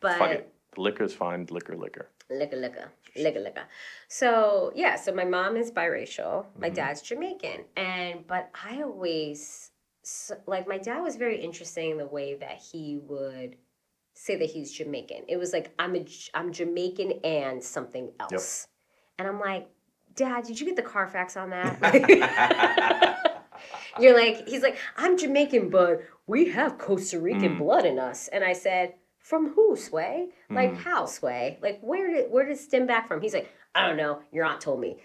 But 0.00 0.18
fuck 0.18 0.30
it. 0.30 0.52
Liquor's 0.76 1.14
fine. 1.14 1.46
Liquor, 1.50 1.76
liquor. 1.76 2.08
Liquor, 2.28 2.56
liquor, 2.56 2.90
liquor, 3.16 3.40
liquor. 3.40 3.64
So 4.08 4.72
yeah, 4.74 4.96
so 4.96 5.12
my 5.12 5.24
mom 5.24 5.56
is 5.56 5.70
biracial. 5.70 6.46
My 6.58 6.68
Mhm. 6.70 6.74
dad's 6.74 7.00
Jamaican, 7.02 7.64
and 7.76 8.26
but 8.26 8.50
I 8.54 8.82
always 8.82 9.70
so, 10.02 10.36
like 10.46 10.66
my 10.68 10.76
dad 10.78 11.00
was 11.00 11.16
very 11.16 11.40
interesting 11.40 11.92
in 11.92 11.98
the 11.98 12.06
way 12.06 12.34
that 12.34 12.58
he 12.58 12.98
would 12.98 13.56
say 14.16 14.36
that 14.36 14.46
he's 14.50 14.72
Jamaican. 14.72 15.24
It 15.28 15.36
was 15.36 15.52
like 15.52 15.72
I'm 15.78 15.94
a 15.94 16.04
I'm 16.34 16.52
Jamaican 16.52 17.20
and 17.24 17.62
something 17.62 18.10
else, 18.18 18.66
and 19.18 19.28
I'm 19.28 19.38
like, 19.38 19.68
Dad, 20.14 20.44
did 20.44 20.58
you 20.58 20.66
get 20.66 20.76
the 20.76 20.82
Carfax 20.82 21.36
on 21.36 21.50
that? 21.50 21.78
You're 23.98 24.14
like, 24.14 24.46
he's 24.46 24.62
like, 24.62 24.76
I'm 24.96 25.16
Jamaican, 25.16 25.70
but 25.70 26.02
we 26.26 26.50
have 26.50 26.76
Costa 26.78 27.18
Rican 27.18 27.54
Mm. 27.56 27.58
blood 27.58 27.84
in 27.86 27.98
us, 27.98 28.28
and 28.28 28.42
I 28.44 28.52
said. 28.52 28.94
From 29.18 29.54
who, 29.54 29.74
Sway? 29.74 30.28
Like 30.48 30.70
Mm. 30.74 30.76
how, 30.76 31.04
Sway? 31.06 31.58
Like 31.60 31.80
where 31.80 32.06
did 32.08 32.30
where 32.30 32.44
did 32.44 32.52
it 32.52 32.60
stem 32.60 32.86
back 32.86 33.08
from? 33.08 33.20
He's 33.20 33.34
like, 33.34 33.50
I 33.74 33.84
don't 33.88 33.96
know. 33.96 34.20
Your 34.30 34.44
aunt 34.44 34.60
told 34.60 34.78
me, 34.78 34.98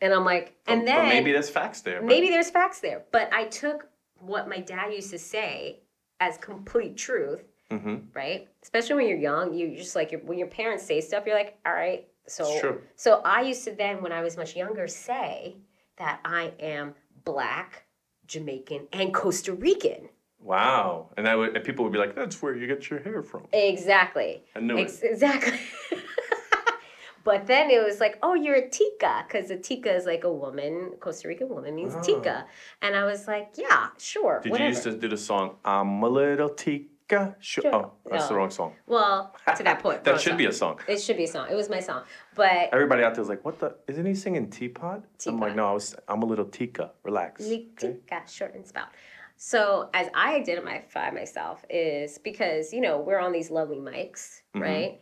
and 0.00 0.14
I'm 0.14 0.24
like, 0.24 0.54
and 0.66 0.80
But- 0.80 0.86
then 0.86 1.04
but 1.04 1.08
maybe 1.10 1.30
there's 1.30 1.50
facts 1.50 1.82
there. 1.82 2.00
but- 2.00 2.06
maybe 2.06 2.30
there's 2.30 2.48
facts 2.48 2.80
there. 2.80 3.04
But 3.12 3.30
I 3.34 3.44
took 3.44 3.86
what 4.18 4.48
my 4.48 4.60
dad 4.60 4.94
used 4.94 5.10
to 5.10 5.18
say 5.18 5.80
as 6.20 6.38
complete 6.38 6.96
truth, 6.96 7.44
Mhm. 7.70 8.02
right? 8.14 8.48
Especially 8.62 8.94
when 8.96 9.08
you're 9.08 9.18
young, 9.18 9.52
you 9.54 9.76
just 9.76 9.96
like 9.96 10.22
when 10.24 10.38
your 10.38 10.46
parents 10.48 10.84
say 10.84 11.00
stuff, 11.00 11.24
you're 11.26 11.34
like, 11.34 11.58
all 11.66 11.72
right. 11.72 12.06
So 12.28 12.80
so 12.96 13.20
I 13.24 13.42
used 13.42 13.64
to 13.64 13.72
then, 13.72 14.02
when 14.02 14.12
I 14.12 14.20
was 14.22 14.36
much 14.36 14.56
younger, 14.56 14.86
say 14.88 15.56
that 15.96 16.20
I 16.24 16.52
am 16.60 16.94
black, 17.24 17.84
Jamaican, 18.26 18.88
and 18.92 19.12
Costa 19.14 19.52
Rican. 19.52 20.08
Wow. 20.40 21.10
And 21.16 21.26
that 21.26 21.36
would, 21.38 21.56
and 21.56 21.64
people 21.64 21.84
would 21.84 21.92
be 21.92 21.98
like, 21.98 22.14
that's 22.14 22.40
where 22.40 22.54
you 22.54 22.66
get 22.68 22.88
your 22.90 23.00
hair 23.00 23.22
from. 23.22 23.46
Exactly. 23.52 24.42
I 24.54 24.60
knew 24.60 24.78
Ex- 24.78 25.02
it. 25.02 25.10
exactly. 25.12 25.58
but 27.24 27.46
then 27.46 27.70
it 27.70 27.82
was 27.84 27.98
like, 27.98 28.18
oh, 28.22 28.34
you're 28.34 28.54
a 28.54 28.68
tica, 28.68 29.24
because 29.26 29.50
a 29.50 29.56
tica 29.56 29.92
is 29.92 30.06
like 30.06 30.22
a 30.22 30.32
woman, 30.32 30.92
Costa 31.00 31.26
Rican 31.26 31.48
woman 31.48 31.74
means 31.74 31.94
Oh. 31.96 32.02
tica. 32.02 32.46
And 32.82 32.94
I 32.94 33.04
was 33.04 33.26
like, 33.26 33.54
yeah, 33.56 33.88
sure. 33.98 34.40
Did 34.42 34.52
whatever. 34.52 34.68
you 34.68 34.74
used 34.74 34.84
to 34.84 34.92
do 34.96 35.08
the 35.08 35.16
song, 35.16 35.56
I'm 35.64 36.02
a 36.02 36.08
little 36.08 36.50
tica? 36.50 36.84
Sure. 37.08 37.74
Oh, 37.74 37.92
that's 38.10 38.28
the 38.28 38.34
wrong 38.34 38.50
song. 38.50 38.72
Well, 38.86 39.34
to 39.56 39.62
that 39.62 39.80
point. 39.80 40.02
that 40.04 40.20
should 40.20 40.30
song. 40.30 40.38
be 40.38 40.46
a 40.46 40.52
song. 40.52 40.80
It 40.88 41.00
should 41.00 41.16
be 41.16 41.24
a 41.24 41.28
song. 41.28 41.46
It 41.50 41.54
was 41.54 41.68
my 41.70 41.80
song. 41.80 42.02
But 42.34 42.70
Everybody 42.72 43.04
out 43.04 43.14
there's 43.14 43.28
like, 43.28 43.44
what 43.44 43.58
the? 43.60 43.76
Isn't 43.86 44.04
he 44.06 44.14
singing 44.14 44.50
teapot? 44.50 45.04
I'm 45.26 45.38
like, 45.38 45.54
no, 45.54 45.68
I 45.68 45.72
was, 45.72 45.94
I'm 46.08 46.22
a 46.22 46.26
little 46.26 46.44
tica. 46.46 46.90
Relax. 47.04 47.42
Li- 47.46 47.68
okay? 47.82 47.98
tica, 48.08 48.22
short 48.28 48.54
and 48.54 48.66
spout. 48.66 48.88
So 49.36 49.90
as 49.94 50.08
I 50.14 50.34
identify 50.34 51.10
myself 51.10 51.64
is 51.70 52.18
because, 52.18 52.72
you 52.72 52.80
know, 52.80 52.98
we're 52.98 53.18
on 53.20 53.32
these 53.32 53.50
lovely 53.50 53.76
mics, 53.78 54.40
Mhm. 54.54 54.62
right? 54.62 55.00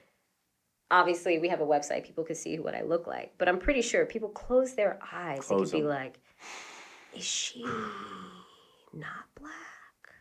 Obviously, 0.91 1.39
we 1.39 1.49
have 1.49 1.61
a 1.61 1.67
website. 1.67 2.05
People 2.05 2.25
can 2.25 2.35
see 2.37 2.59
what 2.59 2.75
I 2.75 2.83
look 2.83 3.07
like. 3.07 3.33
But 3.39 3.49
I'm 3.49 3.59
pretty 3.59 3.81
sure 3.81 4.05
people 4.05 4.29
close 4.29 4.75
their 4.75 4.99
eyes. 5.13 5.39
Close 5.41 5.71
they 5.71 5.79
could 5.79 5.85
be 5.85 5.89
like, 5.89 6.19
is 7.17 7.25
she 7.25 7.63
not 8.93 9.25
black? 9.41 9.53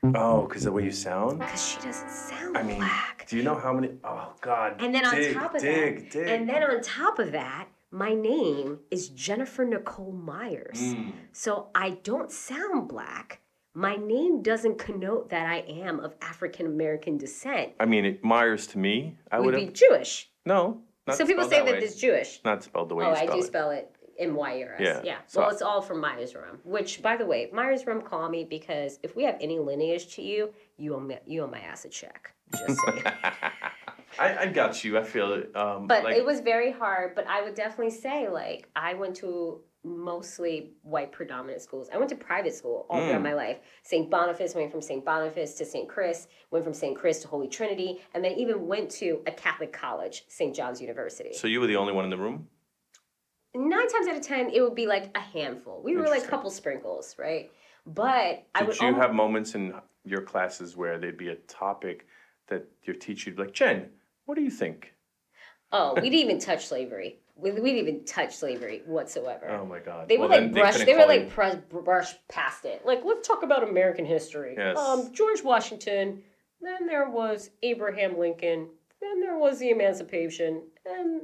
Oh, 0.04 0.42
because 0.48 0.64
the 0.64 0.72
way 0.72 0.84
you 0.84 0.92
sound? 0.92 1.40
Because 1.40 1.66
she 1.66 1.80
doesn't 1.80 2.10
sound 2.10 2.58
I 2.58 2.64
mean, 2.64 2.78
black. 2.78 3.26
do 3.30 3.38
you 3.38 3.44
know 3.44 3.56
how 3.56 3.72
many? 3.74 3.90
Oh, 4.04 4.34
God. 4.42 4.76
And 4.80 4.94
then 4.94 5.06
on 5.06 5.34
top 5.34 5.56
of 5.56 5.62
dig, 5.62 6.12
that, 6.12 6.12
dig. 6.12 6.28
and 6.28 6.50
then 6.50 6.62
on 6.64 6.82
top 6.82 7.20
of 7.20 7.32
that, 7.32 7.68
my 7.90 8.14
name 8.14 8.80
is 8.92 9.10
Jennifer 9.10 9.64
Nicole 9.64 10.12
Myers. 10.12 10.78
Mm. 10.80 11.14
So 11.32 11.68
I 11.74 11.92
don't 12.04 12.32
sound 12.32 12.90
black. 12.90 13.40
My 13.76 13.96
name 13.96 14.42
doesn't 14.42 14.78
connote 14.78 15.30
that 15.30 15.48
I 15.48 15.60
am 15.60 16.00
of 16.00 16.16
African 16.22 16.66
American 16.66 17.18
descent. 17.18 17.72
I 17.80 17.86
mean, 17.86 18.06
it, 18.06 18.24
Myers 18.24 18.68
to 18.68 18.78
me, 18.78 19.16
I 19.32 19.40
would 19.40 19.56
be. 19.56 19.68
Jewish. 19.68 20.30
No. 20.46 20.82
So 21.12 21.26
people 21.26 21.44
say 21.50 21.58
that, 21.58 21.66
way. 21.66 21.80
it's 21.80 21.96
Jewish. 21.96 22.40
Not 22.46 22.64
spelled 22.64 22.90
the 22.90 22.96
way 22.96 23.06
Oh, 23.06 23.10
you 23.10 23.16
I 23.16 23.26
do 23.26 23.40
it. 23.40 23.44
spell 23.44 23.72
it 23.72 23.93
M 24.20 24.36
Y 24.36 24.58
E 24.60 24.64
R 24.64 24.74
S. 24.76 24.82
Yeah, 24.82 25.02
Yeah. 25.04 25.18
so- 25.28 25.42
Well, 25.42 25.50
it's 25.50 25.62
all 25.62 25.82
from 25.82 26.00
Myers 26.00 26.36
Rum. 26.36 26.60
Which, 26.64 27.02
by 27.02 27.18
the 27.18 27.26
way, 27.26 27.50
Myers 27.54 27.86
Rum 27.88 28.02
call 28.02 28.30
me 28.30 28.44
because 28.44 29.00
if 29.04 29.16
we 29.16 29.24
have 29.24 29.38
any 29.42 29.60
lineage 29.60 30.16
to 30.16 30.22
you, 30.22 30.54
you 30.78 30.96
owe 30.96 31.00
me, 31.00 31.18
you 31.26 31.44
owe 31.44 31.48
my 31.48 31.60
ass 31.60 31.86
a 31.86 31.90
check. 31.90 32.34
Just 32.56 32.80
saying. 32.86 33.04
I, 34.20 34.38
I 34.42 34.46
got 34.48 34.84
you. 34.84 34.98
I 34.98 35.04
feel 35.04 35.34
it. 35.34 35.56
Um, 35.56 35.88
But 35.88 36.04
like, 36.04 36.16
it 36.18 36.24
was 36.26 36.40
very 36.42 36.72
hard. 36.72 37.16
But 37.16 37.26
I 37.28 37.42
would 37.42 37.56
definitely 37.56 37.90
say, 37.92 38.30
like, 38.30 38.70
I 38.76 38.94
went 38.94 39.16
to 39.18 39.62
mostly 39.84 40.74
white 40.84 41.12
predominant 41.12 41.62
schools. 41.62 41.90
I 41.94 41.98
went 41.98 42.10
to 42.10 42.16
private 42.16 42.54
school 42.54 42.86
all 42.90 43.00
throughout 43.00 43.20
Mm. 43.20 43.24
my 43.24 43.34
life. 43.34 43.58
St. 43.82 44.10
Boniface, 44.10 44.56
went 44.56 44.72
from 44.72 44.82
St. 44.82 45.04
Boniface 45.04 45.56
to 45.56 45.66
St. 45.66 45.90
Chris, 45.90 46.28
went 46.52 46.64
from 46.64 46.74
St. 46.74 46.96
Chris 46.96 47.22
to 47.24 47.28
Holy 47.28 47.48
Trinity, 47.48 48.02
and 48.14 48.24
then 48.24 48.34
even 48.34 48.68
went 48.68 48.90
to 48.92 49.22
a 49.28 49.32
Catholic 49.32 49.74
college, 49.74 50.24
St. 50.30 50.56
John's 50.56 50.80
University. 50.80 51.34
So 51.34 51.48
you 51.48 51.60
were 51.60 51.68
the 51.68 51.76
only 51.76 51.92
one 51.92 52.06
in 52.06 52.12
the 52.12 52.18
room? 52.18 52.48
Nine 53.56 53.88
times 53.88 54.08
out 54.08 54.16
of 54.16 54.22
ten, 54.24 54.50
it 54.50 54.62
would 54.62 54.76
be 54.76 54.88
like 54.88 55.12
a 55.16 55.20
handful. 55.20 55.82
We 55.84 55.96
were 55.96 56.08
like 56.08 56.24
a 56.24 56.28
couple 56.28 56.50
sprinkles, 56.50 57.16
right? 57.20 57.52
But 57.86 58.46
I 58.56 58.60
Did 58.60 58.68
would 58.68 58.80
you 58.80 58.88
almo- 58.88 59.02
have 59.02 59.14
moments 59.14 59.56
in 59.56 59.74
your 60.06 60.22
classes 60.22 60.76
where 60.76 60.98
there'd 60.98 61.18
be 61.18 61.30
a 61.30 61.36
topic 61.36 62.08
that 62.48 62.66
your 62.84 62.96
teacher 62.96 63.30
would 63.30 63.38
be 63.38 63.44
like, 63.44 63.54
Jen, 63.54 63.90
what 64.26 64.36
do 64.36 64.42
you 64.42 64.50
think? 64.50 64.94
Oh, 65.72 65.94
we 65.96 66.10
didn't 66.10 66.14
even 66.30 66.40
touch 66.40 66.68
slavery. 66.68 67.20
We, 67.36 67.52
we 67.52 67.74
didn't 67.74 67.88
even 67.90 68.06
touch 68.06 68.36
slavery 68.36 68.84
whatsoever. 68.86 69.50
Oh 69.50 69.66
my 69.66 69.80
God. 69.80 70.08
They 70.08 70.18
Well, 70.18 70.30
would 70.30 70.44
like 70.44 70.54
brush. 70.54 70.78
They, 70.78 70.86
would 70.86 70.98
call 70.98 71.08
like 71.08 71.30
press, 71.30 71.58
brush 71.72 72.14
past 72.30 72.66
it. 72.66 72.86
Like 72.86 73.02
let's 73.04 73.28
talk 73.28 73.44
about 73.44 73.68
American 73.68 74.06
history. 74.06 74.56
Yes. 74.58 74.78
Um, 74.78 75.12
George 75.14 75.44
Washington. 75.44 76.22
Then 76.62 76.88
there 76.88 77.10
was 77.10 77.50
Abraham 77.64 78.18
Lincoln. 78.18 78.70
Then 79.02 79.20
there 79.20 79.38
was 79.38 79.60
the 79.60 79.70
Emancipation. 79.72 80.62
And 80.86 81.24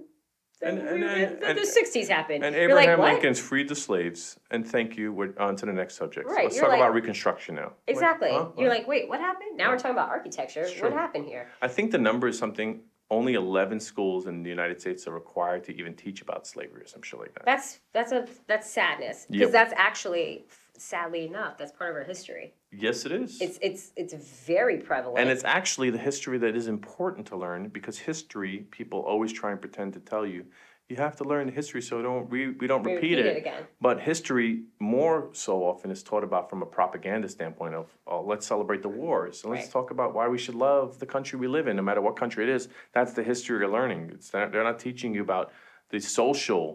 And- 0.62 0.78
and- 0.80 1.04
and- 1.04 1.41
the- 1.41 1.48
and- 1.48 1.58
the 1.60 1.65
sixties 1.65 2.10
happened. 2.10 2.43
And 2.43 2.54
You're 2.56 2.74
like, 2.76 2.84
Abraham 2.84 3.00
what? 3.00 3.13
Lincoln's 3.13 3.39
freed 3.39 3.69
the 3.69 3.76
slaves. 3.76 4.38
And 4.52 4.67
thank 4.67 4.98
you. 4.98 5.13
We're 5.13 5.34
on 5.39 5.56
to 5.58 5.65
the 5.65 5.72
next 5.74 5.95
subject. 5.95 6.28
Right, 6.28 6.43
let's 6.45 6.56
you're 6.56 6.65
talk 6.65 6.72
like- 6.72 6.80
about 6.82 6.93
Reconstruction 6.93 7.56
now. 7.56 7.63
Like, 7.67 7.74
Exactly. 7.88 8.30
huh? 8.32 8.48
You're 8.58 8.69
like, 8.69 8.88
wait, 8.88 9.08
what 9.08 9.19
happened? 9.22 9.56
Now 9.56 9.69
we're 9.69 9.78
talking 9.78 9.91
about 9.91 10.10
architecture. 10.10 10.67
What 10.82 10.91
happened 10.93 11.26
here? 11.28 11.48
I 11.62 11.67
think 11.69 11.91
the 11.91 11.98
number 11.98 12.28
is 12.28 12.38
something. 12.38 12.82
Only 13.12 13.34
eleven 13.34 13.80
schools 13.80 14.28
in 14.28 14.43
the 14.43 14.52
United 14.52 14.80
States 14.80 15.08
are 15.08 15.12
required 15.12 15.63
to 15.63 15.76
even 15.76 15.95
teach 15.95 16.22
about 16.22 16.45
slavery 16.45 16.84
or 16.84 16.86
some 16.86 17.02
shit 17.02 17.19
like 17.19 17.34
that. 17.34 17.43
That's 17.45 17.80
that's 17.91 18.12
a 18.12 18.28
that's 18.45 18.69
sadness 18.69 19.26
because 19.28 19.45
Yep. 19.48 19.52
that's 19.52 19.74
actually, 19.78 20.45
sadly 20.80 21.26
enough, 21.26 21.58
that's 21.58 21.72
part 21.72 21.89
of 21.92 21.96
our 21.98 22.04
history. 22.04 22.54
yes, 22.72 23.06
it 23.06 23.12
is. 23.12 23.42
It's 23.42 23.58
it's 23.62 23.92
it's 23.96 24.13
very 24.46 24.78
prevalent. 24.78 25.20
and 25.20 25.30
it's 25.30 25.44
actually 25.44 25.89
the 25.89 25.98
history 25.98 26.38
that 26.39 26.56
is 26.56 26.68
important 26.68 27.28
to 27.28 27.36
learn 27.36 27.70
because 27.70 27.98
history, 27.98 28.65
people 28.72 29.00
always 29.00 29.32
try 29.34 29.52
and 29.52 29.60
pretend 29.62 29.94
to 29.94 30.00
tell 30.00 30.26
you, 30.26 30.46
You 30.89 30.96
have 31.08 31.15
to 31.18 31.24
learn 31.32 31.48
history 31.62 31.82
so 31.89 32.02
don't 32.02 32.26
we, 32.34 32.39
we 32.60 32.65
don't 32.72 32.84
We 32.84 32.94
repeat, 32.96 33.15
repeat 33.18 33.26
it. 33.34 33.38
again. 33.38 33.63
But 33.88 33.96
history 34.12 34.63
more 34.80 35.30
so 35.34 35.54
often 35.72 35.92
is 35.92 36.02
taught 36.10 36.24
about 36.30 36.50
from 36.50 36.62
a 36.63 36.70
propaganda 36.78 37.28
standpoint 37.38 37.74
of 37.80 37.86
oh 38.12 38.22
let's 38.32 38.46
celebrate 38.54 38.82
the 38.88 38.94
wars 39.02 39.36
and 39.44 39.48
let's 39.54 39.65
Right. 39.65 39.74
talk 39.78 39.88
about 39.92 40.10
why 40.18 40.26
we 40.36 40.39
should 40.44 40.56
love 40.70 40.98
the 41.04 41.10
country 41.15 41.36
we 41.39 41.48
live 41.58 41.68
in 41.70 41.76
no 41.82 41.84
matter 41.89 42.02
what 42.02 42.15
country 42.24 42.42
it 42.48 42.50
is. 42.58 42.63
That's 42.98 43.13
the 43.20 43.24
history 43.32 43.54
you're 43.60 43.76
learning. 43.80 44.02
It's 44.15 44.32
not, 44.34 44.46
they're 44.52 44.70
not 44.72 44.80
teaching 44.88 45.12
you 45.15 45.22
about 45.30 45.52
the 45.94 46.00
social 46.00 46.65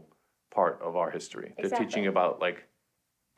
part 0.58 0.76
of 0.88 0.92
our 1.00 1.10
history. 1.18 1.48
They're 1.56 1.66
Exactly. 1.66 1.86
teaching 1.86 2.02
you 2.04 2.10
about 2.16 2.32
like 2.46 2.58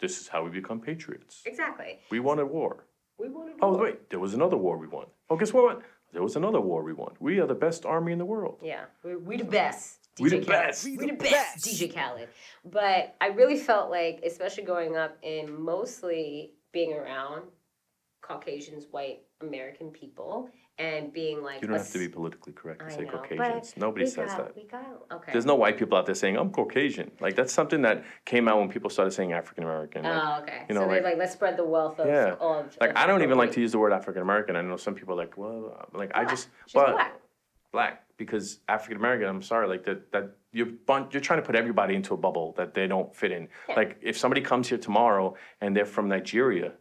this 0.00 0.20
is 0.20 0.28
how 0.28 0.44
we 0.44 0.50
become 0.50 0.80
patriots. 0.80 1.42
Exactly. 1.46 1.98
We 2.10 2.20
won 2.20 2.38
a 2.38 2.46
war. 2.46 2.84
We 3.18 3.28
wanted 3.28 3.56
Oh 3.62 3.76
wait, 3.76 4.10
there 4.10 4.20
was 4.20 4.34
another 4.34 4.56
war 4.56 4.76
we 4.76 4.86
won. 4.86 5.06
Oh 5.30 5.36
guess 5.36 5.52
what? 5.52 5.82
There 6.12 6.22
was 6.22 6.36
another 6.36 6.60
war 6.60 6.82
we 6.82 6.92
won. 6.92 7.14
We 7.20 7.40
are 7.40 7.46
the 7.46 7.54
best 7.54 7.84
army 7.84 8.12
in 8.12 8.18
the 8.18 8.24
world. 8.24 8.58
Yeah, 8.62 8.84
we 9.04 9.16
we 9.16 9.36
the 9.38 9.44
best. 9.44 10.08
We 10.18 10.30
the 10.30 10.36
Khaled. 10.36 10.48
best. 10.48 10.84
We 10.84 10.96
the 10.96 11.12
best. 11.12 11.66
DJ 11.66 11.92
Khaled. 11.94 12.28
But 12.64 13.14
I 13.20 13.28
really 13.28 13.58
felt 13.58 13.90
like, 13.90 14.20
especially 14.24 14.64
growing 14.64 14.96
up 14.96 15.16
and 15.22 15.54
mostly 15.58 16.54
being 16.72 16.94
around 16.94 17.42
Caucasians, 18.22 18.86
white 18.90 19.20
American 19.42 19.90
people, 19.90 20.48
and 20.78 21.12
being 21.12 21.42
like, 21.42 21.62
You 21.62 21.68
don't 21.68 21.76
have 21.78 21.90
to 21.90 21.98
be 21.98 22.08
politically 22.08 22.52
correct 22.52 22.80
to 22.80 22.86
I 22.86 22.88
say 22.90 23.00
know, 23.04 23.10
but 23.12 23.28
Caucasians. 23.28 23.74
Nobody 23.76 24.04
we 24.04 24.10
says 24.10 24.28
got, 24.30 24.38
that. 24.38 24.56
We 24.56 24.64
got 24.64 24.84
okay. 25.10 25.32
There's 25.32 25.46
no 25.46 25.54
white 25.54 25.78
people 25.78 25.96
out 25.96 26.06
there 26.06 26.14
saying 26.14 26.36
I'm 26.36 26.50
Caucasian. 26.50 27.10
Like 27.20 27.34
that's 27.34 27.52
something 27.52 27.82
that 27.82 28.04
came 28.24 28.46
out 28.48 28.58
when 28.58 28.68
people 28.68 28.90
started 28.90 29.12
saying 29.12 29.32
African 29.32 29.64
American. 29.64 30.02
Like, 30.02 30.12
Oh, 30.22 30.42
okay. 30.42 30.64
you 30.68 30.74
so 30.74 30.80
know, 30.80 30.86
they're 30.86 30.96
like- 30.96 31.04
like, 31.12 31.18
let's 31.18 31.32
spread 31.32 31.56
the 31.56 31.64
wealth 31.64 31.98
of. 32.00 32.06
Yeah. 32.08 32.34
of 32.40 32.76
like 32.80 32.96
I 32.96 33.06
don't 33.06 33.22
even 33.22 33.38
like 33.38 33.52
to 33.52 33.60
use 33.60 33.72
the 33.72 33.78
word 33.78 33.92
African 33.92 34.22
American. 34.22 34.56
I 34.56 34.62
know 34.62 34.76
some 34.76 34.94
people 34.94 35.14
are 35.14 35.18
like, 35.18 35.36
well, 35.38 35.88
like 35.94 36.10
I 36.14 36.24
just, 36.24 36.48
She's 36.66 36.74
but 36.74 36.92
black. 36.92 37.14
black 37.72 38.02
because 38.18 38.60
African 38.68 38.98
American. 38.98 39.28
I'm 39.28 39.42
sorry, 39.42 39.68
like 39.68 39.84
that 39.84 40.12
that 40.12 40.36
you're 40.52 40.66
bun- 40.66 41.08
you're 41.10 41.20
trying 41.22 41.40
to 41.40 41.46
put 41.46 41.56
everybody 41.56 41.94
into 41.94 42.12
a 42.14 42.16
bubble 42.16 42.54
that 42.58 42.74
they 42.74 42.86
don't 42.86 43.14
fit 43.16 43.32
in. 43.32 43.48
Like 43.74 43.98
if 44.02 44.16
somebody 44.18 44.40
comes 44.42 44.68
here 44.68 44.78
tomorrow 44.78 45.36
and 45.60 45.74
they're 45.74 45.84
from 45.86 46.08
Nigeria 46.08 46.72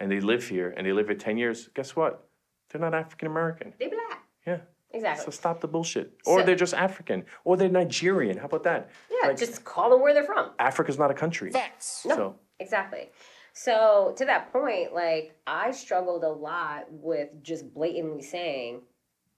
and 0.00 0.10
they 0.10 0.20
live 0.20 0.48
here 0.48 0.74
and 0.76 0.84
they 0.86 0.92
live 0.92 1.06
here 1.08 1.16
ten 1.16 1.36
years, 1.36 1.68
guess 1.74 1.94
what? 1.94 2.26
They're 2.74 2.80
not 2.80 2.92
African 2.92 3.28
American. 3.28 3.72
They 3.78 3.86
black. 3.86 4.24
Yeah. 4.44 4.58
Exactly. 4.90 5.24
So 5.26 5.30
stop 5.30 5.60
the 5.60 5.68
bullshit. 5.68 6.12
Or 6.26 6.40
So- 6.40 6.44
they're 6.46 6.56
just 6.56 6.74
African. 6.74 7.24
Or 7.44 7.56
they're 7.56 7.68
Nigerian. 7.68 8.36
How 8.36 8.46
about 8.46 8.64
that? 8.64 8.90
yeah, 9.08 9.28
like- 9.28 9.36
just 9.36 9.64
call 9.64 9.90
them 9.90 10.00
where 10.00 10.12
they're 10.12 10.24
from. 10.24 10.50
Africa's 10.58 10.98
not 10.98 11.12
a 11.12 11.14
country. 11.14 11.52
Facts. 11.52 12.04
No. 12.04 12.16
So 12.16 12.38
Exactly. 12.58 13.10
So 13.52 14.12
to 14.18 14.24
that 14.24 14.52
point, 14.52 14.92
like 14.92 15.36
I 15.46 15.70
struggled 15.70 16.24
a 16.24 16.28
lot 16.30 16.86
with 16.90 17.28
just 17.44 17.72
blatantly 17.72 18.22
saying 18.22 18.82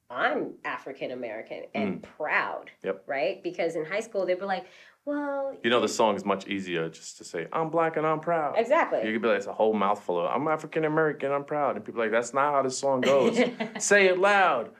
I'm 0.08 0.54
African 0.64 1.10
American 1.10 1.64
and 1.74 2.02
proud. 2.02 2.70
Mm. 2.82 2.84
Yep. 2.86 3.04
Right? 3.06 3.42
Because 3.42 3.76
in 3.76 3.84
high 3.84 4.00
school 4.00 4.24
they 4.24 4.34
were 4.34 4.46
like, 4.46 4.64
well, 5.06 5.56
you 5.62 5.70
know 5.70 5.80
the 5.80 5.88
song 5.88 6.16
is 6.16 6.24
much 6.24 6.46
easier 6.48 6.88
just 6.88 7.16
to 7.18 7.24
say 7.24 7.46
I'm 7.52 7.70
black 7.70 7.96
and 7.96 8.06
I'm 8.06 8.20
proud. 8.20 8.58
exactly. 8.58 9.06
You 9.06 9.12
could 9.12 9.22
be 9.22 9.28
like 9.28 9.38
it's 9.38 9.46
a 9.46 9.52
whole 9.52 9.72
mouthful 9.72 10.20
of 10.20 10.26
I'm 10.30 10.46
African 10.48 10.84
American, 10.84 11.32
I'm 11.32 11.44
proud. 11.44 11.76
And 11.76 11.84
people 11.84 12.00
are 12.02 12.04
like, 12.04 12.12
that's 12.12 12.34
not 12.34 12.52
how 12.52 12.62
this 12.62 12.76
song 12.78 13.00
goes. 13.00 13.38
Say 13.78 14.06
it 14.08 14.18
loud. 14.18 14.70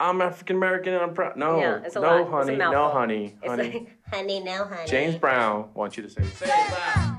I'm 0.00 0.20
African 0.20 0.56
American 0.56 0.94
and 0.94 1.02
I'm 1.02 1.14
proud. 1.14 1.36
No, 1.36 1.58
Yeah, 1.58 1.80
it's 1.84 1.96
a 1.96 2.00
no, 2.00 2.06
lot. 2.08 2.20
It's 2.20 2.28
a 2.28 2.32
honey, 2.32 2.56
no, 2.56 2.70
mouthful. 2.72 3.00
honey, 3.00 3.36
It's 3.42 3.46
honey. 3.50 3.62
like, 3.72 3.98
honey, 4.14 4.40
no, 4.40 4.64
honey. 4.64 4.86
James 4.88 5.16
Brown 5.16 5.70
wants 5.74 5.96
you 5.96 6.02
to 6.04 6.10
say, 6.10 6.22
say 6.24 6.46
it 6.46 6.70
loud. 6.72 7.14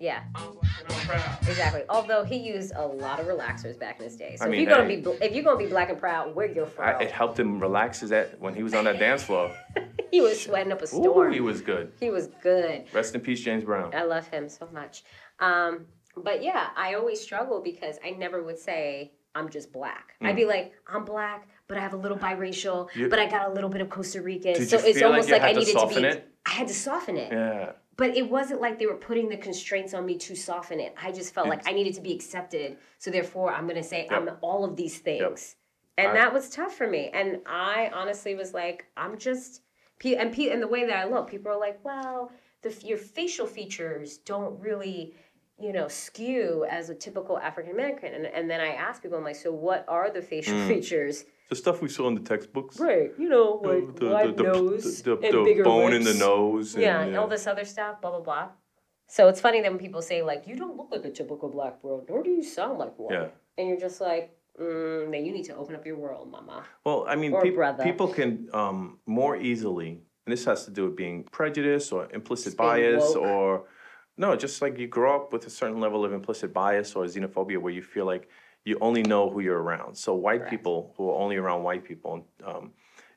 Yeah, 0.00 0.22
I'm 0.34 0.52
black 0.54 0.80
and 0.88 0.92
I'm 0.92 1.06
proud. 1.06 1.38
exactly. 1.48 1.82
Although 1.88 2.24
he 2.24 2.36
used 2.36 2.72
a 2.74 2.84
lot 2.86 3.20
of 3.20 3.26
relaxers 3.26 3.78
back 3.78 3.98
in 3.98 4.04
his 4.04 4.16
day. 4.16 4.34
So 4.36 4.44
I 4.44 4.48
if 4.48 4.50
mean, 4.52 4.62
you're 4.62 4.70
gonna 4.70 4.88
hey. 4.88 4.96
be 4.96 5.02
bl- 5.02 5.10
if 5.22 5.32
you're 5.32 5.44
gonna 5.44 5.58
be 5.58 5.66
black 5.66 5.90
and 5.90 5.98
proud, 5.98 6.34
where 6.34 6.46
you're 6.52 6.66
from, 6.66 6.84
I, 6.84 7.02
it 7.02 7.10
helped 7.12 7.38
him 7.38 7.60
relax 7.60 8.00
his 8.00 8.10
at 8.12 8.40
when 8.40 8.54
he 8.54 8.62
was 8.64 8.74
on 8.74 8.84
that 8.84 8.98
dance 8.98 9.22
floor. 9.22 9.50
he 10.14 10.20
was 10.20 10.40
sweating 10.40 10.70
up 10.70 10.78
a 10.80 10.84
Ooh, 10.84 10.86
storm. 10.86 11.32
he 11.32 11.40
was 11.40 11.60
good. 11.60 11.92
he 11.98 12.08
was 12.08 12.28
good. 12.40 12.84
Rest 12.92 13.14
in 13.16 13.20
peace, 13.20 13.40
James 13.40 13.64
Brown. 13.64 13.92
I 13.94 14.04
love 14.04 14.28
him 14.28 14.48
so 14.48 14.68
much. 14.72 15.02
Um, 15.40 15.86
but 16.16 16.40
yeah, 16.42 16.68
I 16.76 16.94
always 16.94 17.20
struggle 17.20 17.60
because 17.60 17.98
I 18.04 18.10
never 18.10 18.40
would 18.44 18.58
say 18.58 19.10
I'm 19.34 19.48
just 19.48 19.72
black. 19.72 20.14
I'd 20.22 20.36
be 20.36 20.44
like, 20.44 20.72
I'm 20.86 21.04
black, 21.04 21.48
but 21.66 21.76
I 21.76 21.80
have 21.80 21.94
a 21.94 21.96
little 21.96 22.16
biracial, 22.16 22.88
Mm. 22.90 22.96
You- 22.96 23.08
but 23.08 23.18
I 23.18 23.26
got 23.28 23.48
a 23.48 23.52
little 23.52 23.68
bit 23.70 23.80
of 23.80 23.90
Costa 23.90 24.22
Rican. 24.22 24.54
So 24.66 24.76
it's 24.78 24.94
like 25.00 25.02
almost 25.04 25.28
like, 25.28 25.42
I 25.42 25.52
to 25.52 25.58
needed 25.58 25.76
to 25.76 25.86
be. 25.88 25.94
it? 26.04 26.28
I 26.46 26.50
had 26.50 26.68
to 26.68 26.74
soften 26.74 27.16
it. 27.16 27.32
Yeah. 27.32 27.72
But 27.96 28.16
it 28.16 28.30
wasn't 28.30 28.60
like 28.60 28.78
they 28.78 28.86
were 28.86 28.94
putting 29.08 29.28
the 29.28 29.36
constraints 29.36 29.94
on 29.94 30.06
me 30.06 30.16
to 30.18 30.36
soften 30.36 30.78
it. 30.78 30.94
I 31.02 31.10
just 31.10 31.34
felt 31.34 31.48
like 31.48 31.66
I 31.68 31.72
needed 31.72 31.94
to 31.94 32.00
be 32.00 32.12
accepted. 32.14 32.76
So 32.98 33.10
therefore, 33.10 33.52
I'm 33.52 33.64
going 33.66 33.82
to 33.82 33.88
say 33.88 34.06
I'm 34.10 34.30
all 34.40 34.64
of 34.64 34.76
these 34.76 34.98
things. 34.98 35.56
And 35.98 36.08
I- 36.08 36.14
that 36.14 36.32
was 36.32 36.48
tough 36.50 36.74
for 36.76 36.86
me. 36.88 37.10
And 37.12 37.40
I 37.46 37.90
honestly 37.92 38.34
was 38.36 38.52
like, 38.54 38.86
I'm 38.96 39.16
just, 39.18 39.62
and, 40.02 40.38
and 40.38 40.62
the 40.62 40.68
way 40.68 40.86
that 40.86 40.96
I 40.96 41.04
look, 41.08 41.28
people 41.30 41.50
are 41.52 41.58
like, 41.58 41.82
well, 41.84 42.30
the, 42.62 42.74
your 42.84 42.98
facial 42.98 43.46
features 43.46 44.18
don't 44.18 44.58
really, 44.60 45.14
you 45.58 45.72
know, 45.72 45.88
skew 45.88 46.66
as 46.68 46.90
a 46.90 46.94
typical 46.94 47.38
African 47.38 47.72
American. 47.72 48.12
And, 48.14 48.26
and 48.26 48.50
then 48.50 48.60
I 48.60 48.68
ask 48.74 49.02
people, 49.02 49.18
I'm 49.18 49.24
like, 49.24 49.36
so 49.36 49.52
what 49.52 49.84
are 49.88 50.10
the 50.10 50.22
facial 50.22 50.54
Mm. 50.54 50.68
features? 50.68 51.24
The 51.50 51.56
stuff 51.56 51.82
we 51.82 51.88
saw 51.90 52.08
in 52.08 52.14
the 52.14 52.22
textbooks. 52.22 52.80
Right, 52.80 53.10
you 53.18 53.28
know, 53.28 53.60
like 53.62 53.96
the, 53.96 54.08
wide 54.08 54.28
the, 54.36 54.42
the, 54.42 54.42
nose 54.44 55.02
the, 55.02 55.16
the, 55.16 55.26
and 55.36 55.44
bigger 55.44 55.62
bone 55.64 55.90
lips. 55.92 56.06
in 56.06 56.12
the 56.12 56.18
nose. 56.18 56.74
And, 56.74 56.82
Yeah, 56.82 57.02
and 57.02 57.16
all 57.16 57.28
this 57.28 57.46
other 57.46 57.64
stuff, 57.66 58.00
blah 58.00 58.10
blah 58.10 58.20
blah. 58.20 58.48
So 59.06 59.28
it's 59.28 59.40
funny 59.42 59.60
that 59.60 59.70
when 59.70 59.78
people 59.78 60.00
say 60.00 60.22
like, 60.22 60.46
"You 60.48 60.56
don't 60.56 60.76
look 60.78 60.88
like 60.90 61.04
a 61.04 61.10
typical 61.10 61.50
black 61.50 61.82
girl, 61.82 62.04
nor 62.08 62.22
do 62.22 62.30
you 62.30 62.42
sound 62.42 62.78
like 62.78 62.98
one," 62.98 63.12
Yeah. 63.12 63.26
and 63.58 63.68
you're 63.68 63.78
just 63.78 64.00
like, 64.00 64.34
mm, 64.60 65.10
"Then 65.10 65.24
you 65.24 65.32
need 65.32 65.44
to 65.44 65.56
open 65.56 65.74
up 65.74 65.84
your 65.86 65.96
world, 65.96 66.30
mama." 66.30 66.64
Well, 66.84 67.04
I 67.08 67.16
mean, 67.16 67.32
Or 67.32 67.42
peop- 67.42 67.54
brother. 67.54 67.82
people 67.84 68.08
can 68.08 68.48
um, 68.52 68.98
more 69.06 69.36
easily, 69.36 70.00
and 70.26 70.32
this 70.32 70.44
has 70.44 70.64
to 70.66 70.70
do 70.70 70.84
with 70.86 70.96
being 70.96 71.24
prejudiced 71.24 71.92
or 71.92 72.08
implicit 72.12 72.56
being 72.56 72.68
bias, 72.68 73.14
woke. 73.14 73.24
or 73.26 73.64
no, 74.16 74.36
just 74.36 74.62
like 74.62 74.78
you 74.78 74.86
grow 74.86 75.16
up 75.16 75.32
with 75.32 75.46
a 75.46 75.50
certain 75.50 75.80
level 75.80 76.04
of 76.04 76.12
implicit 76.12 76.52
bias 76.52 76.94
or 76.96 77.04
xenophobia, 77.04 77.58
where 77.58 77.72
you 77.72 77.82
feel 77.82 78.06
like 78.06 78.28
you 78.64 78.78
only 78.80 79.02
know 79.02 79.28
who 79.28 79.40
you're 79.40 79.60
around. 79.62 79.94
So 79.96 80.14
white 80.14 80.38
Correct. 80.38 80.50
people 80.50 80.94
who 80.96 81.10
are 81.10 81.16
only 81.18 81.36
around 81.36 81.62
white 81.64 81.84
people. 81.84 82.26
Um, 82.44 82.72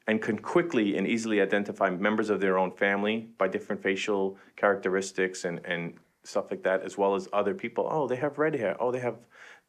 and 0.09 0.21
can 0.21 0.39
quickly 0.39 0.95
and 0.97 1.05
easily 1.05 1.41
identify 1.41 1.89
members 1.89 2.29
of 2.29 2.39
their 2.39 2.57
own 2.57 2.71
family 2.71 3.27
by 3.37 3.45
different 3.49 3.83
facial 3.83 4.37
characteristics 4.55 5.43
and, 5.43 5.59
and 5.65 5.95
stuff 6.23 6.49
like 6.49 6.63
that, 6.63 6.81
as 6.81 6.97
well 6.97 7.13
as 7.13 7.27
other 7.33 7.53
people. 7.53 7.85
Oh, 7.91 8.07
they 8.07 8.15
have 8.15 8.37
red 8.37 8.55
hair. 8.55 8.77
Oh, 8.79 8.89
they 8.89 8.99
have, 9.01 9.17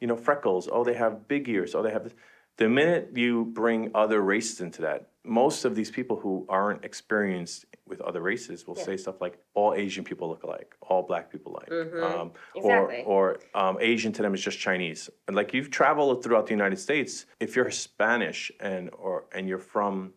you 0.01 0.07
know, 0.07 0.17
freckles. 0.17 0.69
Oh, 0.71 0.85
they 0.85 0.95
have 0.95 1.29
big 1.29 1.49
ears. 1.49 1.75
Oh, 1.75 1.83
they 1.83 1.91
have. 1.91 2.05
This. 2.05 2.15
The 2.57 2.69
minute 2.69 3.11
you 3.15 3.45
bring 3.45 3.93
other 3.95 4.21
races 4.21 4.61
into 4.61 4.83
that, 4.83 5.11
most 5.25 5.65
of 5.65 5.77
these 5.77 5.93
people 5.93 6.17
who 6.19 6.45
aren't 6.49 6.85
experienced 6.85 7.67
with 7.87 8.01
other 8.01 8.21
races 8.21 8.67
will 8.67 8.75
say 8.75 8.97
stuff 8.97 9.21
like, 9.21 9.39
"All 9.55 9.75
Asian 9.75 10.03
people 10.05 10.29
look 10.29 10.43
alike. 10.43 10.75
All 10.81 11.03
black 11.05 11.31
people 11.31 11.53
like." 11.61 11.71
Um, 11.71 12.33
Exactly. 12.57 13.03
Or, 13.07 13.39
or 13.55 13.61
um, 13.69 13.79
Asian 13.81 14.13
to 14.15 14.23
them 14.23 14.35
is 14.35 14.41
just 14.43 14.59
Chinese. 14.59 15.09
And 15.29 15.37
like 15.37 15.55
you've 15.55 15.71
traveled 15.71 16.25
throughout 16.25 16.47
the 16.47 16.53
United 16.53 16.79
States, 16.81 17.27
if 17.39 17.55
you're 17.55 17.71
Spanish 17.71 18.51
and 18.61 18.91
or 18.93 19.27
and 19.33 19.49
you're 19.49 19.59
from 19.77 20.15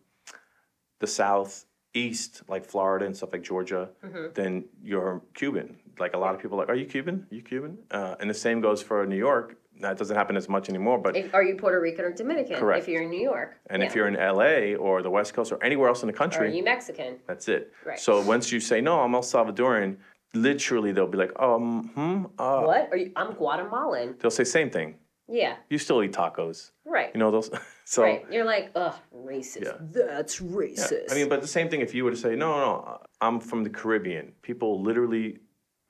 the 0.98 1.06
southeast, 1.06 2.42
like 2.48 2.64
Florida 2.64 3.06
and 3.06 3.16
stuff 3.16 3.32
like 3.32 3.42
Georgia, 3.42 3.90
Mm-hmm. 4.04 4.26
then 4.34 4.64
you're 4.82 5.22
Cuban. 5.34 5.76
Like 5.98 6.14
a 6.14 6.18
lot 6.18 6.34
of 6.34 6.40
people 6.40 6.56
are 6.58 6.62
like, 6.62 6.68
are 6.68 6.74
you 6.74 6.86
Cuban? 6.86 7.26
Are 7.30 7.34
you 7.34 7.42
Cuban? 7.42 7.78
Uh, 7.90 8.16
and 8.20 8.28
the 8.28 8.34
same 8.34 8.60
goes 8.60 8.82
for 8.82 9.06
New 9.06 9.16
York. 9.16 9.56
That 9.82 9.98
doesn't 9.98 10.16
happen 10.16 10.36
as 10.36 10.48
much 10.48 10.68
anymore, 10.68 10.98
but 10.98 11.16
If, 11.16 11.34
are 11.34 11.42
you 11.42 11.56
Puerto 11.56 11.80
Rican 11.80 12.04
or 12.04 12.12
Dominican? 12.12 12.56
Correct. 12.56 12.82
If 12.82 12.88
you're 12.88 13.02
in 13.02 13.10
New 13.10 13.20
York, 13.20 13.56
and 13.68 13.82
if 13.82 13.90
Yeah. 13.90 13.96
you're 13.96 14.08
in 14.08 14.14
LA 14.14 14.74
or 14.76 15.02
the 15.02 15.10
West 15.10 15.34
Coast 15.34 15.50
or 15.52 15.62
anywhere 15.62 15.88
else 15.88 16.02
in 16.02 16.06
the 16.06 16.12
country. 16.12 16.38
are 16.38 16.44
country, 16.44 16.56
you 16.56 16.64
Mexican? 16.64 17.18
that's 17.26 17.48
it. 17.48 17.72
Right. 17.84 17.98
So 17.98 18.22
once 18.22 18.52
you 18.52 18.60
say 18.60 18.80
no, 18.80 19.00
I'm 19.00 19.14
El 19.14 19.22
Salvadorian, 19.22 19.96
literally 20.34 20.92
they'll 20.92 21.08
be 21.08 21.18
like, 21.18 21.32
um, 21.38 21.88
hmm, 21.94 22.24
uh, 22.40 22.62
What? 22.62 22.88
Are 22.92 22.96
you? 22.96 23.10
I'm 23.16 23.32
Guatemalan. 23.34 24.16
they'll 24.20 24.30
say 24.30 24.44
same 24.44 24.70
thing. 24.70 24.94
Yeah, 25.28 25.56
You 25.70 25.78
still 25.78 26.02
eat 26.02 26.12
tacos. 26.12 26.70
right. 26.84 27.10
You 27.14 27.18
know 27.18 27.30
those. 27.32 27.50
so 27.84 28.02
right. 28.02 28.24
You're 28.30 28.44
like, 28.44 28.70
ugh, 28.76 28.94
racist. 29.14 29.64
Yeah. 29.64 29.78
That's 29.80 30.40
Yeah, 30.40 30.48
racist. 30.48 31.10
I 31.12 31.14
mean, 31.16 31.28
but 31.28 31.40
the 31.40 31.48
same 31.48 31.68
thing 31.68 31.80
if 31.80 31.92
you 31.94 32.04
were 32.04 32.10
to 32.10 32.16
say, 32.16 32.36
no, 32.36 32.48
no, 32.58 33.00
I'm 33.20 33.40
from 33.40 33.64
the 33.64 33.70
Caribbean. 33.70 34.32
People 34.42 34.80
literally, 34.82 35.38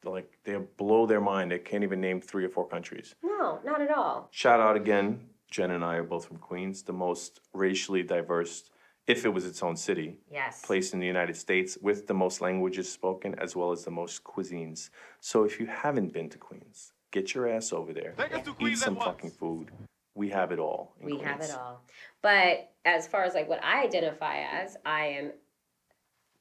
like, 0.04 0.38
they 0.44 0.56
blow 0.56 1.06
their 1.06 1.20
mind. 1.20 1.50
They 1.50 1.58
can't 1.58 1.84
even 1.84 2.00
name 2.00 2.20
three 2.20 2.44
or 2.44 2.48
four 2.48 2.66
countries. 2.66 3.14
no, 3.22 3.60
not 3.64 3.80
at 3.80 3.90
all. 3.90 4.28
Shout 4.30 4.60
out 4.60 4.76
again. 4.76 5.28
Jen 5.50 5.70
and 5.72 5.84
I 5.84 5.96
are 5.96 6.02
both 6.02 6.24
from 6.26 6.38
Queens, 6.38 6.82
the 6.82 6.92
most 6.94 7.40
racially 7.52 8.02
diverse, 8.02 8.70
if 9.06 9.24
it 9.26 9.28
was 9.28 9.44
its 9.44 9.62
own 9.62 9.76
city, 9.76 10.18
Yes. 10.30 10.64
place 10.64 10.94
in 10.94 11.00
the 11.00 11.06
United 11.06 11.36
States 11.36 11.76
with 11.82 12.06
the 12.06 12.14
most 12.14 12.40
languages 12.40 12.90
spoken 12.90 13.34
as 13.38 13.54
well 13.54 13.70
as 13.70 13.84
the 13.84 13.90
most 13.90 14.24
cuisines. 14.24 14.88
So 15.20 15.44
if 15.44 15.60
you 15.60 15.66
haven't 15.66 16.12
been 16.14 16.30
to 16.30 16.38
Queens, 16.38 16.92
get 17.10 17.34
your 17.34 17.46
ass 17.48 17.72
over 17.72 17.92
there. 17.92 18.14
Take 18.16 18.32
us 18.34 18.44
to 18.44 18.50
Eat 18.52 18.56
Queens 18.56 18.82
at 18.82 18.84
some 18.86 18.94
once. 18.94 19.04
fucking 19.06 19.30
food. 19.32 19.70
We 20.14 20.30
have 20.30 20.52
it 20.52 20.58
all. 20.58 20.94
in 21.00 21.06
We 21.06 21.18
have 21.18 21.38
Queens. 21.38 21.50
it 21.52 21.58
all. 21.58 21.82
But 22.22 22.70
as 22.86 23.06
far 23.06 23.24
as 23.24 23.34
like 23.34 23.48
what 23.48 23.62
I 23.62 23.82
identify 23.84 24.38
as, 24.38 24.76
I 24.86 25.06
am 25.06 25.32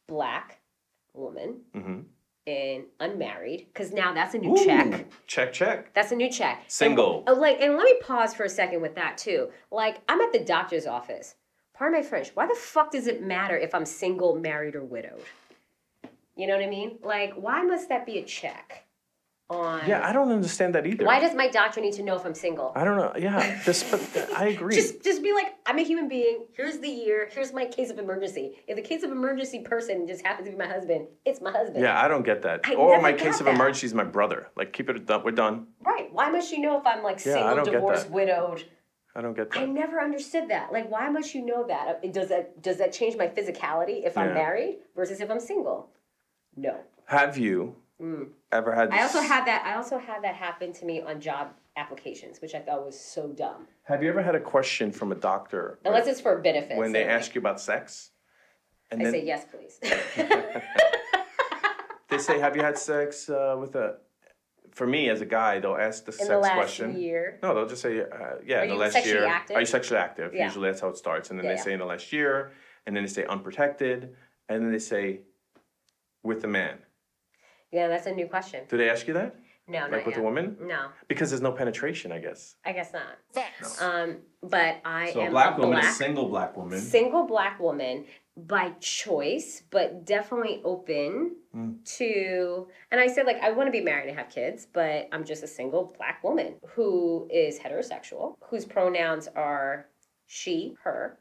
black 0.07 0.59
woman 1.13 1.61
Mhm. 1.75 2.05
And 2.47 2.85
unmarried 2.99 3.67
because 3.67 3.91
now 3.91 4.13
that's 4.13 4.33
a 4.33 4.37
new 4.37 4.53
Ooh, 4.53 4.65
check. 4.65 5.05
Check, 5.27 5.53
check. 5.53 5.93
That's 5.93 6.11
a 6.11 6.15
new 6.15 6.29
check. 6.29 6.63
Single. 6.67 7.23
And, 7.27 7.39
like, 7.39 7.61
and 7.61 7.75
let 7.75 7.83
me 7.83 7.95
pause 8.01 8.33
for 8.33 8.43
a 8.43 8.49
second 8.49 8.81
with 8.81 8.95
that 8.95 9.17
too. 9.17 9.49
Like, 9.71 10.01
I'm 10.09 10.21
at 10.21 10.31
the 10.31 10.43
doctor's 10.43 10.87
office. 10.87 11.35
Pardon 11.73 11.99
my 11.99 12.05
French. 12.05 12.31
Why 12.33 12.47
the 12.47 12.55
fuck 12.55 12.91
does 12.91 13.07
it 13.07 13.23
matter 13.23 13.57
if 13.57 13.73
I'm 13.73 13.85
single, 13.85 14.35
married, 14.35 14.75
or 14.75 14.83
widowed? 14.83 15.23
You 16.35 16.47
know 16.47 16.55
what 16.55 16.63
I 16.63 16.69
mean? 16.69 16.97
Like, 17.03 17.33
why 17.33 17.61
must 17.63 17.89
that 17.89 18.05
be 18.05 18.19
a 18.19 18.23
check 18.23 18.85
on? 19.51 19.87
Yeah, 19.87 20.07
I 20.07 20.13
don't 20.13 20.31
understand 20.31 20.75
that 20.75 20.85
either. 20.87 21.05
Why 21.05 21.19
does 21.19 21.35
my 21.35 21.47
doctor 21.47 21.81
need 21.81 21.93
to 21.93 22.03
know 22.03 22.15
if 22.15 22.25
I'm 22.25 22.33
single? 22.33 22.71
I 22.75 22.83
don't 22.83 22.97
know. 22.97 23.13
Yeah, 23.17 23.61
this, 23.65 23.83
but 23.83 24.01
I 24.35 24.47
agree. 24.55 24.75
Just, 24.75 25.03
just 25.03 25.21
be 25.21 25.33
like, 25.33 25.55
I'm 25.65 25.77
a 25.77 25.83
human 25.83 26.07
being. 26.07 26.45
Here's 26.53 26.79
the 26.79 26.89
year. 26.89 27.29
Here's 27.31 27.53
my 27.53 27.65
case 27.65 27.89
of 27.89 27.99
emergency. 27.99 28.53
If 28.67 28.75
the 28.75 28.81
case 28.81 29.03
of 29.03 29.11
emergency 29.11 29.59
person 29.59 30.07
just 30.07 30.25
happens 30.25 30.47
to 30.47 30.51
be 30.51 30.57
my 30.57 30.67
husband, 30.67 31.07
it's 31.25 31.41
my 31.41 31.51
husband. 31.51 31.81
yeah, 31.83 32.01
I 32.03 32.07
don't 32.07 32.23
get 32.25 32.41
that. 32.43 32.61
I 32.65 32.75
or 32.75 33.01
my 33.01 33.13
case 33.13 33.39
of 33.41 33.47
emergency 33.47 33.87
is 33.87 33.93
my 33.93 34.03
brother. 34.03 34.47
Like, 34.55 34.73
keep 34.73 34.89
it 34.89 35.05
done. 35.05 35.23
We're 35.23 35.31
done. 35.31 35.67
Right. 35.85 36.11
Why 36.11 36.29
must 36.29 36.51
you 36.51 36.59
know 36.59 36.77
if 36.79 36.85
I'm 36.85 37.03
like 37.03 37.23
Yeah, 37.25 37.33
single, 37.33 37.65
divorced, 37.65 38.03
that. 38.05 38.11
widowed? 38.11 38.63
I 39.13 39.19
don't 39.21 39.33
get 39.35 39.51
that. 39.51 39.59
I 39.59 39.65
never 39.65 39.99
understood 39.99 40.49
that. 40.49 40.71
Like, 40.71 40.89
why 40.89 41.09
must 41.09 41.35
you 41.35 41.45
know 41.45 41.67
that? 41.67 41.99
Uh, 42.01 42.07
Does 42.11 42.29
that 42.29 42.61
does 42.61 42.77
that 42.77 42.93
change 42.93 43.17
my 43.17 43.27
physicality 43.27 44.05
if 44.05 44.17
I'm 44.17 44.33
married 44.33 44.77
versus 44.95 45.19
if 45.19 45.29
I'm 45.29 45.39
single? 45.41 45.89
No. 46.55 46.77
Have 47.07 47.37
you 47.37 47.75
ever 48.51 48.73
had? 48.75 48.89
This, 48.91 48.95
Mm. 48.95 48.99
I 48.99 49.03
also 49.03 49.21
had 49.21 49.45
that. 49.45 49.63
I 49.65 49.75
also 49.75 49.97
had 49.97 50.23
that 50.23 50.35
happen 50.35 50.73
to 50.73 50.85
me 50.85 51.01
on 51.01 51.19
job 51.19 51.49
applications, 51.77 52.41
which 52.41 52.53
I 52.55 52.59
thought 52.59 52.85
was 52.85 52.99
so 52.99 53.27
dumb. 53.29 53.67
Have 53.83 54.03
you 54.03 54.09
ever 54.09 54.21
had 54.21 54.35
a 54.35 54.39
question 54.39 54.91
from 54.91 55.11
a 55.11 55.15
doctor 55.15 55.79
Unless 55.85 56.07
it's 56.07 56.21
for 56.21 56.37
benefits. 56.39 56.77
when 56.77 56.91
they 56.91 57.03
like, 57.05 57.13
ask 57.13 57.33
you 57.35 57.39
about 57.39 57.61
sex? 57.61 58.11
And 58.91 58.99
I 59.01 59.03
then 59.05 59.13
say 59.13 59.25
yes, 59.25 59.45
please. 59.49 59.79
they 62.09 62.17
say, 62.17 62.39
"Have 62.39 62.55
you 62.55 62.61
had 62.61 62.77
sex 62.77 63.29
uh, 63.29 63.55
with 63.59 63.75
a?" 63.75 63.97
For 64.71 64.87
me, 64.87 65.09
as 65.09 65.19
a 65.21 65.25
guy, 65.25 65.59
they'll 65.59 65.75
ask 65.75 66.05
the 66.05 66.11
In 66.13 66.17
sex 66.17 66.29
the 66.29 66.37
last 66.39 66.53
question. 66.55 66.97
year. 66.97 67.39
No, 67.43 67.53
they'll 67.53 67.67
just 67.67 67.81
say, 67.81 68.01
uh, 68.01 68.05
"Yeah, 68.45 68.59
Are 68.59 68.63
in 68.63 68.69
the 68.69 68.75
you 68.75 68.79
last 68.81 68.93
sexually 68.93 69.19
year." 69.19 69.27
active? 69.27 69.55
Are 69.57 69.59
you 69.59 69.65
sexually 69.65 69.99
active? 69.99 70.33
Yeah. 70.33 70.45
Usually, 70.45 70.69
that's 70.69 70.81
how 70.81 70.89
it 70.89 70.97
starts, 70.97 71.29
and 71.29 71.37
then 71.39 71.45
Yeah, 71.45 71.51
they 71.51 71.57
yeah. 71.57 71.63
say 71.63 71.73
in 71.73 71.79
the 71.79 71.85
last 71.85 72.11
year, 72.13 72.51
and 72.85 72.95
then 72.95 73.03
they 73.03 73.09
say 73.09 73.25
unprotected, 73.25 74.15
and 74.49 74.63
then 74.63 74.71
they 74.71 74.79
say 74.79 75.21
with 76.23 76.43
a 76.43 76.47
man. 76.47 76.79
Yeah, 77.71 77.87
that's 77.87 78.05
a 78.05 78.11
new 78.11 78.27
question. 78.27 78.61
Do 78.69 78.77
they 78.77 78.89
ask 78.89 79.07
you 79.07 79.13
that? 79.13 79.35
No, 79.67 79.85
no. 79.85 79.91
Like 79.91 79.91
not 79.91 80.05
with 80.07 80.17
a 80.17 80.21
woman? 80.21 80.57
No, 80.59 80.87
Because 81.07 81.29
there's 81.29 81.41
no 81.41 81.51
penetration, 81.51 82.11
I 82.11 82.19
guess. 82.19 82.55
I 82.65 82.73
guess 82.73 82.91
not. 82.91 83.03
Facts. 83.33 83.81
Um, 83.81 84.17
but 84.43 84.81
I 84.83 85.11
So 85.13 85.21
a 85.21 85.29
black 85.29 85.57
woman, 85.57 85.79
black 85.79 85.91
a 85.91 85.93
single 85.93 86.27
black 86.27 86.57
woman. 86.57 86.79
single 86.79 87.23
black 87.25 87.59
woman 87.59 88.05
by 88.35 88.71
choice, 88.79 89.63
but 89.69 90.05
definitely 90.05 90.61
open 90.65 91.35
Mm. 91.55 91.83
to. 91.97 92.67
And 92.91 92.99
I 93.01 93.07
said, 93.07 93.25
like, 93.25 93.41
I 93.41 93.51
want 93.51 93.67
to 93.67 93.71
be 93.71 93.81
married 93.81 94.07
and 94.09 94.17
have 94.17 94.29
kids, 94.29 94.65
but 94.71 95.07
I'm 95.11 95.23
just 95.25 95.43
a 95.43 95.47
single 95.47 95.93
black 95.97 96.23
woman 96.23 96.55
who 96.69 97.27
is 97.29 97.59
heterosexual, 97.59 98.35
whose 98.49 98.65
pronouns 98.65 99.27
are 99.35 99.87
she, 100.27 100.75
her. 100.83 101.19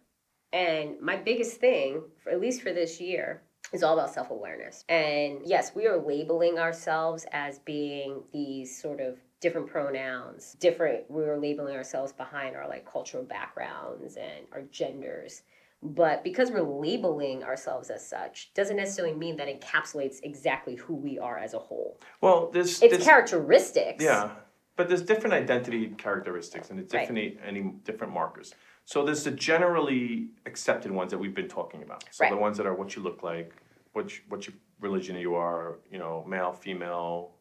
And 0.52 1.00
my 1.00 1.16
biggest 1.16 1.58
thing, 1.60 2.02
for, 2.22 2.30
at 2.30 2.40
least 2.40 2.62
for 2.62 2.72
this 2.72 3.00
year, 3.00 3.42
is 3.72 3.82
all 3.82 3.94
about 3.98 4.12
self 4.12 4.30
awareness. 4.30 4.84
And 4.88 5.40
yes, 5.44 5.72
we 5.74 5.86
are 5.86 5.98
labeling 5.98 6.58
ourselves 6.58 7.26
as 7.32 7.58
being 7.60 8.22
these 8.32 8.80
sort 8.80 9.00
of 9.00 9.18
different 9.40 9.68
pronouns, 9.68 10.54
different, 10.60 11.10
we 11.10 11.22
are 11.22 11.38
labeling 11.38 11.74
ourselves 11.74 12.12
behind 12.12 12.54
our 12.56 12.68
like 12.68 12.90
cultural 12.90 13.22
backgrounds 13.24 14.16
and 14.16 14.46
our 14.52 14.62
genders. 14.70 15.42
But 15.82 16.22
because 16.22 16.50
we're 16.50 16.60
labeling 16.60 17.42
ourselves 17.42 17.88
as 17.88 18.06
such, 18.06 18.52
doesn't 18.52 18.76
necessarily 18.76 19.14
mean 19.14 19.36
that 19.36 19.48
encapsulates 19.48 20.18
exactly 20.22 20.74
who 20.74 20.94
we 20.94 21.18
are 21.18 21.38
as 21.38 21.54
a 21.54 21.58
whole. 21.58 21.98
Well, 22.20 22.50
there's 22.52 22.82
It's 22.82 22.90
there's- 22.92 23.04
characteristics. 23.04 24.04
Yeah, 24.04 24.32
but 24.76 24.88
there's 24.88 25.00
different 25.02 25.32
identity 25.32 25.88
characteristics 25.96 26.68
and 26.68 26.78
it's 26.78 26.92
Right. 26.92 27.08
different 27.08 27.38
any 27.46 27.62
different 27.84 28.12
markers. 28.12 28.54
So 28.90 29.04
there's 29.04 29.22
the 29.22 29.30
generally 29.30 30.30
accepted 30.46 30.90
ones 30.90 31.12
that 31.12 31.18
we've 31.18 31.32
been 31.34 31.46
talking 31.46 31.84
about. 31.84 32.02
So 32.10 32.28
the 32.28 32.36
ones 32.36 32.56
that 32.56 32.66
are 32.66 32.74
what 32.74 32.96
you 32.96 33.02
look 33.02 33.22
like, 33.22 33.54
what 33.92 34.12
you, 34.12 34.22
what 34.28 34.48
your 34.48 34.54
religion 34.80 35.14
you 35.14 35.36
are, 35.36 35.78
you 35.92 35.98
know, 36.00 36.24
male, 36.26 36.52
female, 36.52 37.36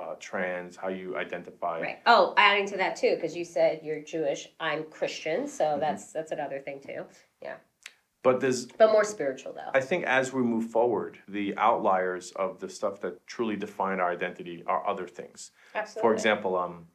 uh, 0.00 0.14
trans, 0.20 0.76
how 0.76 0.86
you 0.86 1.16
identify. 1.16 1.80
Right. 1.80 1.98
Oh, 2.06 2.32
adding 2.36 2.64
to 2.68 2.76
that 2.76 2.94
too, 2.94 3.16
because 3.16 3.36
you 3.36 3.44
said 3.44 3.80
you're 3.82 4.02
Jewish. 4.02 4.50
I'm 4.60 4.84
Christian, 4.84 5.48
so 5.48 5.64
Mm-hmm. 5.64 5.80
that's 5.80 6.12
that's 6.12 6.30
another 6.30 6.60
thing 6.60 6.78
too. 6.80 7.02
Yeah, 7.42 7.56
But 8.22 8.38
there's 8.40 8.66
but 8.66 8.92
more 8.92 9.02
spiritual 9.02 9.54
though. 9.54 9.70
I 9.74 9.80
think 9.80 10.04
as 10.04 10.32
we 10.32 10.42
move 10.42 10.70
forward, 10.70 11.18
the 11.26 11.56
outliers 11.56 12.30
of 12.36 12.60
the 12.60 12.68
stuff 12.68 13.00
that 13.00 13.26
truly 13.26 13.56
define 13.56 13.98
our 13.98 14.12
identity 14.12 14.62
are 14.68 14.88
other 14.88 15.08
things. 15.08 15.50
Absolutely. 15.74 16.02
For 16.08 16.12
example, 16.14 16.56
um, 16.56 16.86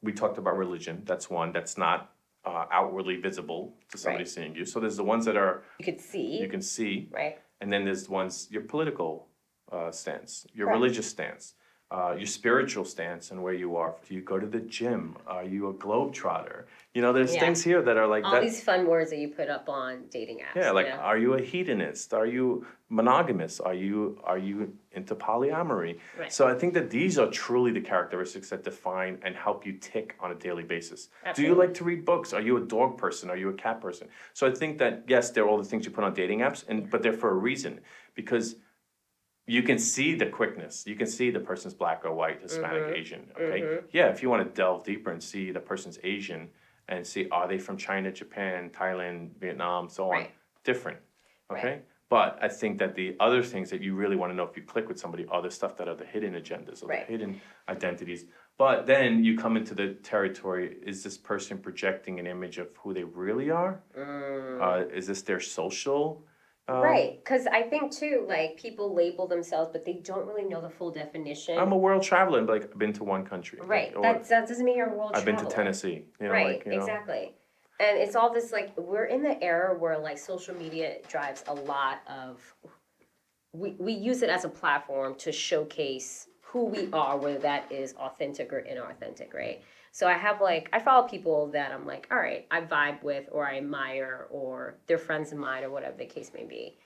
we 0.00 0.14
talked 0.14 0.38
about 0.38 0.56
religion. 0.56 1.02
That's 1.04 1.28
one 1.28 1.52
that's 1.52 1.76
not 1.76 2.11
uh, 2.44 2.66
outwardly 2.70 3.16
visible 3.16 3.74
to 3.90 3.98
somebody 3.98 4.24
Right. 4.24 4.28
seeing 4.28 4.54
you. 4.54 4.64
So 4.64 4.80
there's 4.80 4.96
the 4.96 5.04
ones 5.04 5.24
that 5.26 5.36
are 5.36 5.62
you 5.78 5.84
could 5.84 6.00
see. 6.00 6.38
you 6.40 6.48
can 6.48 6.62
see, 6.62 7.08
right. 7.12 7.38
and 7.60 7.72
then 7.72 7.84
there's 7.84 8.06
the 8.06 8.12
ones 8.12 8.48
your 8.50 8.62
political 8.62 9.28
uh, 9.70 9.90
stance, 9.90 10.46
your 10.52 10.66
Correct. 10.66 10.80
religious 10.80 11.08
stance, 11.08 11.54
uh, 11.90 12.14
your 12.16 12.26
spiritual 12.26 12.84
stance, 12.84 13.30
and 13.30 13.42
where 13.42 13.54
you 13.54 13.76
are. 13.76 13.94
Do 14.06 14.14
you 14.14 14.20
go 14.20 14.38
to 14.38 14.46
the 14.46 14.60
gym? 14.60 15.16
Are 15.26 15.44
you 15.44 15.68
a 15.68 15.74
globetrotter? 15.74 16.64
You 16.94 17.00
know, 17.02 17.12
there's 17.12 17.34
Yeah. 17.34 17.40
things 17.40 17.62
here 17.64 17.80
that 17.80 17.96
are 17.96 18.06
like 18.06 18.24
All 18.24 18.32
that. 18.32 18.42
these 18.42 18.62
fun 18.62 18.86
words 18.86 19.10
that 19.10 19.18
you 19.18 19.28
put 19.28 19.48
up 19.48 19.68
on 19.68 20.06
dating 20.10 20.38
apps. 20.40 20.56
Yeah, 20.56 20.68
you 20.68 20.74
like 20.74 20.88
know? 20.88 20.96
are 20.96 21.16
you 21.16 21.34
a 21.34 21.40
hedonist? 21.40 22.12
Are 22.12 22.26
you 22.26 22.66
monogamous? 22.90 23.60
Are 23.60 23.74
you 23.74 24.20
are 24.24 24.38
you 24.38 24.76
into 24.94 25.14
polyamory? 25.14 25.98
Right. 26.18 26.32
So 26.32 26.46
I 26.46 26.54
think 26.54 26.74
that 26.74 26.90
these 26.90 27.18
are 27.18 27.28
truly 27.30 27.72
the 27.72 27.80
characteristics 27.80 28.50
that 28.50 28.64
define 28.64 29.18
and 29.22 29.34
help 29.34 29.66
you 29.66 29.72
tick 29.74 30.16
on 30.20 30.30
a 30.32 30.34
daily 30.34 30.62
basis. 30.62 31.08
Do 31.34 31.42
you 31.42 31.54
like 31.54 31.74
to 31.74 31.84
read 31.84 32.04
books? 32.04 32.32
Are 32.32 32.40
you 32.40 32.56
a 32.56 32.60
dog 32.60 32.98
person? 32.98 33.30
Are 33.30 33.36
you 33.36 33.48
a 33.48 33.54
cat 33.54 33.80
person? 33.80 34.08
So 34.32 34.46
I 34.46 34.50
think 34.52 34.78
that 34.78 35.04
yes, 35.08 35.30
they're 35.30 35.46
all 35.48 35.58
the 35.58 35.64
things 35.64 35.84
you 35.84 35.90
put 35.90 36.04
on 36.04 36.14
dating 36.14 36.40
apps, 36.40 36.64
and 36.68 36.88
but 36.90 37.02
they're 37.02 37.12
for 37.12 37.30
a 37.30 37.34
reason 37.34 37.80
because 38.14 38.56
you 39.46 39.62
can 39.62 39.78
see 39.78 40.14
the 40.14 40.26
quickness. 40.26 40.86
You 40.86 40.94
can 40.94 41.06
see 41.06 41.30
the 41.30 41.40
person's 41.40 41.74
black 41.74 42.04
or 42.04 42.12
white, 42.12 42.40
Hispanic, 42.42 42.82
Mm-hmm. 42.84 42.94
Asian. 42.94 43.30
Okay. 43.40 43.80
Yeah, 43.90 44.06
if 44.08 44.22
you 44.22 44.30
want 44.30 44.46
to 44.46 44.52
delve 44.54 44.84
deeper 44.84 45.10
and 45.10 45.22
see 45.22 45.50
the 45.50 45.60
person's 45.60 45.98
Asian 46.04 46.48
and 46.88 47.04
see 47.06 47.28
are 47.30 47.48
they 47.48 47.58
from 47.58 47.76
China, 47.76 48.12
Japan, 48.12 48.70
Thailand, 48.70 49.30
Vietnam, 49.40 49.88
so 49.88 50.04
on, 50.04 50.10
Right. 50.10 50.30
different. 50.64 50.98
Okay. 51.50 51.68
Right. 51.70 51.84
But 52.12 52.38
I 52.42 52.48
think 52.48 52.76
that 52.80 52.94
the 52.94 53.16
other 53.20 53.42
things 53.42 53.70
that 53.70 53.80
you 53.80 53.94
really 53.94 54.16
want 54.16 54.30
to 54.32 54.36
know 54.36 54.42
if 54.44 54.54
you 54.54 54.62
click 54.62 54.86
with 54.86 54.98
somebody 54.98 55.24
are 55.30 55.40
the 55.40 55.50
stuff 55.50 55.78
that 55.78 55.88
are 55.88 55.94
the 55.94 56.04
hidden 56.04 56.34
agendas 56.34 56.82
or 56.82 56.88
Right. 56.88 57.06
the 57.06 57.12
hidden 57.12 57.40
identities. 57.70 58.26
But 58.58 58.84
then 58.84 59.24
you 59.24 59.32
come 59.44 59.56
into 59.56 59.74
the 59.74 59.94
territory: 60.12 60.76
is 60.92 61.02
this 61.02 61.16
person 61.16 61.56
projecting 61.56 62.20
an 62.20 62.26
image 62.26 62.58
of 62.58 62.68
who 62.80 62.92
they 62.92 63.04
really 63.04 63.48
are? 63.50 63.80
Uh, 63.96 64.84
is 64.98 65.06
this 65.06 65.22
their 65.22 65.40
social? 65.40 66.22
um, 66.68 66.82
Right, 66.82 67.12
because 67.24 67.46
I 67.46 67.62
think 67.62 67.84
too, 67.92 68.26
like 68.28 68.58
people 68.58 68.94
label 69.02 69.26
themselves, 69.26 69.70
but 69.72 69.82
they 69.86 69.94
don't 69.94 70.26
really 70.30 70.44
know 70.52 70.60
the 70.60 70.74
full 70.78 70.92
definition. 71.02 71.58
I'm 71.58 71.72
a 71.72 71.80
world 71.86 72.02
traveler 72.02 72.38
and 72.40 72.48
like 72.54 72.64
I've 72.64 72.78
been 72.84 72.92
to 73.00 73.04
one 73.04 73.24
country. 73.24 73.58
like, 73.58 73.68
right, 73.76 73.96
or 73.96 74.02
That's, 74.02 74.28
that 74.28 74.46
doesn't 74.48 74.66
mean 74.66 74.76
you're 74.76 74.92
a 74.94 74.98
world 74.98 75.14
traveler. 75.14 75.18
I've 75.18 75.24
been 75.30 75.36
to 75.36 75.48
traveler. 75.50 75.64
Tennessee. 75.64 75.98
You 76.20 76.26
know, 76.28 76.32
right, 76.34 76.46
like, 76.58 76.66
you 76.66 76.72
know. 76.72 76.78
exactly. 76.78 77.34
And 77.82 77.98
it's 77.98 78.14
all 78.14 78.32
this 78.32 78.52
like 78.52 78.72
we're 78.76 79.06
in 79.06 79.22
the 79.24 79.42
era 79.42 79.76
where 79.76 79.98
like 79.98 80.16
social 80.16 80.54
media 80.54 80.98
drives 81.08 81.42
a 81.48 81.54
lot 81.54 82.00
of 82.08 82.40
we, 83.52 83.72
we 83.78 83.92
use 83.92 84.22
it 84.22 84.30
as 84.30 84.44
a 84.44 84.48
platform 84.48 85.16
to 85.16 85.32
showcase 85.32 86.28
who 86.42 86.66
we 86.66 86.88
are, 86.92 87.16
whether 87.18 87.38
that 87.40 87.70
is 87.72 87.94
authentic 87.94 88.52
or 88.52 88.62
inauthentic, 88.62 89.34
right? 89.34 89.62
So 89.90 90.06
I 90.06 90.12
have 90.12 90.40
like 90.40 90.68
I 90.72 90.78
follow 90.78 91.08
people 91.08 91.48
that 91.48 91.72
I'm 91.72 91.84
like, 91.84 92.06
all 92.12 92.18
right, 92.18 92.46
I 92.52 92.60
vibe 92.60 93.02
with 93.02 93.26
or 93.32 93.46
I 93.46 93.56
admire 93.56 94.26
or 94.30 94.76
they're 94.86 94.96
friends 94.96 95.32
of 95.32 95.38
mine 95.38 95.64
or 95.64 95.70
whatever 95.70 95.96
the 95.98 96.06
case 96.06 96.30
may 96.32 96.44
be. 96.44 96.78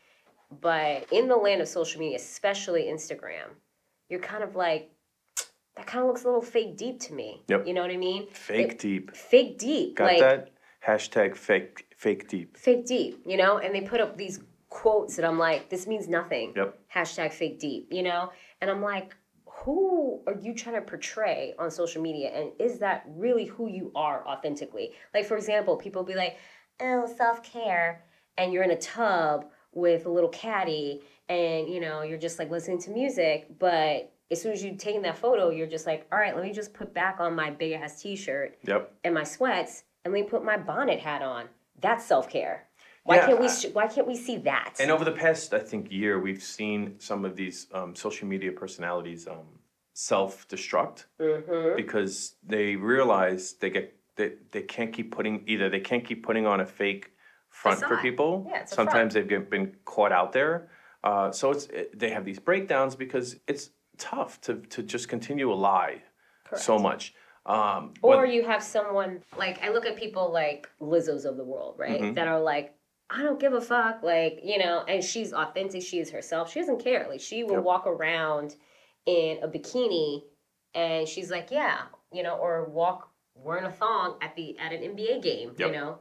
But 0.63 1.07
in 1.13 1.29
the 1.29 1.37
land 1.37 1.61
of 1.61 1.69
social 1.69 2.01
media, 2.01 2.17
especially 2.17 2.85
Instagram, 2.85 3.51
you're 4.09 4.21
kind 4.21 4.43
of 4.43 4.57
like 4.57 4.91
that 5.77 5.87
kind 5.87 6.01
of 6.03 6.07
looks 6.09 6.23
a 6.23 6.27
little 6.27 6.41
fake 6.41 6.79
deep 6.79 7.01
to 7.01 7.13
me. 7.13 7.43
Yep. 7.49 7.67
You 7.67 7.75
know 7.75 7.83
what 7.83 7.91
I 7.91 7.99
mean? 7.99 8.29
Fake 8.31 8.73
It- 8.73 8.79
deep. 8.79 9.15
fake 9.15 9.59
deep 9.59 9.97
Got 9.97 10.05
like 10.05 10.21
that? 10.21 10.49
Hashtag 10.87 11.37
fake 11.37 11.87
fake 11.97 12.29
deep. 12.29 12.57
fake 12.57 12.87
deep 12.87 13.23
you 13.27 13.37
know? 13.37 13.59
And 13.59 13.75
they 13.75 13.81
put 13.81 14.01
up 14.01 14.17
these 14.17 14.41
quotes 14.69 15.17
that 15.17 15.25
i'm 15.25 15.39
like 15.39 15.71
this 15.71 15.87
means 15.87 16.09
nothing. 16.09 16.53
Yep. 16.57 16.79
hashtag 16.95 17.33
fake 17.33 17.59
deep 17.59 17.89
you 17.91 18.03
know? 18.03 18.31
And 18.61 18.71
i'm 18.71 18.83
like 18.83 19.17
who 19.47 20.23
are 20.27 20.37
you 20.41 20.55
trying 20.55 20.75
to 20.77 20.83
portray 20.83 21.55
on 21.59 21.71
social 21.71 22.01
media? 22.03 22.29
And 22.35 22.53
is 22.61 22.79
that 22.81 23.05
really 23.09 23.47
who 23.47 23.69
you 23.69 23.91
are 23.97 24.25
authentically? 24.29 24.93
Like 25.15 25.25
for 25.27 25.37
example 25.37 25.77
people 25.77 26.03
be 26.05 26.15
like 26.15 26.37
oh 26.81 27.07
self-care. 27.17 28.05
And 28.39 28.53
you're 28.53 28.63
in 28.65 28.71
a 28.73 28.77
tub 28.79 29.47
with 29.73 30.05
a 30.07 30.11
little 30.11 30.29
caddy 30.29 31.03
and 31.29 31.69
you 31.69 31.81
know 31.81 32.03
you're 32.03 32.19
just 32.19 32.39
like 32.39 32.51
listening 32.51 32.79
to 32.83 32.91
music. 32.91 33.47
But 33.59 34.13
as 34.31 34.43
soon 34.43 34.53
as 34.53 34.63
you 34.63 34.77
taking 34.77 35.03
that 35.03 35.17
photo 35.19 35.51
you're 35.51 35.67
just 35.67 35.87
like 35.87 36.07
all 36.13 36.19
right 36.19 36.35
let 36.37 36.45
me 36.45 36.53
just 36.53 36.75
put 36.75 36.93
back 36.93 37.19
on 37.19 37.35
my 37.35 37.49
big 37.51 37.73
ass 37.73 38.03
t-shirt 38.03 38.59
Yep. 38.67 38.93
and 39.05 39.15
my 39.15 39.25
sweats 39.25 39.85
and 40.07 40.15
let 40.15 40.23
me 40.23 40.29
put 40.29 40.45
my 40.45 40.57
bonnet 40.57 41.01
hat 41.01 41.21
on. 41.21 41.47
That's 41.81 42.05
self 42.07 42.31
care. 42.31 42.69
Why 43.03 43.17
Yeah, 43.17 43.27
can't 43.27 43.41
we? 43.41 43.49
I- 43.49 43.73
Why 43.73 43.87
can't 43.89 44.07
we 44.07 44.17
see 44.17 44.39
that? 44.39 44.77
And 44.79 44.91
over 44.91 45.05
the 45.05 45.13
past, 45.13 45.53
I 45.53 45.59
think, 45.59 45.91
year, 45.91 46.19
we've 46.21 46.43
seen 46.43 46.99
some 46.99 47.25
of 47.25 47.35
these 47.37 47.67
um, 47.73 47.95
social 47.95 48.29
media 48.29 48.53
personalities 48.53 49.27
um, 49.27 49.47
self-destruct 49.95 51.07
mm-hmm. 51.21 51.77
because 51.77 52.37
they 52.47 52.77
realize 52.77 53.55
they 53.55 53.71
get 53.71 53.97
they, 54.17 54.35
they 54.53 54.63
can't 54.63 54.93
keep 54.93 55.11
putting 55.11 55.43
either 55.47 55.69
they 55.69 55.81
can't 55.81 56.05
keep 56.05 56.25
putting 56.25 56.47
on 56.47 56.61
a 56.61 56.67
fake 56.67 57.11
front 57.51 57.81
for 57.81 57.97
people. 57.99 58.47
Yeah, 58.49 58.61
it's 58.61 58.73
a 58.73 58.77
Sometimes 58.77 59.15
they've 59.15 59.51
been 59.51 59.75
caught 59.85 60.13
out 60.13 60.33
there. 60.33 60.69
Uh, 61.03 61.33
so 61.33 61.51
it's 61.51 61.67
it, 61.67 61.99
they 61.99 62.11
have 62.11 62.25
these 62.25 62.39
breakdowns 62.39 62.95
because 62.95 63.37
it's 63.49 63.71
tough 63.99 64.41
to 64.43 64.55
to 64.75 64.83
just 64.83 65.09
continue 65.09 65.53
a 65.53 65.59
lie 65.71 66.03
so 66.57 66.79
much. 66.79 67.13
Um, 67.47 67.95
Or 68.03 68.23
but- 68.27 68.33
you 68.33 68.45
have 68.45 68.63
someone 68.63 69.23
like 69.39 69.63
I 69.63 69.71
look 69.71 69.87
at 69.87 69.97
people 69.97 70.33
like 70.33 70.69
Lizzo's 70.81 71.25
of 71.25 71.37
the 71.37 71.45
world, 71.45 71.77
right? 71.79 72.01
Mm-hmm. 72.01 72.15
That 72.15 72.29
are 72.29 72.41
like, 72.41 72.75
I 73.09 73.23
don't 73.23 73.39
give 73.39 73.53
a 73.53 73.61
fuck, 73.61 74.03
like 74.03 74.41
you 74.43 74.59
know, 74.59 74.85
and 74.89 75.03
she's 75.03 75.33
authentic. 75.33 75.83
She 75.83 76.01
is 76.01 76.11
herself. 76.11 76.51
She 76.53 76.59
doesn't 76.61 76.83
care. 76.83 77.07
Like 77.09 77.21
she 77.21 77.45
will 77.45 77.55
Yep. 77.55 77.63
walk 77.63 77.87
around 77.87 78.57
in 79.07 79.39
a 79.43 79.49
bikini, 79.49 80.25
and 80.75 81.07
she's 81.07 81.31
like, 81.31 81.51
yeah, 81.53 81.83
you 82.13 82.25
know, 82.25 82.35
or 82.37 82.65
walk 82.65 83.11
wearing 83.37 83.65
a 83.65 83.71
thong 83.71 84.17
at 84.21 84.35
the 84.35 84.59
at 84.59 84.73
an 84.73 84.83
NBA 84.83 85.23
game, 85.23 85.55
you 85.59 85.71
know. 85.71 85.99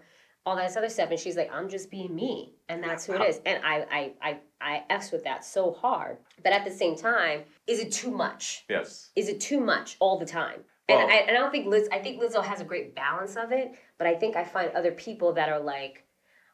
All 0.47 0.55
that 0.57 0.77
other 0.77 0.89
stuff, 0.89 1.09
and 1.09 1.19
she's 1.19 1.35
like, 1.35 1.51
"I'm 1.51 1.67
just 1.69 1.89
being 1.89 2.13
me," 2.13 2.53
and 2.69 2.83
that's 2.83 3.05
who 3.07 3.13
it 3.13 3.21
is. 3.21 3.41
And 3.47 3.63
I, 3.65 3.85
I, 3.91 4.13
I, 4.21 4.39
I 4.61 4.83
f's 4.91 5.11
with 5.11 5.23
that 5.23 5.43
so 5.43 5.71
hard. 5.73 6.19
But 6.43 6.53
at 6.53 6.63
the 6.63 6.69
same 6.71 6.95
time, 6.95 7.41
is 7.65 7.79
it 7.79 7.91
too 7.91 8.11
much? 8.11 8.63
yes, 8.69 9.09
is 9.15 9.27
it 9.27 9.39
too 9.39 9.59
much 9.59 9.97
all 9.99 10.19
the 10.19 10.25
time? 10.25 10.63
And 10.87 10.97
Well- 10.99 11.07
I, 11.09 11.25
I 11.29 11.31
don't 11.31 11.51
think 11.51 11.67
Liz. 11.67 11.87
I 11.91 11.99
think 11.99 12.21
Lizzo 12.21 12.43
has 12.43 12.61
a 12.61 12.63
great 12.63 12.95
balance 12.95 13.35
of 13.35 13.51
it, 13.51 13.73
but 13.97 14.07
I 14.07 14.15
think 14.15 14.35
I 14.35 14.43
find 14.43 14.71
other 14.71 14.91
people 14.91 15.33
that 15.33 15.49
are 15.49 15.59
like, 15.59 16.03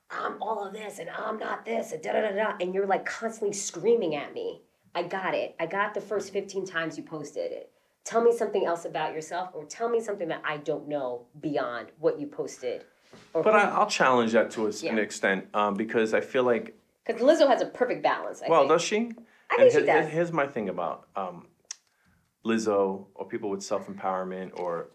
I'm 0.10 0.42
all 0.42 0.66
of 0.66 0.74
this 0.74 1.00
and 1.00 1.10
I'm 1.10 1.38
not 1.38 1.66
this 1.66 1.92
and 1.94 2.02
da 2.04 2.14
da 2.14 2.22
da 2.22 2.32
da, 2.36 2.54
and 2.60 2.74
you're 2.74 2.86
like 2.88 3.06
constantly 3.06 3.54
screaming 3.56 4.16
at 4.16 4.34
me. 4.34 4.62
I 4.94 5.04
got 5.04 5.34
it. 5.34 5.56
I 5.60 5.66
got 5.66 5.94
the 5.94 6.02
first 6.02 6.34
15 6.34 6.66
times 6.66 6.98
you 6.98 7.04
posted 7.04 7.52
it. 7.52 7.72
Tell 8.04 8.22
me 8.22 8.36
something 8.36 8.66
else 8.66 8.86
about 8.86 9.14
yourself, 9.14 9.50
or 9.54 9.64
tell 9.66 9.88
me 9.88 10.02
something 10.02 10.28
that 10.30 10.42
I 10.44 10.58
don't 10.58 10.88
know 10.88 11.26
beyond 11.40 11.88
what 12.00 12.20
you 12.20 12.28
posted. 12.28 12.84
But 13.34 13.48
I, 13.56 13.70
I'll 13.70 13.88
challenge 13.90 14.32
that 14.34 14.52
to 14.52 14.66
a, 14.66 14.70
s- 14.70 14.84
an 14.84 14.98
extent 14.98 15.48
um, 15.54 15.76
because 15.76 16.14
I 16.14 16.22
feel 16.22 16.44
like 16.44 16.76
because 17.06 17.22
Lizzo 17.22 17.48
has 17.48 17.62
a 17.62 17.66
perfect 17.68 18.02
balance. 18.04 18.42
I 18.42 18.50
well, 18.50 18.62
think. 18.62 18.72
does 18.72 18.82
she? 18.82 18.96
I 18.98 19.02
And 19.64 19.72
think 19.72 19.72
she 19.74 19.86
does. 19.86 20.08
Here's 20.10 20.32
my 20.32 20.48
thing 20.48 20.68
about 20.70 21.08
um, 21.16 21.46
Lizzo 22.46 23.06
or 23.16 23.28
people 23.28 23.50
with 23.50 23.64
self 23.64 23.88
empowerment 23.88 24.60
or 24.60 24.88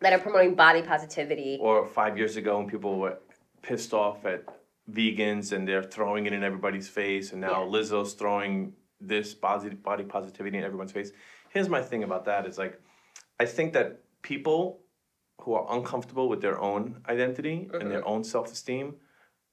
that 0.00 0.12
are 0.12 0.18
promoting 0.18 0.54
body 0.54 0.82
positivity. 0.82 1.58
or 1.60 1.86
five 1.86 2.16
years 2.16 2.36
ago 2.36 2.58
when 2.58 2.68
people 2.68 2.98
were 2.98 3.18
pissed 3.62 3.92
off 3.92 4.24
at 4.24 4.44
vegans 4.90 5.52
and 5.52 5.66
they're 5.66 5.82
throwing 5.82 6.26
it 6.26 6.32
in 6.32 6.44
everybody's 6.44 6.88
face 6.88 7.32
and 7.32 7.40
now 7.40 7.64
Yeah. 7.64 7.70
lizzo's 7.72 8.12
throwing 8.14 8.72
this 9.00 9.34
body, 9.34 9.70
body 9.70 10.04
positivity 10.04 10.56
in 10.58 10.64
everyone's 10.64 10.92
face 10.92 11.10
here's 11.50 11.68
my 11.68 11.82
thing 11.82 12.04
about 12.04 12.24
that 12.26 12.46
is 12.46 12.56
like 12.56 12.80
i 13.40 13.44
think 13.44 13.72
that 13.72 14.00
people 14.22 14.80
who 15.40 15.54
are 15.54 15.66
uncomfortable 15.76 16.28
with 16.28 16.40
their 16.40 16.60
own 16.60 17.00
identity 17.08 17.68
and 17.72 17.90
their 17.90 18.06
own 18.06 18.22
self-esteem 18.22 18.94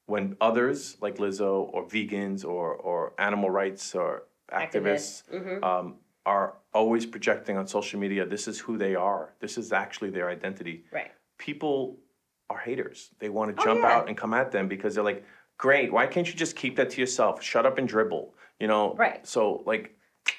when 0.06 0.36
others 0.40 0.96
like 1.00 1.16
lizzo 1.16 1.68
or 1.72 1.84
vegans 1.88 2.44
or, 2.44 2.74
or 2.76 3.12
animal 3.18 3.50
rights 3.50 3.94
or 3.94 4.24
activists, 4.52 5.24
Activists. 5.32 5.64
um, 5.64 5.96
are 6.26 6.54
always 6.72 7.04
projecting 7.06 7.56
on 7.56 7.66
social 7.66 8.00
media 8.00 8.24
this 8.26 8.48
is 8.48 8.58
who 8.58 8.78
they 8.78 8.94
are 8.94 9.34
this 9.40 9.58
is 9.58 9.72
actually 9.72 10.10
their 10.10 10.28
identity 10.30 10.84
Right. 10.92 11.12
people 11.38 11.98
are 12.50 12.58
haters. 12.58 13.10
They 13.20 13.30
want 13.30 13.56
to 13.56 13.62
Oh, 13.62 13.64
jump 13.64 13.80
yeah. 13.80 13.92
out 13.96 14.06
and 14.08 14.16
come 14.18 14.34
at 14.34 14.52
them 14.52 14.68
because 14.68 14.94
they're 14.94 15.02
like, 15.02 15.24
great, 15.56 15.90
why 15.90 16.06
can't 16.06 16.28
you 16.28 16.34
just 16.34 16.54
keep 16.56 16.76
that 16.76 16.90
to 16.90 17.00
yourself? 17.00 17.42
Shut 17.42 17.64
up 17.64 17.78
and 17.78 17.88
dribble. 17.88 18.34
You 18.60 18.66
know? 18.66 18.92
Right. 18.96 19.26
So 19.26 19.62
like 19.66 19.96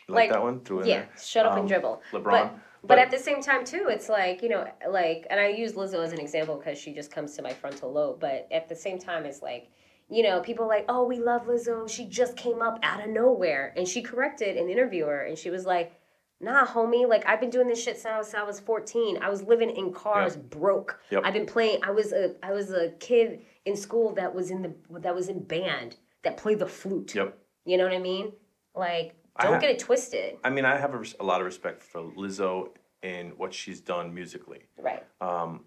like, 0.07 0.15
Like, 0.15 0.29
that 0.31 0.41
one 0.43 0.59
through 0.59 0.81
in 0.81 0.87
Yeah, 0.87 1.05
shut 1.19 1.47
up 1.47 1.53
Um, 1.53 1.59
and 1.61 1.67
dribble. 1.67 2.03
LeBron. 2.11 2.23
But, 2.23 2.51
but 2.53 2.87
But- 2.89 2.99
at 2.99 3.09
the 3.09 3.17
same 3.17 3.41
time 3.41 3.65
too, 3.65 3.87
it's 3.89 4.07
like 4.07 4.43
you 4.43 4.49
know, 4.49 4.67
like, 4.87 5.25
and 5.31 5.39
I 5.39 5.47
use 5.47 5.73
Lizzo 5.73 6.03
as 6.03 6.13
an 6.13 6.19
example 6.19 6.57
because 6.57 6.77
she 6.77 6.93
just 6.93 7.09
comes 7.11 7.35
to 7.37 7.41
my 7.41 7.53
frontal 7.53 7.91
lobe. 7.91 8.19
But 8.19 8.47
at 8.51 8.69
the 8.69 8.75
same 8.75 8.99
time, 8.99 9.25
it's 9.25 9.41
like, 9.41 9.71
you 10.09 10.23
know, 10.23 10.39
people 10.41 10.67
like, 10.67 10.85
oh, 10.87 11.03
we 11.05 11.17
love 11.19 11.47
Lizzo. 11.47 11.89
She 11.89 12.05
just 12.05 12.35
came 12.37 12.61
up 12.61 12.79
out 12.83 13.03
of 13.03 13.09
nowhere, 13.09 13.73
and 13.75 13.87
she 13.87 14.01
corrected 14.01 14.57
an 14.57 14.69
interviewer, 14.69 15.21
and 15.21 15.37
she 15.37 15.49
was 15.49 15.65
like, 15.65 15.93
nah, 16.39 16.65
homie, 16.65 17.07
like 17.07 17.25
I've 17.27 17.39
been 17.39 17.49
doing 17.49 17.67
this 17.67 17.81
shit 17.83 17.97
since 17.99 18.33
I 18.35 18.43
was 18.43 18.59
fourteen. 18.59 19.17
I 19.21 19.29
was 19.29 19.41
living 19.43 19.69
in 19.69 19.91
cars, 19.93 20.35
broke. 20.35 20.99
Yep. 21.09 21.21
I've 21.25 21.33
been 21.33 21.45
playing. 21.45 21.79
I 21.83 21.91
was 21.91 22.11
a, 22.13 22.35
I 22.43 22.51
was 22.51 22.71
a 22.71 22.89
kid 22.99 23.41
in 23.65 23.75
school 23.75 24.13
that 24.15 24.33
was 24.35 24.51
in 24.51 24.61
the 24.61 24.73
that 24.99 25.15
was 25.15 25.29
in 25.29 25.43
band 25.43 25.97
that 26.23 26.37
played 26.37 26.59
the 26.59 26.67
flute. 26.67 27.15
Yep. 27.15 27.37
You 27.65 27.77
know 27.77 27.83
what 27.85 27.93
I 27.93 27.99
mean? 27.99 28.33
Like, 28.75 29.15
don't 29.41 29.53
ha- 29.53 29.59
get 29.59 29.71
it 29.71 29.79
twisted. 29.79 30.37
I 30.43 30.49
mean, 30.49 30.65
I 30.65 30.77
have 30.77 30.93
a, 30.93 30.97
res- 30.97 31.15
a 31.19 31.23
lot 31.23 31.39
of 31.41 31.45
respect 31.45 31.81
for 31.81 32.01
Lizzo 32.01 32.69
and 33.01 33.33
what 33.37 33.53
she's 33.53 33.79
done 33.81 34.13
musically. 34.13 34.63
Right. 34.77 35.03
Um, 35.21 35.61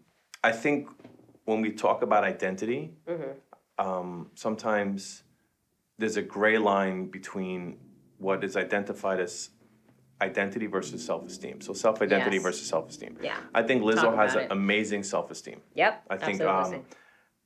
I 0.45 0.53
think 0.53 0.89
when 1.45 1.61
we 1.61 1.73
talk 1.73 2.03
about 2.03 2.23
identity, 2.25 2.93
Mm-hmm. 3.09 3.31
Um, 3.79 4.31
sometimes 4.35 5.23
there's 5.99 6.17
a 6.17 6.23
gray 6.23 6.59
line 6.59 7.07
between 7.07 7.79
what 8.19 8.43
is 8.45 8.57
identified 8.57 9.21
as 9.21 9.51
identity 10.21 10.67
versus 10.67 11.05
self-esteem. 11.05 11.61
So 11.61 11.73
self-identity 11.73 12.37
Yes. 12.37 12.43
versus 12.43 12.69
self-esteem. 12.69 13.19
Yeah. 13.23 13.39
I 13.55 13.63
think 13.63 13.83
Lizzo 13.83 14.15
has 14.17 14.35
an 14.35 14.49
amazing 14.51 15.05
self-esteem. 15.05 15.61
Yep. 15.75 16.05
I 16.11 16.17
think 16.17 16.41
um, 16.41 16.85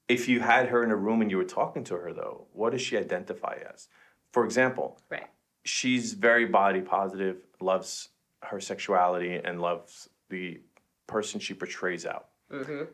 if 0.09 0.29
you 0.29 0.40
had 0.40 0.68
her 0.68 0.83
in 0.83 0.90
a 0.90 0.97
room 0.97 1.21
and 1.21 1.31
you 1.31 1.37
were 1.37 1.45
talking 1.45 1.85
to 1.85 1.97
her 1.97 2.12
though, 2.12 2.47
what 2.53 2.71
does 2.71 2.81
she 2.83 2.97
identify 2.97 3.59
as? 3.73 3.88
For 4.33 4.45
example, 4.45 4.99
right. 5.11 5.27
she's 5.64 6.14
very 6.14 6.47
body 6.47 6.81
positive, 6.81 7.37
loves 7.61 8.09
her 8.45 8.59
sexuality, 8.59 9.35
and 9.45 9.61
loves 9.61 10.09
the 10.31 10.61
person 11.07 11.38
she 11.40 11.53
portrays 11.53 12.07
out. 12.07 12.29
Mm-hmm. 12.51 12.85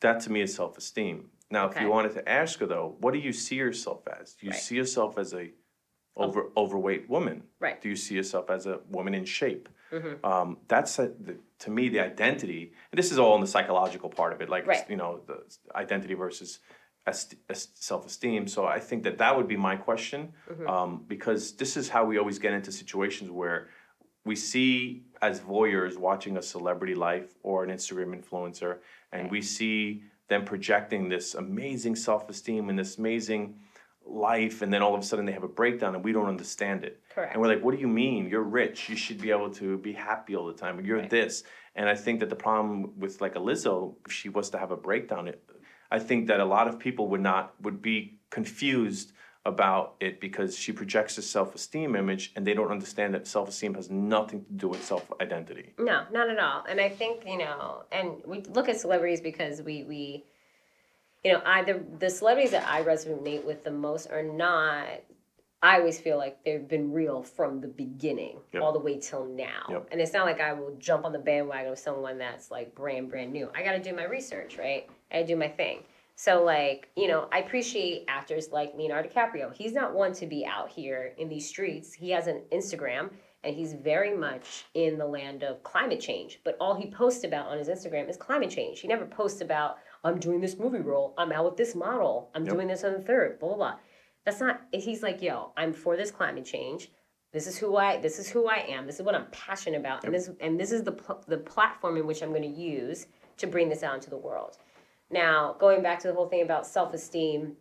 That 0.00 0.20
to 0.22 0.32
me 0.32 0.40
is 0.42 0.52
self 0.54 0.76
esteem. 0.76 1.30
Now, 1.52 1.66
if 1.66 1.72
Okay. 1.72 1.82
you 1.84 1.90
wanted 1.90 2.14
to 2.14 2.26
ask 2.28 2.58
her 2.60 2.66
though, 2.66 2.96
what 3.00 3.12
do 3.12 3.18
you 3.20 3.32
see 3.32 3.56
yourself 3.56 4.08
as? 4.08 4.32
Do 4.34 4.46
you 4.46 4.52
Right. 4.52 4.60
see 4.60 4.74
yourself 4.76 5.18
as 5.18 5.34
a 5.34 5.52
over 6.16 6.50
overweight 6.56 7.08
woman? 7.10 7.42
Right. 7.60 7.78
Do 7.80 7.88
you 7.90 7.96
see 7.96 8.14
yourself 8.14 8.48
as 8.50 8.66
a 8.66 8.80
woman 8.88 9.14
in 9.14 9.24
shape? 9.26 9.68
Mhm. 9.92 10.24
Um, 10.24 10.58
that's 10.68 10.98
a, 10.98 11.08
the, 11.08 11.36
to 11.60 11.70
me 11.70 11.90
the 11.90 12.00
identity, 12.00 12.72
and 12.90 12.98
this 12.98 13.12
is 13.12 13.18
all 13.18 13.34
in 13.34 13.42
the 13.42 13.46
psychological 13.46 14.08
part 14.08 14.32
of 14.32 14.40
it, 14.40 14.48
like 14.48 14.66
Right. 14.66 14.88
you 14.88 14.96
know 14.96 15.20
the 15.26 15.44
identity 15.74 16.14
versus 16.14 16.60
est- 17.06 17.34
est- 17.50 17.82
self-esteem. 17.82 18.46
So 18.48 18.64
I 18.64 18.80
think 18.80 19.02
that 19.04 19.18
that 19.18 19.36
would 19.36 19.46
be 19.48 19.56
my 19.58 19.76
question, 19.76 20.32
Mm-hmm. 20.50 20.66
um, 20.66 21.04
because 21.06 21.54
this 21.56 21.76
is 21.76 21.90
how 21.90 22.06
we 22.06 22.16
always 22.18 22.38
get 22.38 22.54
into 22.54 22.72
situations 22.72 23.30
where 23.30 23.68
we 24.24 24.36
see 24.36 25.04
as 25.20 25.40
voyeurs 25.40 25.98
watching 25.98 26.36
a 26.38 26.42
celebrity 26.42 26.94
life 26.94 27.36
or 27.42 27.62
an 27.64 27.70
Instagram 27.70 28.14
influencer, 28.18 28.78
and 29.12 29.30
we 29.30 29.42
see 29.42 30.04
them 30.32 30.44
projecting 30.44 31.08
this 31.08 31.34
amazing 31.34 31.94
self-esteem 31.94 32.68
and 32.70 32.78
this 32.78 32.98
amazing 32.98 33.56
life, 34.04 34.62
and 34.62 34.72
then 34.72 34.82
all 34.82 34.94
of 34.94 35.00
a 35.00 35.04
sudden 35.04 35.24
they 35.24 35.32
have 35.32 35.44
a 35.44 35.48
breakdown 35.48 35.94
and 35.94 36.02
we 36.02 36.12
don't 36.12 36.26
understand 36.26 36.84
it. 36.84 37.00
Correct. 37.14 37.32
And 37.32 37.40
we're 37.40 37.48
like, 37.48 37.62
what 37.62 37.74
do 37.74 37.80
you 37.80 37.88
mean? 37.88 38.28
You're 38.28 38.42
rich. 38.42 38.88
You 38.88 38.96
should 38.96 39.20
be 39.20 39.30
able 39.30 39.50
to 39.50 39.78
be 39.78 39.92
happy 39.92 40.34
all 40.34 40.46
the 40.46 40.54
time. 40.54 40.84
You're 40.84 40.98
Right. 40.98 41.10
this. 41.10 41.44
And 41.74 41.88
I 41.88 41.94
think 41.94 42.20
that 42.20 42.28
the 42.28 42.36
problem 42.36 42.98
with 42.98 43.20
like 43.20 43.36
a 43.36 43.38
Lizzo, 43.38 43.94
if 44.06 44.12
she 44.12 44.28
was 44.28 44.50
to 44.50 44.58
have 44.58 44.70
a 44.72 44.76
breakdown, 44.76 45.28
it, 45.28 45.42
I 45.90 45.98
think 45.98 46.26
that 46.28 46.40
a 46.40 46.44
lot 46.44 46.66
of 46.68 46.78
people 46.78 47.08
would 47.08 47.20
not 47.20 47.54
would 47.62 47.80
be 47.82 48.18
confused 48.30 49.12
about 49.44 49.94
it 50.00 50.20
because 50.20 50.56
she 50.56 50.72
projects 50.72 51.18
a 51.18 51.22
self-esteem 51.22 51.96
image 51.96 52.32
and 52.36 52.46
they 52.46 52.54
don't 52.54 52.70
understand 52.70 53.12
that 53.14 53.26
self-esteem 53.26 53.74
has 53.74 53.90
nothing 53.90 54.44
to 54.44 54.52
do 54.52 54.68
with 54.68 54.84
self-identity. 54.84 55.74
No, 55.78 56.04
not 56.12 56.30
at 56.30 56.38
all. 56.38 56.64
And 56.68 56.80
I 56.80 56.88
think 56.88 57.24
you 57.26 57.38
know, 57.38 57.82
and 57.90 58.22
we 58.24 58.42
look 58.42 58.68
at 58.68 58.80
celebrities 58.80 59.20
because 59.20 59.60
we 59.60 59.82
we, 59.82 60.24
you 61.24 61.32
know, 61.32 61.42
either 61.44 61.74
the 61.74 62.06
the 62.06 62.10
celebrities 62.10 62.52
that 62.52 62.66
I 62.68 62.82
resonate 62.84 63.44
with 63.44 63.64
the 63.64 63.72
most 63.72 64.10
are 64.10 64.22
not. 64.22 64.86
I 65.64 65.78
always 65.78 66.00
feel 66.00 66.18
like 66.18 66.42
they've 66.44 66.66
been 66.66 66.92
real 66.92 67.22
from 67.22 67.60
the 67.60 67.68
beginning 67.68 68.38
Yep. 68.52 68.62
all 68.64 68.72
the 68.72 68.80
way 68.80 68.98
till 68.98 69.24
now. 69.26 69.62
Yep. 69.70 69.88
And 69.92 70.00
it's 70.00 70.12
not 70.12 70.26
like 70.26 70.40
I 70.40 70.52
will 70.54 70.74
jump 70.80 71.04
on 71.04 71.12
the 71.12 71.20
bandwagon 71.20 71.70
of 71.70 71.78
someone 71.78 72.18
that's 72.18 72.50
like 72.50 72.74
brand 72.74 73.08
brand 73.10 73.32
new. 73.32 73.48
I 73.54 73.62
got 73.62 73.72
to 73.72 73.78
do 73.80 73.94
my 73.94 74.04
research, 74.04 74.58
right? 74.58 74.88
I 75.12 75.14
gotta 75.16 75.26
do 75.26 75.36
my 75.36 75.46
thing. 75.48 75.84
So 76.14 76.42
like, 76.44 76.90
you 76.96 77.08
know, 77.08 77.28
I 77.32 77.38
appreciate 77.38 78.04
actors 78.08 78.50
like 78.52 78.72
Leonardo 78.76 79.08
DiCaprio. 79.08 79.52
He's 79.54 79.72
not 79.72 79.94
one 79.94 80.12
to 80.14 80.26
be 80.26 80.44
out 80.46 80.70
here 80.70 81.14
in 81.18 81.28
these 81.28 81.48
streets. 81.48 81.92
He 81.92 82.10
has 82.10 82.26
an 82.26 82.42
Instagram 82.52 83.10
and 83.44 83.56
he's 83.56 83.72
very 83.72 84.16
much 84.16 84.66
in 84.74 84.98
the 84.98 85.06
land 85.06 85.42
of 85.42 85.62
climate 85.64 86.00
change. 86.00 86.40
But 86.44 86.56
all 86.60 86.74
he 86.74 86.90
posts 86.90 87.24
about 87.24 87.48
on 87.48 87.58
his 87.58 87.68
Instagram 87.68 88.08
is 88.08 88.16
climate 88.16 88.50
change. 88.50 88.80
He 88.80 88.88
never 88.88 89.06
posts 89.06 89.40
about 89.40 89.78
I'm 90.04 90.18
doing 90.18 90.40
this 90.40 90.58
movie 90.58 90.78
role. 90.78 91.14
I'm 91.18 91.32
out 91.32 91.44
with 91.44 91.56
this 91.56 91.74
model. 91.74 92.30
I'm 92.34 92.44
Yep. 92.44 92.54
doing 92.54 92.68
this 92.68 92.84
on 92.84 92.92
the 92.92 93.00
third. 93.00 93.38
Blah 93.38 93.48
blah 93.50 93.56
blah. 93.56 93.78
That's 94.24 94.40
not. 94.40 94.60
He's 94.72 95.02
like, 95.02 95.20
yo, 95.22 95.52
I'm 95.56 95.72
for 95.72 95.96
this 95.96 96.10
climate 96.10 96.44
change. 96.44 96.92
This 97.32 97.46
is 97.46 97.56
who 97.58 97.76
I. 97.76 97.96
This 97.96 98.18
is 98.18 98.28
who 98.28 98.46
I 98.46 98.58
am. 98.68 98.86
This 98.86 98.96
is 98.96 99.02
what 99.02 99.14
I'm 99.14 99.26
passionate 99.32 99.80
about, 99.80 100.04
and 100.04 100.14
this 100.14 100.30
and 100.40 100.60
this 100.60 100.70
is 100.70 100.82
the 100.82 100.92
pl- 100.92 101.24
the 101.26 101.38
platform 101.38 101.96
in 101.96 102.06
which 102.06 102.22
I'm 102.22 102.28
going 102.28 102.42
to 102.42 102.48
use 102.48 103.06
to 103.38 103.46
bring 103.46 103.68
this 103.68 103.82
out 103.82 103.94
into 103.94 104.10
the 104.10 104.16
world. 104.18 104.58
Now, 105.12 105.56
going 105.60 105.82
back 105.82 106.00
to 106.00 106.08
the 106.08 106.14
whole 106.14 106.28
thing 106.28 106.42
about 106.42 106.66
self 106.66 106.94
esteem 106.94 107.56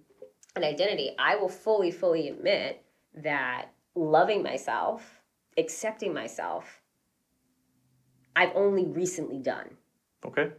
and 0.56 0.66
identity, 0.66 1.12
I 1.20 1.36
will 1.36 1.50
fully, 1.50 1.92
fully 1.92 2.30
admit 2.30 2.84
that 3.14 3.68
loving 3.94 4.42
myself, 4.42 5.22
accepting 5.58 6.14
myself, 6.14 6.82
I've 8.36 8.56
only 8.56 8.86
recently 8.86 9.40
done 9.40 9.78
Okay? 10.26 10.52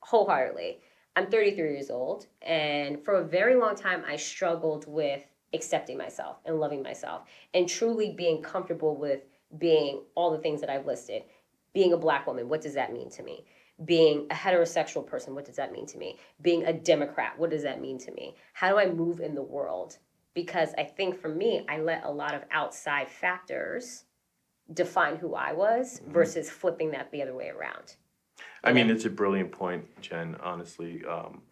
wholeheartedly. 0.00 0.80
I'm 1.16 1.30
33 1.30 1.70
years 1.70 1.90
old, 1.90 2.26
and 2.42 3.02
for 3.04 3.14
a 3.14 3.24
very 3.24 3.54
long 3.54 3.76
time, 3.76 4.02
I 4.06 4.16
struggled 4.16 4.84
with 4.86 5.22
accepting 5.54 5.96
myself 5.96 6.38
and 6.44 6.58
loving 6.58 6.82
myself 6.82 7.22
and 7.54 7.68
truly 7.68 8.10
being 8.10 8.42
comfortable 8.42 8.96
with 8.96 9.20
being 9.56 10.02
all 10.16 10.32
the 10.32 10.38
things 10.38 10.60
that 10.60 10.68
I've 10.68 10.86
listed. 10.86 11.22
Being 11.72 11.92
a 11.92 11.96
black 11.96 12.26
woman, 12.26 12.48
what 12.48 12.60
does 12.60 12.74
that 12.74 12.92
mean 12.92 13.10
to 13.10 13.22
me? 13.22 13.44
Being 13.84 14.26
a 14.30 14.34
heterosexual 14.34 15.04
person, 15.04 15.34
what 15.34 15.44
does 15.44 15.56
that 15.56 15.72
mean 15.72 15.86
to 15.86 15.98
me? 15.98 16.16
Being 16.40 16.64
a 16.64 16.72
Democrat, 16.72 17.36
what 17.36 17.50
does 17.50 17.64
that 17.64 17.80
mean 17.80 17.98
to 17.98 18.12
me? 18.12 18.36
How 18.52 18.68
do 18.68 18.78
I 18.78 18.86
move 18.86 19.18
in 19.20 19.34
the 19.34 19.42
world? 19.42 19.98
Because 20.32 20.72
I 20.78 20.84
think 20.84 21.20
for 21.20 21.28
me, 21.28 21.66
I 21.68 21.78
let 21.78 22.04
a 22.04 22.10
lot 22.10 22.34
of 22.34 22.42
outside 22.52 23.08
factors 23.08 24.04
define 24.72 25.16
who 25.16 25.34
I 25.34 25.52
was 25.52 26.00
versus 26.06 26.48
flipping 26.48 26.92
that 26.92 27.10
the 27.10 27.20
other 27.22 27.34
way 27.34 27.48
around. 27.48 27.96
I 28.62 28.72
mean, 28.72 28.90
it's 28.90 29.04
a 29.04 29.10
brilliant 29.10 29.50
point, 29.52 29.84
Jen. 30.00 30.36
Honestly, 30.42 31.04
um, 31.04 31.42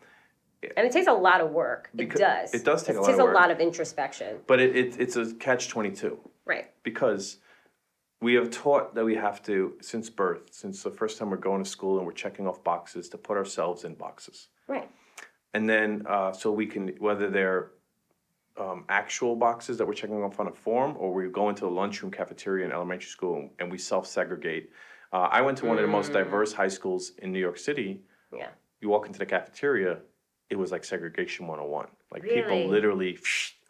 And 0.77 0.87
it 0.87 0.93
takes 0.93 1.09
a 1.09 1.12
lot 1.12 1.41
of 1.41 1.51
work. 1.51 1.91
It 1.99 2.11
does. 2.14 2.55
it 2.55 2.64
does 2.64 2.85
take 2.85 2.97
a 2.97 3.01
lot 3.01 3.07
takes 3.09 3.18
of 3.18 3.29
a 3.29 3.33
lot 3.33 3.51
of 3.51 3.59
introspection. 3.61 4.39
but 4.47 4.61
it, 4.61 4.77
it 4.77 4.97
it's 5.01 5.16
a 5.16 5.35
catch 5.35 5.68
twenty 5.68 5.91
two 5.91 6.18
Right. 6.45 6.70
because 6.85 7.39
we 8.23 8.35
have 8.35 8.51
taught 8.51 8.95
that 8.95 9.05
we 9.05 9.16
have 9.16 9.43
to 9.43 9.75
since 9.81 10.09
birth, 10.09 10.43
since 10.53 10.83
the 10.83 10.91
first 10.91 11.18
time 11.18 11.29
we're 11.31 11.37
going 11.37 11.62
to 11.62 11.68
school 11.68 11.99
and 11.99 12.07
we're 12.07 12.12
checking 12.12 12.47
off 12.47 12.62
boxes 12.64 13.09
to 13.11 13.18
put 13.18 13.37
ourselves 13.37 13.85
in 13.85 13.95
boxes, 13.95 14.49
Right. 14.68 14.89
and 15.55 15.68
then 15.68 16.05
uh, 16.09 16.33
so 16.33 16.53
we 16.53 16.66
can 16.66 16.89
whether 16.99 17.29
they're 17.29 17.73
um, 18.59 18.85
actual 18.89 19.35
boxes 19.35 19.77
that 19.79 19.87
we're 19.87 19.95
checking 19.95 20.23
off 20.23 20.39
on 20.39 20.47
a 20.47 20.53
form, 20.53 20.95
or 20.99 21.12
we 21.12 21.29
go 21.29 21.49
into 21.49 21.62
the 21.62 21.70
lunchroom 21.70 22.12
cafeteria 22.12 22.64
in 22.66 22.73
elementary 22.73 23.09
school 23.09 23.51
and 23.59 23.70
we 23.73 23.79
self 23.79 24.07
segregate. 24.07 24.70
Uh, 25.12 25.29
I 25.31 25.41
went 25.43 25.59
to 25.59 25.66
one 25.66 25.77
of 25.79 25.83
the 25.83 25.89
most 25.99 26.11
Mm. 26.11 26.14
diverse 26.14 26.53
high 26.53 26.68
schools 26.68 27.12
in 27.23 27.33
New 27.33 27.39
York 27.41 27.59
City. 27.59 28.03
Yeah. 28.33 28.51
You 28.81 28.89
walk 28.89 29.07
into 29.07 29.18
the 29.18 29.27
cafeteria, 29.27 29.99
it 30.49 30.57
was 30.57 30.70
like 30.70 30.85
segregation 30.85 31.47
101. 31.47 31.89
Like 32.12 32.23
people 32.25 32.66
literally 32.68 33.18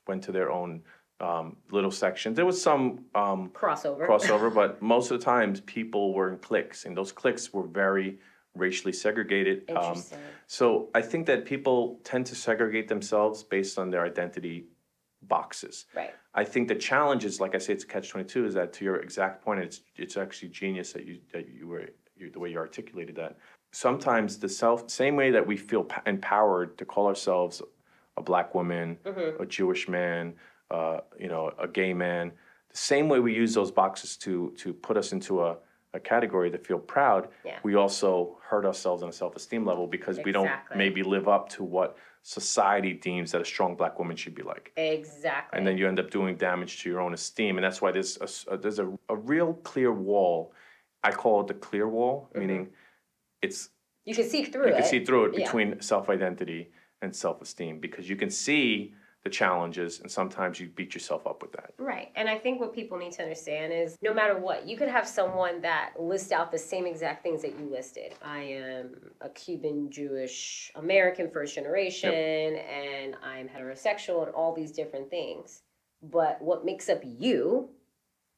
went 0.06 0.22
to 0.24 0.32
their 0.32 0.50
own 0.50 0.82
um, 1.22 1.56
little 1.70 1.90
sections. 1.90 2.36
There 2.36 2.44
was 2.44 2.60
some 2.60 3.04
um, 3.14 3.50
Crossover. 3.54 4.06
crossover, 4.08 4.52
but 4.52 4.82
most 4.94 5.10
of 5.10 5.18
the 5.20 5.24
times 5.24 5.60
people 5.60 6.12
were 6.12 6.30
in 6.30 6.38
cliques, 6.38 6.84
and 6.84 6.96
those 6.96 7.12
cliques 7.12 7.52
were 7.52 7.66
very 7.66 8.18
racially 8.56 8.92
segregated. 8.92 9.70
Um, 9.70 9.76
Interesting. 9.76 10.18
so 10.48 10.90
I 10.94 11.00
think 11.00 11.26
that 11.26 11.44
people 11.46 12.00
tend 12.04 12.26
to 12.26 12.34
segregate 12.34 12.88
themselves 12.88 13.42
based 13.42 13.78
on 13.78 13.90
their 13.90 14.04
identity 14.04 14.66
boxes. 15.22 15.86
right. 15.94 16.10
I 16.34 16.44
think 16.44 16.66
the 16.68 16.74
challenge 16.74 17.24
is, 17.26 17.40
like 17.40 17.54
I 17.54 17.58
say, 17.58 17.74
it's 17.74 17.84
catch 17.84 18.08
twenty 18.08 18.26
two. 18.26 18.46
Is 18.46 18.54
that 18.54 18.72
to 18.74 18.84
your 18.86 18.96
exact 18.96 19.44
point? 19.44 19.60
It's 19.60 19.82
it's 19.96 20.16
actually 20.16 20.48
genius 20.48 20.92
that 20.94 21.04
you 21.06 21.18
that 21.32 21.46
you 21.48 21.66
were 21.68 21.90
you, 22.16 22.30
the 22.30 22.38
way 22.40 22.50
you 22.50 22.56
articulated 22.58 23.16
that. 23.16 23.36
Sometimes 23.72 24.38
the 24.38 24.48
self 24.48 24.88
same 24.90 25.14
way 25.14 25.30
that 25.30 25.46
we 25.46 25.58
feel 25.58 25.84
p- 25.84 26.00
empowered 26.06 26.78
to 26.78 26.86
call 26.86 27.06
ourselves 27.06 27.60
a 28.16 28.22
black 28.22 28.54
woman, 28.54 28.96
Mm-hmm. 29.04 29.42
a 29.42 29.46
Jewish 29.46 29.88
man, 29.88 30.32
uh, 30.72 31.00
you 31.18 31.28
know, 31.28 31.52
a 31.58 31.68
gay 31.68 31.92
man. 31.92 32.32
The 32.70 32.76
same 32.78 33.08
way 33.08 33.20
we 33.20 33.34
use 33.34 33.52
those 33.54 33.70
boxes 33.70 34.16
to 34.18 34.52
to 34.56 34.72
put 34.72 34.96
us 34.96 35.12
into 35.12 35.42
a, 35.42 35.56
a 35.94 36.00
category 36.00 36.50
to 36.50 36.58
feel 36.58 36.78
proud. 36.78 37.28
Yeah. 37.44 37.58
We 37.62 37.74
also 37.74 38.38
hurt 38.48 38.64
ourselves 38.64 39.02
on 39.02 39.08
a 39.10 39.12
self 39.12 39.36
esteem 39.36 39.66
level 39.66 39.86
because 39.86 40.18
we 40.24 40.32
don't 40.32 40.50
maybe 40.74 41.02
live 41.02 41.28
up 41.28 41.48
to 41.50 41.62
what 41.64 41.96
society 42.22 42.92
deems 42.92 43.32
that 43.32 43.40
a 43.42 43.44
strong 43.44 43.74
black 43.74 43.98
woman 43.98 44.16
should 44.16 44.34
be 44.34 44.42
like 44.42 44.70
Exactly. 44.76 45.58
and 45.58 45.66
then 45.66 45.76
you 45.76 45.88
end 45.88 45.98
up 45.98 46.08
doing 46.08 46.36
damage 46.36 46.80
to 46.80 46.88
your 46.88 47.00
own 47.00 47.12
esteem 47.14 47.56
and 47.58 47.64
that's 47.64 47.82
why 47.82 47.90
there's 47.90 48.16
a, 48.48 48.52
a- 48.54 48.56
there's 48.56 48.78
a, 48.78 48.86
a 49.08 49.16
real 49.16 49.54
clear 49.64 49.90
wall 49.92 50.52
i 51.02 51.10
call 51.10 51.40
it 51.40 51.48
the 51.48 51.54
clear 51.54 51.88
wall 51.88 52.30
meaning 52.36 52.68
it's 53.42 53.70
you 54.04 54.14
can 54.14 54.22
see 54.28 54.44
through 54.44 54.68
you 54.68 54.72
it. 54.74 54.76
can 54.76 54.84
see 54.84 55.04
through 55.04 55.24
it 55.24 55.32
Yeah. 55.36 55.44
between 55.44 55.80
self-identity 55.82 56.70
and 57.02 57.10
self-esteem 57.24 57.80
because 57.80 58.08
you 58.08 58.14
can 58.14 58.30
see 58.30 58.94
the 59.24 59.30
challenges 59.30 60.00
and 60.00 60.10
sometimes 60.10 60.58
you 60.58 60.68
beat 60.68 60.94
yourself 60.94 61.26
up 61.26 61.42
with 61.42 61.52
that 61.52 61.72
Right. 61.78 62.10
And 62.16 62.28
I 62.28 62.38
think 62.38 62.60
what 62.60 62.74
people 62.74 62.98
need 62.98 63.12
to 63.12 63.22
understand 63.22 63.72
is 63.72 63.96
no 64.02 64.12
matter 64.12 64.36
what, 64.36 64.66
you 64.66 64.76
could 64.76 64.88
have 64.88 65.06
someone 65.06 65.60
that 65.62 65.92
lists 65.98 66.32
out 66.32 66.50
the 66.50 66.58
same 66.58 66.86
exact 66.86 67.22
things 67.22 67.42
that 67.42 67.58
you 67.58 67.68
listed. 67.70 68.14
I 68.22 68.40
am 68.42 68.96
a 69.20 69.28
Cuban 69.28 69.90
Jewish 69.90 70.72
American 70.74 71.30
first 71.30 71.54
generation 71.54 72.12
and 72.12 73.16
I'm 73.22 73.48
heterosexual 73.48 74.26
and 74.26 74.34
all 74.34 74.54
these 74.54 74.72
different 74.72 75.08
things. 75.10 75.62
But 76.02 76.42
what 76.42 76.64
makes 76.64 76.88
up 76.88 77.00
you 77.04 77.68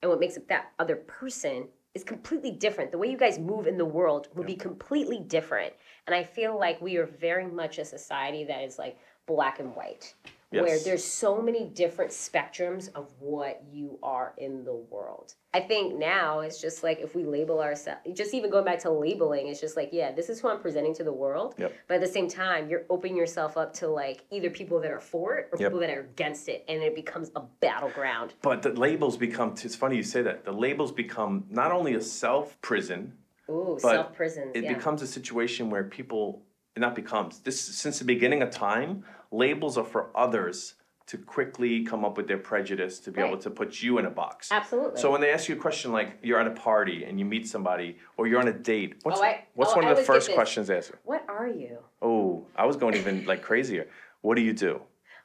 and 0.02 0.10
what 0.10 0.20
makes 0.20 0.36
up 0.36 0.46
that 0.48 0.72
other 0.78 0.96
person 0.96 1.68
is 1.94 2.04
completely 2.04 2.50
different. 2.50 2.90
The 2.90 2.98
way 2.98 3.08
you 3.08 3.16
guys 3.16 3.38
move 3.38 3.66
in 3.66 3.78
the 3.78 3.84
world 3.84 4.28
would 4.34 4.46
be 4.46 4.56
completely 4.56 5.20
different. 5.20 5.72
And 6.06 6.14
I 6.14 6.24
feel 6.24 6.58
like 6.58 6.80
we 6.80 6.96
are 6.96 7.06
very 7.06 7.46
much 7.46 7.78
a 7.78 7.84
society 7.84 8.44
that 8.44 8.62
is 8.62 8.78
like 8.78 8.98
black 9.26 9.60
and 9.60 9.74
white 9.74 10.12
where 10.50 10.66
Yes. 10.66 10.84
there's 10.84 11.04
so 11.04 11.40
many 11.40 11.64
different 11.64 12.10
spectrums 12.10 12.90
of 12.94 13.10
what 13.20 13.62
you 13.72 13.98
are 14.02 14.34
in 14.36 14.64
the 14.64 14.74
world. 14.74 15.34
I 15.52 15.60
think 15.60 15.96
now 15.96 16.40
it's 16.40 16.60
just 16.60 16.82
like 16.82 17.00
if 17.00 17.14
we 17.14 17.24
label 17.24 17.60
ourselves, 17.60 18.00
just 18.14 18.34
even 18.34 18.50
going 18.50 18.64
back 18.64 18.80
to 18.80 18.90
labeling, 18.90 19.48
it's 19.48 19.60
just 19.60 19.76
like, 19.76 19.90
yeah, 19.92 20.10
this 20.12 20.28
is 20.28 20.40
who 20.40 20.48
I'm 20.48 20.60
presenting 20.60 20.94
to 20.96 21.04
the 21.04 21.12
world. 21.12 21.54
Yep. 21.58 21.72
But 21.86 21.94
at 21.94 22.00
the 22.00 22.08
same 22.08 22.28
time, 22.28 22.68
you're 22.68 22.84
opening 22.90 23.16
yourself 23.16 23.56
up 23.56 23.72
to 23.74 23.88
like 23.88 24.24
either 24.30 24.50
people 24.50 24.80
that 24.80 24.90
are 24.90 25.00
for 25.00 25.36
it 25.36 25.48
or 25.52 25.58
Yep. 25.58 25.70
people 25.70 25.80
that 25.80 25.90
are 25.90 26.00
against 26.00 26.48
it, 26.48 26.64
and 26.68 26.82
it 26.82 26.94
becomes 26.94 27.30
a 27.36 27.40
battleground. 27.60 28.34
but 28.42 28.62
the 28.62 28.70
labels 28.70 29.16
become 29.16 29.52
it's 29.62 29.76
funny 29.76 29.96
you 29.96 30.02
say 30.02 30.22
that 30.22 30.44
the 30.44 30.52
labels 30.52 30.90
become 30.92 31.44
not 31.50 31.70
only 31.72 31.94
a 31.94 32.00
self 32.00 32.60
prison 32.60 33.12
Ooh, 33.48 33.78
But 33.82 33.90
self 33.90 34.14
prisons. 34.14 34.52
it 34.54 34.64
yeah. 34.64 34.72
becomes 34.74 35.02
a 35.02 35.06
situation 35.06 35.70
where 35.70 35.84
people 35.84 36.42
it 36.76 36.80
not 36.80 36.94
becomes 36.94 37.38
this 37.40 37.60
since 37.60 37.98
the 37.98 38.04
beginning 38.04 38.42
of 38.42 38.50
time 38.50 39.04
labels 39.30 39.78
are 39.78 39.84
for 39.84 40.10
others 40.16 40.74
to 41.06 41.18
quickly 41.18 41.84
come 41.84 42.02
up 42.04 42.16
with 42.16 42.26
their 42.26 42.38
prejudice 42.38 42.98
to 42.98 43.10
be 43.12 43.20
able 43.20 43.36
to 43.36 43.50
put 43.50 43.82
you 43.82 43.98
in 43.98 44.06
a 44.06 44.10
box 44.10 44.48
Absolutely. 44.50 45.00
so 45.00 45.10
when 45.12 45.20
they 45.20 45.30
ask 45.30 45.48
you 45.48 45.54
a 45.54 45.58
question 45.58 45.92
like 45.92 46.18
you're 46.22 46.40
at 46.40 46.46
a 46.46 46.50
party 46.52 47.04
and 47.04 47.18
you 47.18 47.24
meet 47.24 47.46
somebody 47.46 47.98
or 48.16 48.26
you're 48.26 48.40
on 48.40 48.48
a 48.48 48.52
date 48.52 48.96
what's, 49.02 49.20
Oh, 49.20 49.24
I- 49.24 49.44
what's 49.54 49.72
oh, 49.72 49.76
one 49.76 49.84
I 49.84 49.90
of 49.90 49.96
the 49.98 50.02
first 50.02 50.32
questions 50.32 50.68
they 50.68 50.76
ask 50.78 50.90
you 50.90 50.98
what 51.04 51.24
are 51.28 51.46
you? 51.48 51.78
oh 52.02 52.46
i 52.56 52.64
was 52.64 52.76
going 52.76 52.94
even 52.96 53.24
like 53.26 53.42
crazier 53.42 53.86
what 54.22 54.36
do 54.36 54.42
you 54.42 54.52
do 54.52 54.80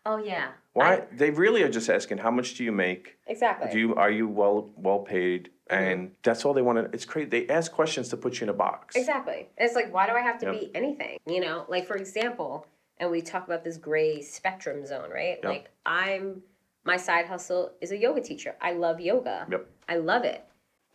Oh 0.06 0.18
yeah. 0.18 0.50
why 0.74 0.94
I- 0.96 1.04
they 1.14 1.30
really 1.30 1.62
are 1.64 1.70
just 1.70 1.90
asking 1.90 2.20
how 2.20 2.32
much 2.32 2.56
do 2.56 2.64
you 2.64 2.72
make 2.72 3.18
exactly. 3.28 3.72
do 3.72 3.80
you 3.80 3.96
are 3.96 4.12
you 4.12 4.28
well 4.28 4.70
well 4.76 5.00
paid. 5.00 5.50
Mm-hmm. 5.70 5.84
and 5.84 6.12
that's 6.24 6.46
all 6.46 6.54
they 6.54 6.62
want 6.62 6.78
to 6.80 6.86
it's 6.96 7.06
crazy 7.06 7.30
they 7.30 7.48
ask 7.48 7.72
questions 7.72 8.10
to 8.10 8.18
put 8.18 8.40
you 8.40 8.46
in 8.46 8.50
a 8.50 8.54
box 8.54 8.96
Exactly. 8.96 9.48
It's 9.58 9.76
like, 9.76 9.94
why 9.94 10.08
do 10.08 10.14
I 10.14 10.22
have 10.22 10.40
to 10.40 10.48
Yep. 10.48 10.60
be 10.60 10.72
anything? 10.76 11.18
You 11.28 11.42
know, 11.42 11.66
like 11.68 11.86
for 11.86 11.96
example, 11.96 12.66
and 12.98 13.10
we 13.12 13.22
talk 13.22 13.46
about 13.46 13.64
this 13.64 13.78
gray 13.78 14.22
spectrum 14.22 14.86
zone, 14.86 15.10
right? 15.12 15.38
Yep. 15.44 15.52
Like, 15.52 15.70
I'm, 15.86 16.42
my 16.86 16.98
side 16.98 17.26
hustle 17.28 17.72
is 17.82 17.92
a 17.92 17.98
yoga 17.98 18.22
teacher. 18.22 18.56
I 18.62 18.72
love 18.74 19.00
yoga. 19.00 19.48
Yep. 19.50 19.70
I 19.88 19.98
love 19.98 20.24
it. 20.26 20.44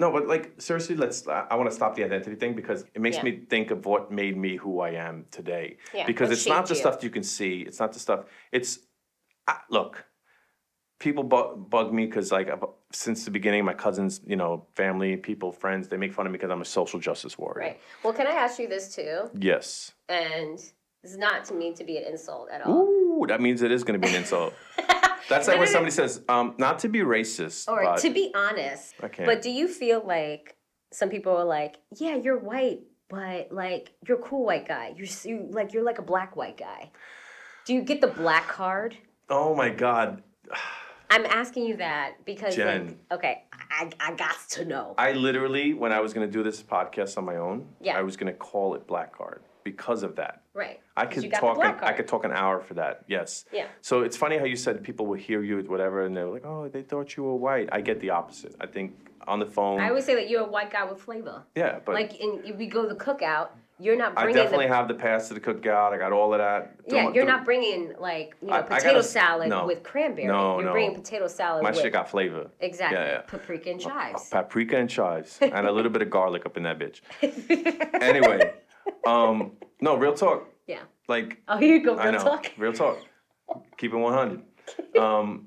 No, 0.01 0.11
but 0.11 0.27
like 0.27 0.61
seriously, 0.61 0.97
let's. 0.97 1.27
I, 1.29 1.47
I 1.51 1.55
want 1.55 1.70
to 1.70 1.75
stop 1.75 1.95
the 1.95 2.03
identity 2.05 2.35
thing 2.35 2.55
because 2.55 2.85
it 2.95 3.01
makes 3.01 3.16
Yeah. 3.18 3.22
me 3.25 3.43
think 3.49 3.70
of 3.70 3.87
what 3.87 4.11
made 4.11 4.37
me 4.37 4.57
who 4.57 4.81
I 4.81 4.91
am 4.91 5.25
today. 5.31 5.77
Yeah, 5.95 6.05
because 6.07 6.31
it's 6.33 6.49
not 6.49 6.66
the 6.66 6.75
you. 6.75 6.81
stuff 6.81 7.05
you 7.05 7.11
can 7.11 7.22
see. 7.22 7.61
It's 7.61 7.79
not 7.79 7.93
the 7.93 8.01
stuff. 8.01 8.25
It's 8.51 8.81
look. 9.70 10.05
People 11.05 11.22
bug, 11.22 11.68
bug 11.68 11.92
me 11.92 12.07
because 12.07 12.32
like 12.32 12.48
I've- 12.48 12.64
since 12.90 13.26
the 13.26 13.30
beginning, 13.30 13.62
my 13.62 13.74
cousins, 13.74 14.22
you 14.26 14.36
know, 14.36 14.64
family, 14.74 15.18
people, 15.18 15.52
friends, 15.52 15.86
they 15.86 15.98
make 15.98 16.14
fun 16.14 16.24
of 16.24 16.32
me 16.32 16.38
because 16.38 16.50
I'm 16.50 16.62
a 16.62 16.64
social 16.64 16.98
justice 16.98 17.36
warrior. 17.36 17.61
Right. 17.61 17.80
Well, 18.02 18.14
can 18.14 18.26
I 18.26 18.30
ask 18.30 18.59
you 18.59 18.68
this 18.68 18.94
too? 18.94 19.28
Yes. 19.38 19.92
And 20.09 20.57
this 20.57 21.12
is 21.12 21.18
not 21.18 21.44
to 21.46 21.55
me 21.55 21.74
to 21.74 21.84
be 21.84 21.98
an 21.98 22.05
insult 22.05 22.48
at 22.50 22.64
all. 22.64 22.72
Ooh, 22.88 23.26
that 23.28 23.42
means 23.42 23.61
it 23.61 23.70
is 23.70 23.84
going 23.84 24.00
to 24.00 24.07
be 24.07 24.11
an 24.14 24.22
insult. 24.22 24.55
That's 25.28 25.46
like 25.46 25.59
when 25.59 25.68
somebody 25.68 25.90
says, 25.90 26.22
um, 26.30 26.55
not 26.57 26.78
to 26.78 26.88
be 26.88 27.00
racist, 27.00 27.68
Or 27.68 27.82
but 27.84 27.98
to 27.98 28.11
be 28.11 28.32
honest, 28.34 28.94
can't. 29.12 29.26
but 29.26 29.42
do 29.42 29.50
you 29.50 29.68
feel 29.68 30.02
like 30.07 30.57
some 30.90 31.11
people 31.11 31.36
are 31.36 31.44
like, 31.44 31.76
yeah, 31.96 32.14
you're 32.16 32.38
white, 32.38 32.80
but 33.11 33.52
like 33.52 33.92
you're 34.09 34.18
a 34.18 34.22
cool 34.22 34.46
white 34.46 34.66
guy. 34.66 34.94
You're 34.96 35.09
you, 35.24 35.48
like 35.50 35.74
you're 35.74 35.82
like 35.84 35.98
a 35.98 36.02
black 36.02 36.34
white 36.34 36.57
guy. 36.57 36.92
Do 37.66 37.74
you 37.74 37.82
get 37.82 38.00
the 38.00 38.07
black 38.07 38.48
card? 38.48 38.96
oh 39.28 39.55
my 39.55 39.68
God, 39.68 40.22
I'm 41.14 41.26
asking 41.26 41.66
you 41.66 41.76
that 41.76 42.24
because 42.24 42.56
like, 42.56 42.66
Jen. 42.66 42.98
okay, 43.12 43.44
I 43.70 43.90
I 44.00 44.12
got 44.14 44.36
to 44.50 44.64
know. 44.64 44.94
I 44.98 45.12
literally, 45.12 45.72
when 45.74 45.92
I 45.92 46.00
was 46.00 46.12
going 46.12 46.26
to 46.26 46.32
do 46.32 46.42
this 46.42 46.62
podcast 46.62 47.16
on 47.18 47.24
my 47.24 47.36
own, 47.36 47.66
Yeah. 47.80 47.96
I 47.98 48.02
was 48.02 48.16
going 48.16 48.32
to 48.32 48.38
call 48.38 48.74
it 48.74 48.86
Black 48.86 49.16
Card 49.16 49.42
because 49.62 50.02
of 50.02 50.16
that. 50.16 50.42
Right. 50.52 50.80
I 50.96 51.04
'Cause 51.06 51.14
could 51.14 51.24
you 51.24 51.30
got 51.30 51.40
the 51.40 51.46
talk. 51.46 51.56
black 51.56 51.76
I 51.76 51.80
card. 51.80 51.96
could 51.96 52.08
talk 52.08 52.24
an 52.24 52.32
hour 52.32 52.60
for 52.60 52.74
that. 52.74 53.04
Yes. 53.08 53.44
Yeah. 53.52 53.66
So 53.80 54.02
it's 54.02 54.16
funny 54.16 54.36
how 54.38 54.44
you 54.44 54.56
said 54.56 54.82
people 54.82 55.06
will 55.06 55.16
hear 55.28 55.42
you 55.42 55.58
whatever, 55.74 56.04
and 56.04 56.16
they're 56.16 56.26
like, 56.36 56.44
"Oh, 56.44 56.68
they 56.68 56.82
thought 56.82 57.16
you 57.16 57.22
were 57.24 57.34
white." 57.36 57.68
I 57.72 57.80
get 57.80 58.00
the 58.00 58.10
opposite. 58.10 58.54
I 58.60 58.66
think 58.66 58.92
on 59.26 59.38
the 59.38 59.46
phone. 59.46 59.80
I 59.80 59.88
always 59.88 60.04
say 60.04 60.14
that 60.16 60.28
you're 60.28 60.42
a 60.42 60.52
white 60.56 60.70
guy 60.70 60.84
with 60.84 61.00
flavor. 61.00 61.42
yeah, 61.54 61.78
but 61.84 61.94
like 61.94 62.14
in 62.20 62.42
if 62.44 62.56
we 62.56 62.66
go 62.66 62.82
to 62.82 62.88
the 62.94 63.00
cookout, 63.06 63.48
you're 63.85 63.97
not 63.97 64.12
I 64.16 64.22
bringing 64.24 64.43
definitely 64.43 64.66
the 64.68 64.74
have 64.74 64.89
the 64.89 64.95
pasta 64.95 65.35
to 65.35 65.41
cook 65.41 65.62
cookout. 65.62 65.93
I 65.93 65.99
got 65.99 66.12
all 66.12 66.32
of 66.32 66.39
that. 66.39 66.74
yeah, 66.87 67.03
Don't- 67.03 67.14
you're 67.14 67.24
don't- 67.26 67.37
not 67.37 67.45
bringing 67.45 67.95
like 67.99 68.35
you 68.41 68.49
know 68.49 68.55
I- 68.55 68.59
I 68.59 68.62
potato 68.62 68.85
gotta- 68.95 69.03
salad 69.03 69.49
no. 69.51 69.66
with 69.66 69.82
cranberry. 69.82 70.26
No, 70.26 70.57
you're 70.59 70.66
no. 70.66 70.72
bringing 70.72 70.95
potato 70.95 71.26
salad 71.28 71.62
My 71.62 71.70
with 71.70 71.80
shit 71.80 71.93
got 71.93 72.09
flavor. 72.09 72.51
exactly 72.61 72.99
Yeah, 72.99 73.07
yeah. 73.12 73.20
paprika 73.20 73.70
and 73.70 73.80
chives. 73.80 74.28
Paprika 74.30 74.76
and 74.78 74.89
chives, 74.89 75.39
and 75.43 75.66
a 75.66 75.72
little 75.72 75.91
bit 75.91 76.03
of 76.03 76.11
garlic 76.11 76.47
up 76.47 76.57
in 76.57 76.62
that 76.64 76.78
bitch. 76.78 77.01
anyway, 78.03 78.55
um, 79.07 79.53
no, 79.80 79.97
real 79.97 80.14
talk. 80.14 80.49
yeah. 80.66 80.80
Like 81.09 81.43
Oh, 81.49 81.59
here 81.59 81.76
you 81.76 81.85
go. 81.85 81.97
I 81.97 82.05
Real 82.05 82.12
know. 82.12 82.24
talk. 82.24 82.51
Real 82.57 82.72
talk. 82.72 82.99
Keep 83.76 83.93
it 83.93 83.97
100. 83.99 84.43
Um, 84.99 85.47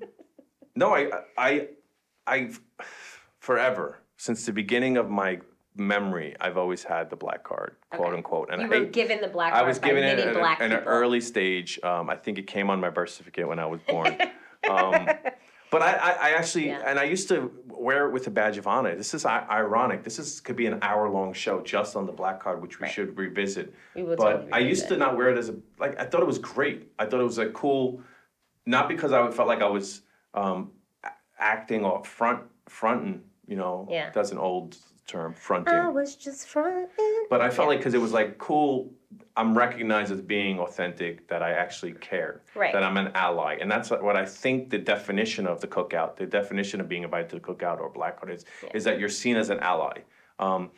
No, 0.76 0.94
I, 0.94 1.10
I, 1.38 1.68
I've 2.28 2.62
forever 3.40 4.04
since 4.18 4.46
the 4.46 4.52
beginning 4.54 4.96
of 4.98 5.10
my 5.10 5.40
memory, 5.88 6.36
I've 6.42 6.58
always 6.58 6.84
had 6.84 7.10
the 7.10 7.16
black 7.16 7.44
card, 7.44 7.76
quote 7.92 8.08
Okay. 8.10 8.18
unquote. 8.18 8.50
And 8.52 8.62
You 8.62 8.74
I, 8.74 8.80
were 8.80 8.86
given 8.86 9.22
the 9.22 9.28
black 9.28 9.54
card. 9.54 9.64
I 9.64 9.68
was 9.68 9.80
given 9.80 10.04
it 10.04 10.20
at, 10.20 10.36
a- 10.36 10.64
at 10.64 10.72
an 10.72 10.84
early 10.86 11.22
stage. 11.22 11.80
Um, 11.84 12.10
I 12.10 12.16
think 12.16 12.38
it 12.38 12.48
came 12.48 12.70
on 12.70 12.80
my 12.80 12.90
birth 12.90 13.10
certificate 13.12 13.48
when 13.48 13.60
I 13.60 13.66
was 13.66 13.82
born. 13.88 14.18
um, 14.70 15.08
but 15.70 15.82
I, 15.82 15.94
I, 15.94 16.12
I 16.12 16.30
actually, 16.32 16.68
Yeah. 16.68 16.82
and 16.86 16.98
I 17.00 17.04
used 17.04 17.28
to 17.30 17.52
wear 17.68 18.08
it 18.08 18.12
with 18.14 18.26
a 18.28 18.32
badge 18.32 18.58
of 18.58 18.68
honor. 18.68 18.96
This 18.96 19.14
is 19.14 19.26
ironic. 19.26 20.04
This 20.04 20.18
is 20.20 20.40
could 20.42 20.56
be 20.56 20.66
an 20.66 20.80
hour 20.82 21.10
long 21.10 21.34
show 21.34 21.62
just 21.62 21.96
on 21.96 22.06
the 22.06 22.12
black 22.12 22.40
card, 22.42 22.62
which 22.62 22.80
we 22.80 22.86
Right. 22.86 22.94
should 22.94 23.18
revisit. 23.18 23.74
We 23.96 24.04
will 24.04 24.16
but 24.16 24.32
totally 24.34 24.52
I 24.54 24.60
used 24.60 24.88
to 24.90 24.98
not 24.98 25.16
wear 25.16 25.30
it 25.30 25.38
as 25.38 25.50
a 25.50 25.56
like. 25.80 26.00
I 26.00 26.06
thought 26.06 26.22
it 26.22 26.28
was 26.28 26.40
great. 26.40 26.92
I 26.98 27.06
thought 27.06 27.20
it 27.20 27.24
was 27.24 27.38
a 27.38 27.50
cool, 27.50 28.02
not 28.66 28.88
because 28.90 29.12
I 29.14 29.30
felt 29.32 29.48
like 29.48 29.62
I 29.62 29.68
was 29.70 30.02
um, 30.34 30.72
acting 31.38 31.84
or 31.86 32.04
front 32.04 32.42
fronting. 32.68 33.24
You 33.48 33.56
know, 33.56 33.88
Yeah. 33.90 34.10
that's 34.14 34.32
an 34.32 34.38
old 34.38 34.78
term, 35.08 35.34
fronting. 35.34 35.74
I 35.74 35.90
was 35.90 36.16
just 36.16 36.48
fronting. 36.48 37.26
But 37.30 37.42
I 37.42 37.50
felt 37.50 37.66
Yeah. 37.66 37.70
like 37.70 37.80
because 37.80 37.94
it 37.94 38.02
was 38.02 38.14
like 38.14 38.38
cool, 38.38 38.94
I'm 39.36 39.58
recognized 39.58 40.12
as 40.12 40.22
being 40.22 40.60
authentic, 40.60 41.28
that 41.30 41.42
I 41.42 41.52
actually 41.52 41.94
care, 41.94 42.42
Right. 42.56 42.74
that 42.74 42.84
I'm 42.84 42.98
an 42.98 43.12
ally, 43.16 43.58
and 43.60 43.72
that's 43.72 43.90
what 43.90 44.16
I 44.16 44.26
think 44.26 44.70
the 44.70 44.78
definition 44.78 45.48
of 45.48 45.62
the 45.62 45.68
cookout, 45.68 46.18
the 46.18 46.26
definition 46.26 46.82
of 46.82 46.90
being 46.90 47.04
invited 47.04 47.30
to 47.30 47.36
the 47.38 47.42
cookout 47.42 47.80
or 47.80 47.90
black 47.90 48.20
card 48.20 48.32
is, 48.32 48.46
is 48.74 48.84
that 48.84 49.00
you're 49.00 49.10
seen 49.10 49.38
as 49.38 49.50
an 49.50 49.60
ally. 49.62 50.02
Um, 50.40 50.72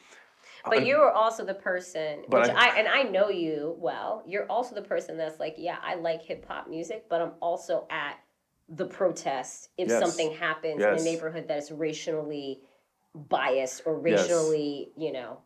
But 0.65 0.85
you 0.85 0.97
were 0.99 1.11
also 1.11 1.43
the 1.43 1.53
person, 1.55 2.23
But 2.29 2.41
which 2.47 2.51
I, 2.55 2.69
I- 2.69 2.79
and 2.79 2.87
I 2.87 3.03
know 3.03 3.29
you 3.29 3.75
well. 3.79 4.23
You're 4.27 4.49
also 4.49 4.75
the 4.75 4.81
person 4.81 5.17
that's 5.17 5.39
like, 5.39 5.55
yeah, 5.57 5.77
I 5.81 5.95
like 5.95 6.21
hip 6.21 6.45
hop 6.47 6.69
music, 6.69 7.05
but 7.09 7.21
I'm 7.21 7.33
also 7.41 7.87
at 7.89 8.17
the 8.67 8.85
protest 8.85 9.69
if 9.77 9.89
Yes. 9.89 9.99
something 9.99 10.31
happens 10.37 10.83
in 10.83 10.93
a 10.97 11.01
neighborhood 11.01 11.47
that 11.47 11.57
is 11.57 11.71
racially 11.71 12.61
biased 13.27 13.81
or 13.85 14.01
Yes. 14.05 14.21
racially, 14.23 14.91
you 14.95 15.11
know. 15.11 15.39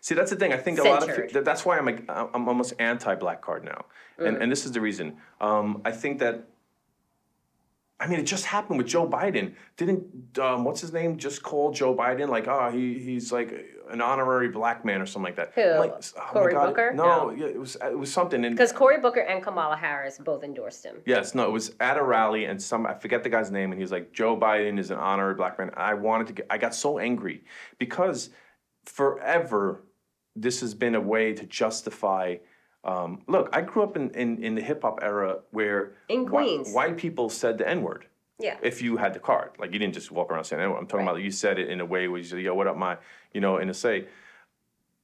See, 0.00 0.14
that's 0.14 0.30
the 0.30 0.36
thing. 0.36 0.52
I 0.52 0.56
think 0.56 0.78
a 0.78 0.82
lot 0.84 0.98
of 1.02 1.08
Centered. 1.10 1.30
that- 1.32 1.44
that's 1.44 1.64
why 1.64 1.76
I'm 1.78 1.86
like, 1.86 2.04
I'm 2.08 2.48
almost 2.48 2.74
anti-black 2.78 3.40
card 3.42 3.64
now, 3.64 3.84
and 4.18 4.36
Mm. 4.36 4.42
and 4.42 4.52
this 4.52 4.64
is 4.64 4.72
the 4.72 4.80
reason. 4.80 5.18
Um, 5.40 5.82
I 5.84 5.92
think 5.92 6.18
that. 6.20 6.44
I 8.00 8.06
mean, 8.06 8.20
it 8.20 8.26
just 8.26 8.44
happened 8.44 8.78
with 8.78 8.86
Joe 8.86 9.08
Biden. 9.08 9.54
Didn't 9.76 10.38
um, 10.38 10.64
what's 10.64 10.80
his 10.80 10.92
name 10.92 11.18
just 11.18 11.42
call 11.42 11.72
Joe 11.72 11.94
Biden 11.94 12.28
like, 12.28 12.46
oh, 12.46 12.70
he 12.70 12.94
he's 12.94 13.32
like 13.32 13.52
an 13.90 14.00
honorary 14.00 14.48
black 14.48 14.84
man 14.84 15.00
or 15.00 15.06
something 15.06 15.24
like 15.24 15.36
that. 15.36 15.52
Who? 15.54 15.78
Like, 15.80 15.94
oh 16.16 16.20
Cory 16.32 16.54
Booker? 16.54 16.92
No, 16.94 17.04
No. 17.04 17.30
yeah, 17.30 17.46
it 17.46 17.58
was 17.58 17.76
it 17.76 17.98
was 17.98 18.12
something. 18.12 18.42
Because 18.42 18.70
Cory 18.70 19.00
Booker 19.00 19.20
and 19.20 19.42
Kamala 19.42 19.76
Harris 19.76 20.18
both 20.18 20.44
endorsed 20.44 20.84
him. 20.84 20.96
Yes, 21.06 21.34
no, 21.34 21.44
it 21.44 21.52
was 21.52 21.74
at 21.80 21.96
a 21.96 22.02
rally, 22.02 22.44
and 22.44 22.62
some 22.62 22.86
I 22.86 22.94
forget 22.94 23.24
the 23.24 23.30
guy's 23.30 23.50
name, 23.50 23.72
and 23.72 23.78
he 23.78 23.82
was 23.82 23.92
like, 23.92 24.12
"Joe 24.12 24.36
Biden 24.36 24.78
is 24.78 24.92
an 24.92 24.98
honorary 24.98 25.34
black 25.34 25.58
man." 25.58 25.72
I 25.76 25.94
wanted 25.94 26.28
to 26.28 26.32
get, 26.34 26.46
I 26.50 26.58
got 26.58 26.76
so 26.76 27.00
angry 27.00 27.44
because 27.78 28.30
forever 28.86 29.82
this 30.36 30.60
has 30.60 30.72
been 30.72 30.94
a 30.94 31.00
way 31.00 31.32
to 31.32 31.44
justify. 31.46 32.36
Um, 32.88 33.22
look, 33.26 33.50
I 33.52 33.60
grew 33.60 33.82
up 33.82 33.96
in, 33.96 34.10
in, 34.10 34.42
in 34.42 34.54
the 34.54 34.62
hip 34.62 34.82
hop 34.82 34.98
era 35.02 35.40
where 35.50 35.92
In 36.08 36.20
whi- 36.24 36.30
Queens. 36.42 36.72
white 36.72 36.96
people 36.96 37.28
said 37.28 37.58
the 37.58 37.68
N 37.68 37.82
word 37.82 38.06
Yeah. 38.40 38.56
if 38.62 38.80
you 38.80 38.96
had 38.96 39.12
the 39.14 39.20
card. 39.20 39.50
Like 39.58 39.72
you 39.72 39.78
didn't 39.78 39.94
just 39.94 40.10
walk 40.10 40.30
around 40.32 40.44
saying 40.44 40.62
N 40.62 40.70
word. 40.70 40.78
I'm 40.78 40.86
talking 40.86 41.04
Right. 41.06 41.12
about 41.12 41.22
you 41.22 41.30
said 41.30 41.58
it 41.58 41.68
in 41.68 41.80
a 41.80 41.86
way 41.86 42.08
where 42.08 42.18
you 42.18 42.24
said, 42.24 42.40
"Yo, 42.40 42.54
what 42.54 42.66
up, 42.66 42.76
my," 42.76 42.96
you 43.34 43.40
know, 43.40 43.58
in 43.58 43.68
a 43.68 43.74
say. 43.74 44.06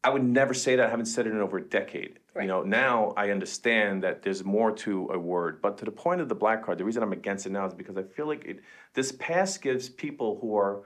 I 0.03 0.11
would 0.11 0.23
never 0.25 0.53
say 0.55 0.77
that. 0.77 0.87
I 0.87 0.91
haven't 0.91 1.07
said 1.07 1.27
it 1.27 1.31
in 1.33 1.41
over 1.41 1.57
a 1.59 1.63
decade. 1.63 2.19
Right. 2.35 2.43
You 2.43 2.49
know, 2.49 2.63
now 2.63 3.15
I 3.17 3.31
understand 3.31 4.03
that 4.03 4.21
there's 4.23 4.45
more 4.45 4.71
to 4.85 5.09
a 5.13 5.19
word. 5.19 5.63
But 5.63 5.79
to 5.79 5.85
the 5.87 5.91
point 6.05 6.21
of 6.21 6.29
the 6.29 6.35
black 6.35 6.63
card, 6.65 6.77
the 6.79 6.85
reason 6.85 7.03
I'm 7.03 7.13
against 7.15 7.47
it 7.47 7.53
now 7.53 7.65
is 7.67 7.73
because 7.75 7.97
I 7.97 8.03
feel 8.03 8.27
like 8.27 8.45
it 8.45 8.61
this 8.95 9.13
pass 9.13 9.57
gives 9.59 9.89
people 9.89 10.39
who 10.41 10.57
are 10.57 10.83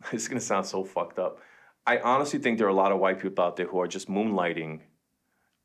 it's 0.12 0.28
gonna 0.28 0.40
sound 0.40 0.66
so 0.66 0.84
fucked 0.84 1.18
up. 1.18 1.38
I 1.86 1.98
honestly 1.98 2.38
think 2.40 2.58
there 2.58 2.66
are 2.68 2.70
a 2.70 2.82
lot 2.84 2.92
of 2.92 2.98
white 3.00 3.20
people 3.20 3.44
out 3.44 3.56
there 3.56 3.66
who 3.66 3.80
are 3.80 3.88
just 3.88 4.08
moonlighting 4.08 4.80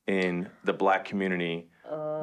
in 0.07 0.49
the 0.63 0.73
black 0.73 1.05
community 1.05 1.67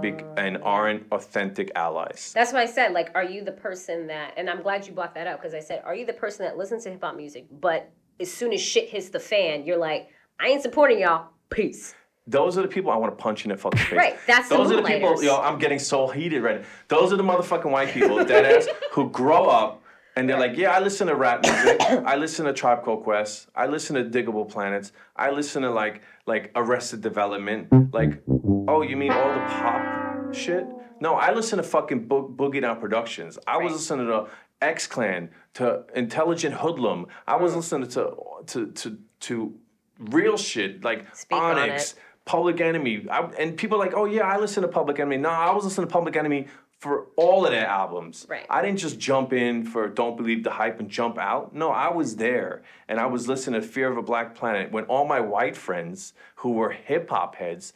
big, 0.01 0.24
and 0.37 0.59
oh. 0.59 0.62
aren't 0.62 1.11
authentic 1.12 1.70
allies. 1.74 2.32
That's 2.35 2.53
why 2.53 2.62
I 2.62 2.66
said, 2.66 2.93
like, 2.93 3.11
are 3.14 3.24
you 3.24 3.45
the 3.45 3.53
person 3.53 4.07
that, 4.09 4.35
and 4.37 4.49
I'm 4.51 4.62
glad 4.62 4.87
you 4.87 4.93
brought 4.93 5.14
that 5.14 5.26
up 5.26 5.41
because 5.41 5.55
I 5.55 5.61
said, 5.61 5.82
are 5.85 5.95
you 5.95 6.07
the 6.07 6.12
person 6.12 6.45
that 6.45 6.57
listens 6.57 6.85
to 6.85 6.91
hip 6.91 7.03
hop 7.03 7.16
music, 7.16 7.47
but 7.51 7.91
as 8.20 8.32
soon 8.32 8.53
as 8.53 8.61
shit 8.61 8.89
hits 8.89 9.09
the 9.09 9.20
fan, 9.20 9.64
you're 9.64 9.78
like, 9.78 10.09
I 10.39 10.49
ain't 10.49 10.62
supporting 10.62 11.01
y'all. 11.01 11.28
Peace. 11.51 11.95
Those 12.26 12.57
are 12.57 12.62
the 12.62 12.68
people 12.68 12.91
I 12.91 12.97
want 12.97 13.16
to 13.16 13.22
punch 13.22 13.45
in 13.45 13.51
the 13.51 13.57
fucking 13.57 13.78
face. 13.78 13.93
Right, 13.93 14.16
that's 14.26 14.49
the 14.49 14.57
Those 14.57 14.72
are 14.72 14.76
the 14.76 14.82
people. 14.82 15.22
Yo, 15.22 15.37
I'm 15.37 15.59
getting 15.59 15.78
so 15.78 16.09
heated 16.09 16.43
right 16.43 16.61
now. 16.61 16.66
Those 16.89 17.12
are 17.12 17.16
the 17.16 17.22
motherfucking 17.22 17.70
white 17.70 17.91
people, 17.91 18.24
dead 18.24 18.47
ass, 18.47 18.66
who 18.93 19.11
grow 19.11 19.47
up 19.47 19.82
and 20.16 20.28
they're 20.28 20.38
like, 20.38 20.56
yeah, 20.56 20.70
I 20.70 20.80
listen 20.80 21.06
to 21.08 21.14
rap 21.14 21.42
music. 21.42 21.80
I 22.06 22.16
listen 22.16 22.46
to 22.46 22.52
Tribe 22.52 22.82
Called 22.84 23.02
Quest. 23.02 23.48
I 23.54 23.66
listen 23.66 23.96
to 23.96 24.04
Digable 24.04 24.48
Planets. 24.48 24.92
I 25.16 25.30
listen 25.30 25.62
to 25.62 25.70
like 25.70 26.02
like 26.26 26.50
Arrested 26.54 27.00
Development. 27.00 27.92
Like, 27.92 28.22
oh, 28.68 28.82
you 28.82 28.96
mean 28.96 29.12
all 29.12 29.34
the 29.34 29.40
pop 29.40 30.34
shit? 30.34 30.66
No, 31.00 31.14
I 31.14 31.32
listen 31.32 31.56
to 31.58 31.62
fucking 31.62 32.06
Bo- 32.06 32.28
Boogie 32.28 32.60
Down 32.62 32.80
Productions. 32.80 33.38
I 33.46 33.58
was 33.58 33.72
listening 33.72 34.06
to 34.06 34.26
X 34.62 34.86
Clan, 34.86 35.30
to 35.54 35.84
Intelligent 35.94 36.54
Hoodlum. 36.54 37.06
I 37.26 37.34
Mm. 37.36 37.40
was 37.40 37.56
listening 37.56 37.88
to 37.90 38.14
to 38.46 38.66
to 38.68 38.98
to 39.20 39.54
real 39.98 40.36
shit 40.36 40.84
like 40.84 41.14
Speak 41.14 41.38
on 41.38 41.58
Onyx. 41.58 41.96
Public 42.26 42.58
Enemy. 42.62 43.06
I, 43.10 43.20
and 43.38 43.54
people 43.54 43.76
are 43.76 43.84
like, 43.84 43.92
oh 43.94 44.06
yeah, 44.06 44.22
I 44.22 44.38
listen 44.38 44.62
to 44.62 44.68
Public 44.68 44.98
Enemy. 44.98 45.18
No, 45.18 45.28
I 45.28 45.52
was 45.52 45.64
listening 45.64 45.88
to 45.88 45.92
Public 45.92 46.16
Enemy 46.16 46.46
for 46.85 47.07
all 47.16 47.47
of 47.47 47.51
their 47.51 47.66
albums. 47.66 48.26
Right. 48.28 48.45
I 48.51 48.61
didn't 48.61 48.78
just 48.78 48.99
jump 48.99 49.32
in 49.32 49.64
for 49.64 49.89
Don't 49.89 50.18
Believe 50.18 50.45
the 50.45 50.51
Hype 50.51 50.78
and 50.80 50.91
jump 50.91 51.16
out. 51.18 51.55
No, 51.55 51.70
I 51.70 51.91
was 51.91 52.16
there. 52.16 52.62
And 52.89 53.01
I 53.01 53.07
was 53.07 53.26
listening 53.26 53.59
to 53.59 53.66
Fear 53.66 53.91
of 53.91 53.97
a 53.97 54.03
Black 54.03 54.35
Planet 54.35 54.70
when 54.70 54.85
all 54.85 55.07
my 55.07 55.18
white 55.18 55.57
friends 55.57 56.12
who 56.37 56.51
were 56.53 56.70
hip 56.72 57.09
hop 57.09 57.37
heads, 57.37 57.72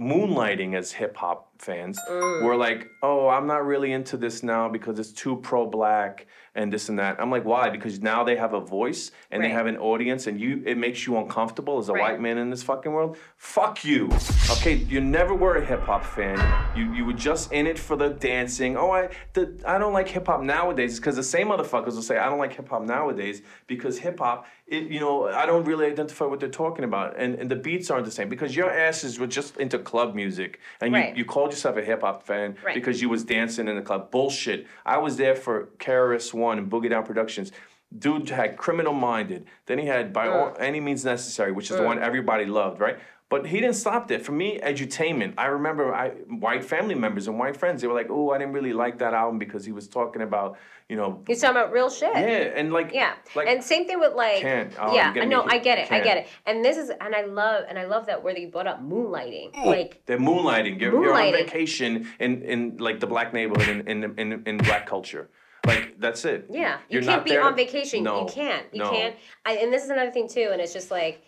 moonlighting 0.00 0.74
as 0.74 0.92
hip 0.92 1.16
hop 1.18 1.50
fans, 1.58 1.98
Mm. 2.08 2.44
were 2.44 2.56
like, 2.56 2.88
oh, 3.02 3.28
I'm 3.28 3.46
not 3.46 3.66
really 3.66 3.92
into 3.92 4.16
this 4.16 4.42
now 4.42 4.68
because 4.70 4.98
it's 4.98 5.12
too 5.12 5.36
pro 5.36 5.66
black 5.66 6.26
and 6.56 6.72
this 6.72 6.88
and 6.88 6.98
that. 6.98 7.20
I'm 7.20 7.30
like, 7.30 7.44
why? 7.44 7.68
Because 7.70 8.00
now 8.00 8.24
they 8.24 8.34
have 8.36 8.54
a 8.54 8.60
voice 8.60 9.12
and 9.30 9.44
they 9.44 9.50
have 9.50 9.66
an 9.66 9.76
audience 9.76 10.26
and 10.26 10.40
you 10.40 10.62
it 10.66 10.76
makes 10.78 11.06
you 11.06 11.16
uncomfortable 11.18 11.78
as 11.78 11.88
a 11.88 11.92
Right. 11.92 12.02
white 12.12 12.20
man 12.20 12.38
in 12.38 12.50
this 12.50 12.62
fucking 12.62 12.90
world. 12.92 13.16
Fuck 13.36 13.84
you. 13.84 14.08
Okay, 14.50 14.74
you 14.74 15.00
never 15.00 15.34
were 15.34 15.56
a 15.56 15.64
hip 15.64 15.82
hop 15.82 16.04
fan. 16.04 16.38
You 16.76 16.92
you 16.92 17.04
were 17.04 17.12
just 17.12 17.52
in 17.52 17.66
it 17.66 17.78
for 17.78 17.94
the 17.96 18.08
dancing. 18.10 18.76
Oh, 18.76 18.90
I 18.90 19.10
the 19.34 19.54
I 19.66 19.78
don't 19.78 19.92
like 19.92 20.08
hip 20.08 20.26
hop 20.26 20.40
nowadays 20.42 20.98
because 20.98 21.16
the 21.16 21.22
same 21.22 21.48
motherfuckers 21.48 21.94
will 21.94 22.02
say 22.02 22.16
I 22.18 22.26
don't 22.28 22.38
like 22.38 22.54
hip 22.54 22.68
hop 22.68 22.82
nowadays 22.82 23.42
because 23.66 23.98
hip 23.98 24.18
hop 24.18 24.46
it 24.66 24.84
you 24.90 24.98
know 24.98 25.28
I 25.28 25.46
don't 25.46 25.64
really 25.64 25.86
identify 25.86 26.24
what 26.24 26.40
they're 26.40 26.48
talking 26.48 26.84
about 26.84 27.16
and 27.16 27.36
and 27.36 27.50
the 27.50 27.56
beats 27.56 27.90
aren't 27.90 28.04
the 28.04 28.10
same 28.10 28.28
because 28.28 28.56
your 28.56 28.70
asses 28.70 29.18
were 29.18 29.26
just 29.26 29.56
into 29.58 29.78
club 29.78 30.14
music 30.14 30.60
and 30.80 30.92
you, 30.92 31.00
Right. 31.00 31.16
you 31.16 31.24
called 31.24 31.50
yourself 31.50 31.76
a 31.76 31.84
hip 31.84 32.00
hop 32.00 32.24
fan 32.24 32.56
Right. 32.64 32.74
because 32.74 33.00
you 33.00 33.08
was 33.08 33.24
dancing 33.24 33.68
in 33.68 33.76
the 33.76 33.82
club. 33.82 34.10
Bullshit. 34.10 34.66
I 34.84 34.98
was 34.98 35.16
there 35.16 35.36
for 35.36 35.68
KRS 35.78 36.34
One 36.34 36.58
and 36.58 36.70
Boogie 36.70 36.90
Down 36.90 37.04
Productions. 37.04 37.52
Dude 37.96 38.30
had 38.30 38.56
Criminal 38.56 38.92
Minded. 38.92 39.46
Then 39.66 39.78
he 39.78 39.86
had 39.86 40.12
By 40.12 40.26
mm. 40.26 40.34
All, 40.34 40.56
Any 40.58 40.80
Means 40.80 41.04
Necessary, 41.04 41.52
which 41.52 41.70
is 41.70 41.76
the 41.76 41.82
mm. 41.82 41.86
one 41.86 42.02
everybody 42.02 42.44
loved, 42.44 42.80
right? 42.80 42.98
But 43.28 43.44
he 43.48 43.60
didn't 43.60 43.74
stop 43.74 44.06
there. 44.06 44.20
For 44.20 44.30
me, 44.30 44.60
edutainment. 44.62 45.34
I 45.36 45.46
remember 45.46 45.92
I, 45.92 46.10
white 46.46 46.64
family 46.64 46.94
members 46.94 47.26
and 47.26 47.36
white 47.40 47.56
friends. 47.56 47.82
They 47.82 47.88
were 47.88 47.94
like, 47.94 48.06
"Oh, 48.08 48.30
I 48.30 48.38
didn't 48.38 48.52
really 48.52 48.72
like 48.72 48.98
that 48.98 49.14
album 49.14 49.40
because 49.40 49.64
he 49.64 49.72
was 49.72 49.88
talking 49.88 50.22
about, 50.22 50.56
you 50.88 50.94
know, 50.94 51.24
He's 51.26 51.40
talking 51.40 51.56
about 51.56 51.72
real 51.72 51.90
shit. 51.90 52.12
yeah, 52.14 52.54
and 52.54 52.72
like, 52.72 52.92
Yeah, 52.94 53.14
like, 53.34 53.48
and 53.48 53.64
same 53.64 53.84
thing 53.88 53.98
with 53.98 54.12
like, 54.14 54.42
Can't. 54.42 54.72
Oh, 54.80 54.94
yeah, 54.94 55.12
I'm 55.20 55.28
no, 55.28 55.42
I 55.42 55.58
get 55.58 55.78
it, 55.78 55.86
I 55.86 55.88
can't. 55.88 56.04
get 56.04 56.16
it, 56.18 56.28
and 56.46 56.64
this 56.64 56.76
is, 56.76 56.90
and 56.90 57.16
I 57.16 57.22
love, 57.24 57.64
and 57.68 57.76
I 57.80 57.84
love 57.86 58.06
that 58.06 58.22
where 58.22 58.38
you 58.38 58.46
brought 58.46 58.68
up 58.68 58.80
moonlighting, 58.80 59.50
oh, 59.56 59.70
like, 59.70 60.02
they're 60.06 60.20
moonlighting. 60.20 60.80
You're, 60.80 60.92
you're 61.02 61.12
on 61.12 61.32
vacation 61.32 62.06
in, 62.20 62.42
in 62.42 62.76
like 62.76 63.00
the 63.00 63.08
black 63.08 63.34
neighborhood 63.34 63.68
in, 63.88 63.88
in, 64.04 64.18
in, 64.20 64.42
in 64.46 64.56
black 64.58 64.86
culture. 64.86 65.28
Like 65.66 65.96
that's 65.98 66.24
it. 66.24 66.46
yeah, 66.48 66.76
you 66.88 67.00
You're 67.00 67.02
can't 67.02 67.16
not 67.16 67.24
be 67.24 67.30
there 67.32 67.42
on 67.42 67.56
vacation, 67.56 68.04
No, 68.04 68.20
you 68.20 68.32
can't, 68.32 68.66
you 68.72 68.84
no. 68.84 68.90
can't, 68.90 69.16
I, 69.44 69.54
and 69.56 69.72
this 69.72 69.82
is 69.82 69.90
another 69.90 70.12
thing 70.12 70.28
too, 70.28 70.50
and 70.52 70.60
it's 70.60 70.72
just 70.72 70.92
like, 70.92 71.24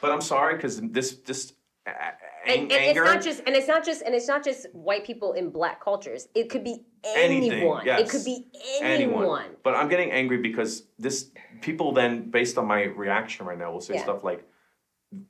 But 0.00 0.12
I'm 0.12 0.20
sorry 0.20 0.54
because 0.56 0.80
this 0.80 1.16
this 1.26 1.52
a- 1.86 1.90
a- 1.90 2.14
and, 2.46 2.72
ang- 2.72 2.72
and 2.72 2.72
it's 2.72 2.96
not 2.96 3.22
just, 3.22 3.42
and 3.46 3.54
it's 3.54 3.68
not 3.68 3.84
just, 3.84 4.02
and 4.02 4.14
it's 4.14 4.26
not 4.26 4.42
just 4.42 4.66
white 4.72 5.04
people 5.04 5.34
in 5.34 5.50
black 5.50 5.82
cultures. 5.84 6.28
It 6.34 6.48
could 6.48 6.64
be 6.64 6.84
Anything, 7.04 7.52
anyone. 7.52 7.86
It 7.86 8.08
could 8.08 8.24
be 8.24 8.46
anyone. 8.80 9.56
But 9.62 9.74
I'm 9.74 9.88
getting 9.88 10.10
angry 10.10 10.38
because 10.38 10.84
this 10.98 11.30
people 11.60 11.92
then, 11.92 12.30
based 12.30 12.56
on 12.58 12.66
my 12.66 12.84
reaction 12.84 13.44
right 13.46 13.58
now, 13.58 13.70
will 13.72 13.80
say 13.80 13.94
Yeah. 13.94 14.02
stuff 14.04 14.24
like, 14.24 14.42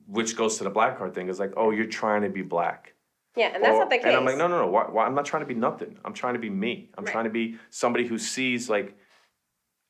which 0.07 0.37
goes 0.37 0.59
to 0.59 0.64
the 0.64 0.71
black 0.71 0.99
card 0.99 1.14
thing, 1.14 1.29
is 1.29 1.41
like, 1.41 1.53
oh, 1.57 1.71
you're 1.73 1.87
trying 1.87 2.23
to 2.23 2.29
be 2.29 2.43
black. 2.43 2.95
Yeah, 3.37 3.47
and 3.55 3.62
that's 3.62 3.75
Or- 3.75 3.81
not 3.81 3.91
the 3.91 3.97
case. 3.97 4.07
And 4.07 4.16
I'm 4.16 4.25
like, 4.25 4.37
no, 4.37 4.47
no, 4.49 4.59
no. 4.64 4.68
Why, 4.68 4.85
why? 4.85 5.07
I'm 5.07 5.14
not 5.14 5.25
trying 5.25 5.43
to 5.43 5.47
be 5.47 5.55
nothing. 5.55 5.99
I'm 6.05 6.12
trying 6.14 6.35
to 6.35 6.41
be 6.41 6.51
me. 6.51 6.91
I'm 6.97 7.05
Right. 7.05 7.12
trying 7.12 7.25
to 7.25 7.31
be 7.31 7.59
somebody 7.71 8.07
who 8.07 8.18
sees 8.18 8.68
like. 8.71 8.97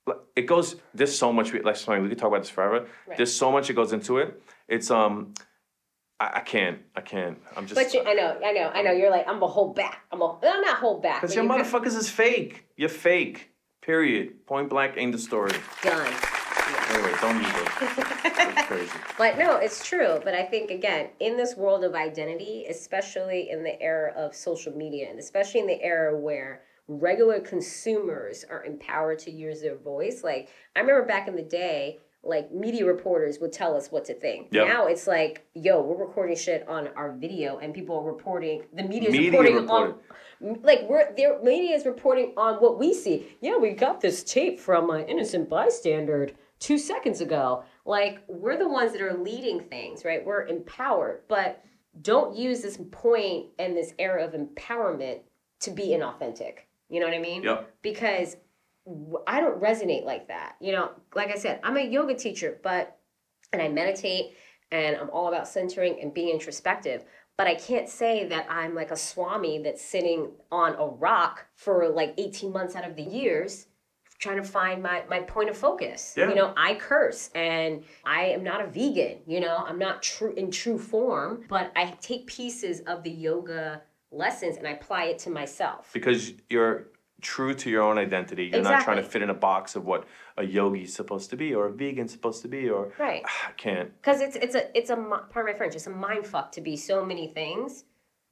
like, 0.06 0.16
It 0.36 0.42
goes. 0.46 0.76
There's 0.94 1.16
so 1.16 1.32
much. 1.32 1.52
we- 1.52 1.60
Like, 1.60 1.76
sorry, 1.76 2.00
we 2.00 2.08
could 2.08 2.18
talk 2.18 2.28
about 2.28 2.42
this 2.42 2.50
forever. 2.50 2.86
Right. 3.06 3.16
There's 3.18 3.34
so 3.34 3.50
much 3.52 3.66
that 3.68 3.74
goes 3.74 3.92
into 3.92 4.18
it. 4.18 4.42
It's 4.70 4.90
um. 4.90 5.34
I, 6.18 6.30
I 6.36 6.40
can't. 6.40 6.78
I 6.94 7.00
can't. 7.00 7.38
I'm 7.56 7.66
just. 7.66 7.74
But 7.74 7.92
you, 7.92 8.02
I 8.06 8.14
know, 8.14 8.38
I 8.44 8.52
know, 8.52 8.70
I 8.72 8.82
know. 8.82 8.92
You're 8.92 9.10
like, 9.10 9.26
I'm 9.26 9.40
gonna 9.40 9.52
hold 9.52 9.74
back. 9.74 10.02
I'm 10.12 10.20
gonna, 10.20 10.38
I'm 10.42 10.60
not 10.62 10.78
hold 10.78 11.02
back. 11.02 11.20
Because 11.20 11.34
your 11.34 11.44
you- 11.44 11.50
motherfuckers 11.50 11.96
is 11.96 12.08
fake. 12.08 12.66
You're 12.76 12.88
fake. 12.88 13.50
Period. 13.82 14.46
Point 14.46 14.70
blank. 14.70 14.94
End 14.96 15.14
of 15.14 15.20
story. 15.20 15.52
done. 15.82 16.14
Anyway, 16.90 17.12
don't 17.20 17.42
use 17.42 17.52
it. 17.52 18.90
But 19.18 19.36
no, 19.36 19.56
it's 19.56 19.84
true. 19.84 20.20
But 20.24 20.34
I 20.34 20.44
think 20.44 20.70
again, 20.70 21.08
in 21.18 21.36
this 21.36 21.56
world 21.56 21.84
of 21.84 21.94
identity, 21.94 22.66
especially 22.70 23.50
in 23.50 23.64
the 23.64 23.80
era 23.82 24.12
of 24.16 24.34
social 24.34 24.72
media, 24.72 25.10
and 25.10 25.18
especially 25.18 25.60
in 25.60 25.66
the 25.66 25.82
era 25.82 26.16
where 26.18 26.62
regular 26.88 27.40
consumers 27.40 28.44
are 28.48 28.64
empowered 28.64 29.18
to 29.20 29.30
use 29.30 29.60
their 29.60 29.76
voice, 29.76 30.22
like 30.22 30.48
I 30.76 30.80
remember 30.80 31.04
back 31.04 31.26
in 31.28 31.34
the 31.36 31.42
day, 31.42 31.98
like 32.22 32.52
media 32.52 32.84
reporters 32.84 33.38
would 33.40 33.52
tell 33.52 33.76
us 33.76 33.90
what 33.90 34.04
to 34.06 34.14
think. 34.14 34.48
Yep. 34.50 34.66
Now 34.66 34.86
it's 34.86 35.06
like, 35.06 35.46
yo, 35.54 35.80
we're 35.80 35.96
recording 35.96 36.36
shit 36.36 36.68
on 36.68 36.88
our 36.88 37.12
video, 37.12 37.58
and 37.58 37.72
people 37.72 37.96
are 37.98 38.04
reporting. 38.04 38.62
The 38.74 38.82
media's 38.82 39.12
Media 39.12 39.30
reporting 39.30 39.56
reported. 39.56 39.94
on 39.94 40.00
like 40.62 40.86
we're 40.88 41.14
their 41.16 41.42
media 41.42 41.74
is 41.74 41.84
reporting 41.84 42.32
on 42.36 42.56
what 42.56 42.78
we 42.78 42.94
see. 42.94 43.36
Yeah, 43.40 43.58
we 43.58 43.70
got 43.70 44.00
this 44.00 44.24
tape 44.24 44.58
from 44.58 44.90
an 44.90 45.06
innocent 45.06 45.48
bystander 45.48 46.30
two 46.58 46.78
seconds 46.78 47.20
ago. 47.20 47.64
Like 47.84 48.22
we're 48.28 48.58
the 48.58 48.68
ones 48.68 48.92
that 48.92 49.02
are 49.02 49.14
leading 49.14 49.60
things, 49.60 50.04
right? 50.04 50.24
We're 50.24 50.46
empowered, 50.46 51.22
but 51.28 51.62
don't 52.02 52.36
use 52.36 52.60
this 52.62 52.78
point 52.90 53.46
and 53.58 53.76
this 53.76 53.94
era 53.98 54.24
of 54.24 54.32
empowerment 54.32 55.20
to 55.60 55.70
be 55.70 55.88
inauthentic. 55.88 56.60
You 56.88 57.00
know 57.00 57.06
what 57.06 57.14
I 57.14 57.20
mean? 57.20 57.42
Yep. 57.42 57.74
Because 57.82 58.36
I 59.26 59.40
don't 59.40 59.60
resonate 59.62 60.04
like 60.04 60.28
that. 60.28 60.56
You 60.60 60.72
know, 60.72 60.90
like 61.14 61.30
I 61.30 61.36
said, 61.36 61.60
I'm 61.62 61.76
a 61.76 61.84
yoga 61.84 62.14
teacher, 62.14 62.58
but 62.62 62.96
and 63.52 63.60
I 63.60 63.68
meditate 63.68 64.36
and 64.72 64.96
I'm 64.96 65.10
all 65.10 65.28
about 65.28 65.48
centering 65.48 66.00
and 66.00 66.14
being 66.14 66.30
introspective. 66.30 67.04
But 67.36 67.46
I 67.46 67.54
can't 67.54 67.88
say 67.88 68.26
that 68.28 68.46
I'm 68.50 68.74
like 68.74 68.90
a 68.90 68.96
swami 68.96 69.58
that's 69.62 69.82
sitting 69.82 70.30
on 70.52 70.74
a 70.74 70.86
rock 70.86 71.46
for 71.54 71.88
like 71.88 72.14
18 72.18 72.52
months 72.52 72.76
out 72.76 72.86
of 72.86 72.96
the 72.96 73.02
years 73.02 73.66
trying 74.18 74.36
to 74.36 74.44
find 74.44 74.82
my, 74.82 75.02
my 75.08 75.20
point 75.20 75.48
of 75.48 75.56
focus. 75.56 76.14
Yeah. 76.16 76.28
You 76.28 76.34
know, 76.34 76.52
I 76.56 76.74
curse 76.74 77.30
and 77.34 77.82
I 78.04 78.26
am 78.26 78.44
not 78.44 78.60
a 78.62 78.66
vegan, 78.66 79.20
you 79.26 79.40
know, 79.40 79.64
I'm 79.66 79.78
not 79.78 80.02
true 80.02 80.34
in 80.34 80.50
true 80.50 80.78
form, 80.78 81.44
but 81.48 81.72
I 81.74 81.96
take 82.02 82.26
pieces 82.26 82.80
of 82.80 83.02
the 83.02 83.10
yoga 83.10 83.82
lessons 84.12 84.58
and 84.58 84.68
I 84.68 84.72
apply 84.72 85.04
it 85.04 85.18
to 85.20 85.30
myself. 85.30 85.90
Because 85.94 86.34
you're 86.50 86.88
true 87.20 87.54
to 87.54 87.70
your 87.70 87.82
own 87.82 87.98
identity. 87.98 88.46
You're 88.46 88.62
not 88.62 88.84
trying 88.84 88.96
to 88.96 89.02
fit 89.02 89.22
in 89.22 89.30
a 89.30 89.34
box 89.34 89.76
of 89.76 89.84
what 89.84 90.06
a 90.36 90.44
yogi's 90.44 90.94
supposed 90.94 91.30
to 91.30 91.36
be 91.36 91.54
or 91.54 91.66
a 91.66 91.72
vegan's 91.72 92.12
supposed 92.12 92.42
to 92.42 92.48
be 92.48 92.68
or 92.68 92.92
Right. 92.98 93.22
I 93.48 93.52
can't. 93.52 93.94
Because 94.00 94.20
it's 94.20 94.36
it's 94.36 94.54
a 94.54 94.76
it's 94.76 94.90
a 94.90 94.96
mi- 94.96 95.24
pardon 95.30 95.52
my 95.52 95.58
French. 95.58 95.74
It's 95.74 95.86
a 95.86 95.90
mind 95.90 96.26
fuck 96.26 96.52
to 96.52 96.60
be 96.60 96.76
so 96.76 97.04
many 97.04 97.28
things 97.28 97.84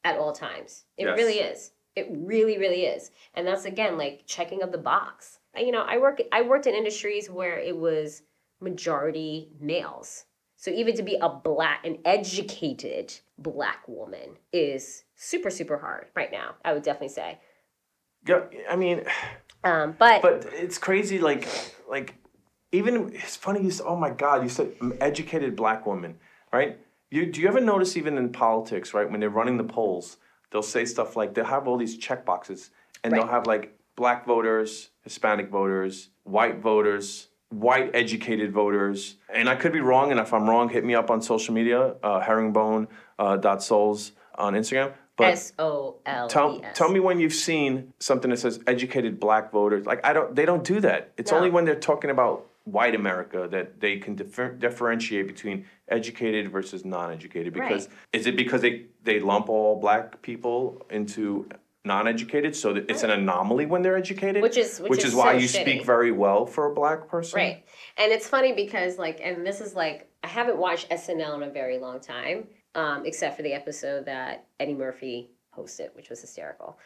at 0.04 0.16
all 0.18 0.32
times. 0.32 0.84
It 0.96 1.06
Yes. 1.06 1.16
really 1.18 1.38
is. 1.38 1.72
It 1.96 2.06
really 2.10 2.58
really 2.58 2.84
is. 2.84 3.10
And 3.34 3.46
that's 3.46 3.64
again 3.64 3.98
like 3.98 4.22
checking 4.26 4.62
of 4.62 4.72
the 4.72 4.78
box. 4.78 5.38
You 5.56 5.72
know, 5.72 5.82
I 5.82 5.98
work 5.98 6.20
I 6.32 6.42
worked 6.42 6.66
in 6.66 6.74
industries 6.74 7.28
where 7.28 7.58
it 7.58 7.76
was 7.76 8.22
majority 8.60 9.50
males. 9.60 10.24
So 10.56 10.70
even 10.72 10.96
to 10.96 11.02
be 11.02 11.16
a 11.20 11.28
black 11.28 11.84
an 11.86 11.98
educated 12.04 13.14
black 13.38 13.86
woman 13.88 14.36
is 14.52 15.04
super 15.16 15.50
super 15.50 15.78
hard 15.78 16.06
right 16.14 16.30
now. 16.32 16.54
I 16.64 16.72
would 16.72 16.82
definitely 16.82 17.08
say. 17.08 17.38
Yeah, 18.26 18.40
I 18.70 18.76
mean, 18.76 19.04
Um, 19.64 19.94
but, 19.98 20.22
but 20.22 20.46
it's 20.52 20.78
crazy. 20.78 21.18
Like, 21.18 21.48
like 21.88 22.14
even 22.72 23.12
it's 23.14 23.36
funny. 23.36 23.62
You 23.62 23.70
said, 23.70 23.86
"Oh 23.86 23.96
my 23.96 24.10
God!" 24.10 24.42
You 24.42 24.48
said 24.48 24.72
"I'm 24.80 24.94
educated 25.00 25.56
black 25.56 25.86
woman, 25.86 26.18
right? 26.52 26.78
You 27.10 27.26
do 27.26 27.40
you 27.40 27.48
ever 27.48 27.60
notice 27.60 27.96
even 27.96 28.18
in 28.18 28.30
politics, 28.30 28.94
right? 28.94 29.10
When 29.10 29.20
they're 29.20 29.30
running 29.30 29.56
the 29.56 29.64
polls, 29.64 30.18
they'll 30.50 30.62
say 30.62 30.84
stuff 30.84 31.16
like 31.16 31.34
they'll 31.34 31.44
have 31.44 31.66
all 31.66 31.76
these 31.76 31.96
check 31.96 32.24
boxes, 32.24 32.70
and 33.02 33.12
they'll 33.12 33.26
have 33.26 33.46
like 33.46 33.76
black 33.96 34.26
voters, 34.26 34.90
Hispanic 35.02 35.50
voters, 35.50 36.10
white 36.24 36.58
voters, 36.58 37.28
white 37.48 37.90
educated 37.94 38.52
voters. 38.52 39.16
And 39.32 39.48
I 39.48 39.56
could 39.56 39.72
be 39.72 39.80
wrong, 39.80 40.10
and 40.10 40.20
if 40.20 40.32
I'm 40.32 40.48
wrong, 40.48 40.68
hit 40.68 40.84
me 40.84 40.94
up 40.94 41.10
on 41.10 41.20
social 41.22 41.54
media, 41.54 41.96
uh, 42.02 42.20
herringbone 42.20 42.88
uh, 43.18 43.58
souls 43.58 44.12
on 44.36 44.54
Instagram. 44.54 44.92
But 45.18 45.32
S 45.32 45.52
O 45.58 45.96
L 46.06 46.28
Tell, 46.28 46.64
S. 46.64 46.78
tell 46.78 46.88
me 46.90 47.00
when 47.00 47.18
you've 47.20 47.34
seen 47.34 47.92
something 47.98 48.30
that 48.30 48.38
says 48.38 48.60
educated 48.66 49.18
black 49.20 49.50
voters. 49.52 49.84
Like 49.84 50.04
I 50.06 50.12
don't, 50.12 50.34
they 50.34 50.46
don't 50.46 50.64
do 50.64 50.80
that. 50.80 51.12
It's 51.18 51.32
No. 51.32 51.38
only 51.38 51.50
when 51.50 51.64
they're 51.64 51.74
talking 51.74 52.08
about 52.10 52.46
white 52.64 52.94
America 52.94 53.48
that 53.50 53.80
they 53.80 53.96
can 53.98 54.14
differ, 54.14 54.50
differentiate 54.52 55.26
between 55.26 55.64
educated 55.88 56.50
versus 56.52 56.84
non-educated. 56.84 57.52
Because 57.52 57.88
is 58.12 58.26
it 58.26 58.36
because 58.36 58.62
they 58.62 58.86
they 59.02 59.18
lump 59.20 59.48
all 59.48 59.80
black 59.80 60.22
people 60.22 60.86
into 60.88 61.48
non-educated, 61.84 62.54
so 62.54 62.74
that 62.74 62.88
it's 62.90 63.02
an 63.02 63.10
anomaly 63.10 63.64
when 63.64 63.82
they're 63.82 63.96
educated, 63.96 64.42
Which 64.42 64.58
is- 64.58 64.78
which 64.80 65.04
is 65.04 65.14
why 65.14 65.32
so 65.32 65.38
you 65.38 65.46
shitty. 65.48 65.62
speak 65.62 65.84
very 65.84 66.12
well 66.12 66.44
for 66.44 66.66
a 66.70 66.74
black 66.74 67.08
person. 67.08 67.38
Right. 67.38 67.64
And 67.96 68.12
it's 68.12 68.28
funny 68.28 68.52
because 68.52 68.98
like 68.98 69.20
and 69.22 69.44
this 69.46 69.60
is 69.60 69.74
like 69.74 70.08
I 70.22 70.28
haven't 70.28 70.58
watched 70.58 70.90
SNL 70.90 71.34
in 71.36 71.42
a 71.44 71.50
very 71.50 71.78
long 71.78 72.00
time, 72.00 72.48
um, 72.78 73.06
except 73.06 73.36
for 73.36 73.42
the 73.42 73.52
episode 73.52 74.06
that 74.06 74.46
Eddie 74.60 74.74
Murphy 74.74 75.30
hosted, 75.56 75.94
which 75.96 76.08
was 76.10 76.20
hysterical. 76.20 76.78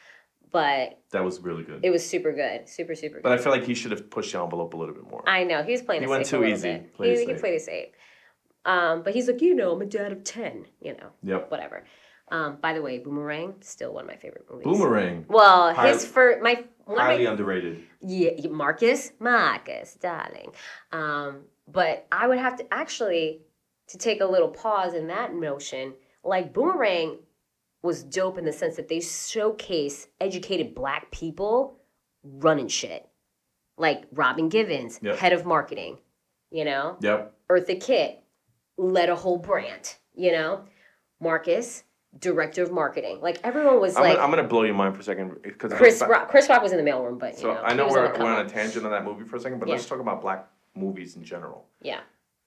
But 0.51 0.99
That 1.13 1.25
was 1.25 1.41
really 1.41 1.63
good. 1.63 1.81
it 1.83 1.91
was 1.91 2.07
super 2.07 2.33
good. 2.33 2.69
Super, 2.69 2.95
super 2.95 3.15
good. 3.17 3.23
but 3.23 3.33
I 3.33 3.39
feel 3.39 3.53
like 3.53 3.65
he 3.65 3.75
should 3.75 3.91
have 3.91 4.11
pushed 4.11 4.33
the 4.33 4.43
envelope 4.43 4.75
a 4.75 4.77
little 4.77 4.95
bit 4.95 5.09
more. 5.11 5.23
I 5.27 5.45
know. 5.45 5.63
He 5.63 5.73
was 5.73 5.83
playing 5.83 6.03
He 6.03 6.07
it 6.07 6.11
went 6.11 6.27
too 6.27 6.45
easy. 6.45 6.73
bit. 6.73 6.95
He, 6.99 7.09
he 7.11 7.27
safe. 7.27 7.41
played 7.41 7.55
it 7.55 7.63
safe. 7.63 7.89
Um, 8.65 9.03
but 9.03 9.15
he's 9.15 9.27
like, 9.29 9.41
you 9.41 9.55
know, 9.55 9.73
I'm 9.73 9.81
a 9.83 9.87
dad 9.87 10.13
of 10.13 10.25
ten, 10.25 10.67
you 10.81 10.93
know. 10.97 11.09
Yep. 11.23 11.51
Whatever. 11.51 11.85
Um, 12.31 12.59
by 12.61 12.73
the 12.75 12.83
way, 12.83 12.99
Boomerang, 12.99 13.55
still 13.61 13.93
one 13.93 14.05
of 14.05 14.09
my 14.09 14.17
favorite 14.17 14.45
movies. 14.51 14.65
Boomerang, 14.65 15.25
Well, 15.29 15.75
Highly- 15.75 15.93
his 15.95 16.07
first 16.07 16.43
my 16.43 16.55
one 16.85 16.97
of 16.99 17.05
my 17.05 17.05
highly 17.13 17.27
underrated. 17.27 17.83
Yeah, 18.01 18.31
Marcus, 18.51 19.13
Marcus, 19.21 19.95
darling. 20.01 20.53
Um, 20.93 21.43
but 21.69 22.07
I 22.13 22.27
would 22.29 22.39
have 22.39 22.57
to 22.59 22.65
actually 22.73 23.41
to 23.93 23.99
take 23.99 24.21
a 24.23 24.27
little 24.27 24.49
pause 24.49 24.95
in 24.95 25.07
that 25.09 25.35
notion. 25.35 25.93
Like 26.25 26.53
Boomerang 26.55 27.19
was 27.83 28.03
dope 28.03 28.39
in 28.39 28.45
the 28.45 28.53
sense 28.53 28.77
that 28.77 28.89
they 28.89 29.01
showcase 29.01 30.09
educated 30.21 30.75
black 30.75 31.11
people 31.11 31.79
running 32.25 32.69
shit. 32.69 33.07
Like 33.77 34.05
Robin 34.13 34.49
Givens, 34.49 34.99
Yep. 35.03 35.17
head 35.19 35.33
of 35.35 35.45
marketing, 35.45 35.99
you 36.51 36.65
know? 36.65 36.97
Yep. 37.01 37.35
Eartha 37.51 37.81
Kitt 37.81 38.23
led 38.79 39.11
a 39.11 39.15
whole 39.17 39.37
brand, 39.39 39.97
you 40.15 40.33
know? 40.33 40.65
Marcus, 41.21 41.85
director 42.19 42.63
of 42.63 42.73
marketing. 42.73 43.21
Like 43.21 43.41
everyone 43.45 43.79
was 43.81 43.97
I'm, 43.97 44.03
like 44.03 44.13
gonna, 44.15 44.25
I'm 44.25 44.31
gonna 44.31 44.49
blow 44.49 44.63
your 44.63 44.75
mind 44.75 44.95
for 44.95 45.01
a 45.01 45.05
second 45.05 45.43
because 45.43 45.73
Chris 45.75 46.01
Rock. 46.07 46.29
Chris 46.31 46.49
Rock 46.49 46.63
was 46.63 46.73
in 46.73 46.83
the 46.83 46.91
mailroom, 46.91 47.19
but 47.19 47.35
you 47.35 47.41
So 47.41 47.55
know, 47.55 47.61
I 47.61 47.75
know 47.75 47.89
we're, 47.89 48.11
the 48.17 48.19
we're 48.25 48.33
on 48.33 48.47
a 48.47 48.49
tangent 48.49 48.85
on 48.87 48.91
that 48.93 49.05
movie 49.05 49.25
for 49.25 49.37
a 49.37 49.41
second, 49.41 49.59
but 49.59 49.69
Yeah. 49.69 49.75
let's 49.75 49.87
talk 49.87 50.01
about 50.01 50.23
black 50.23 50.49
movies 50.75 51.17
in 51.17 51.25
general. 51.25 51.67
Yeah. 51.83 52.01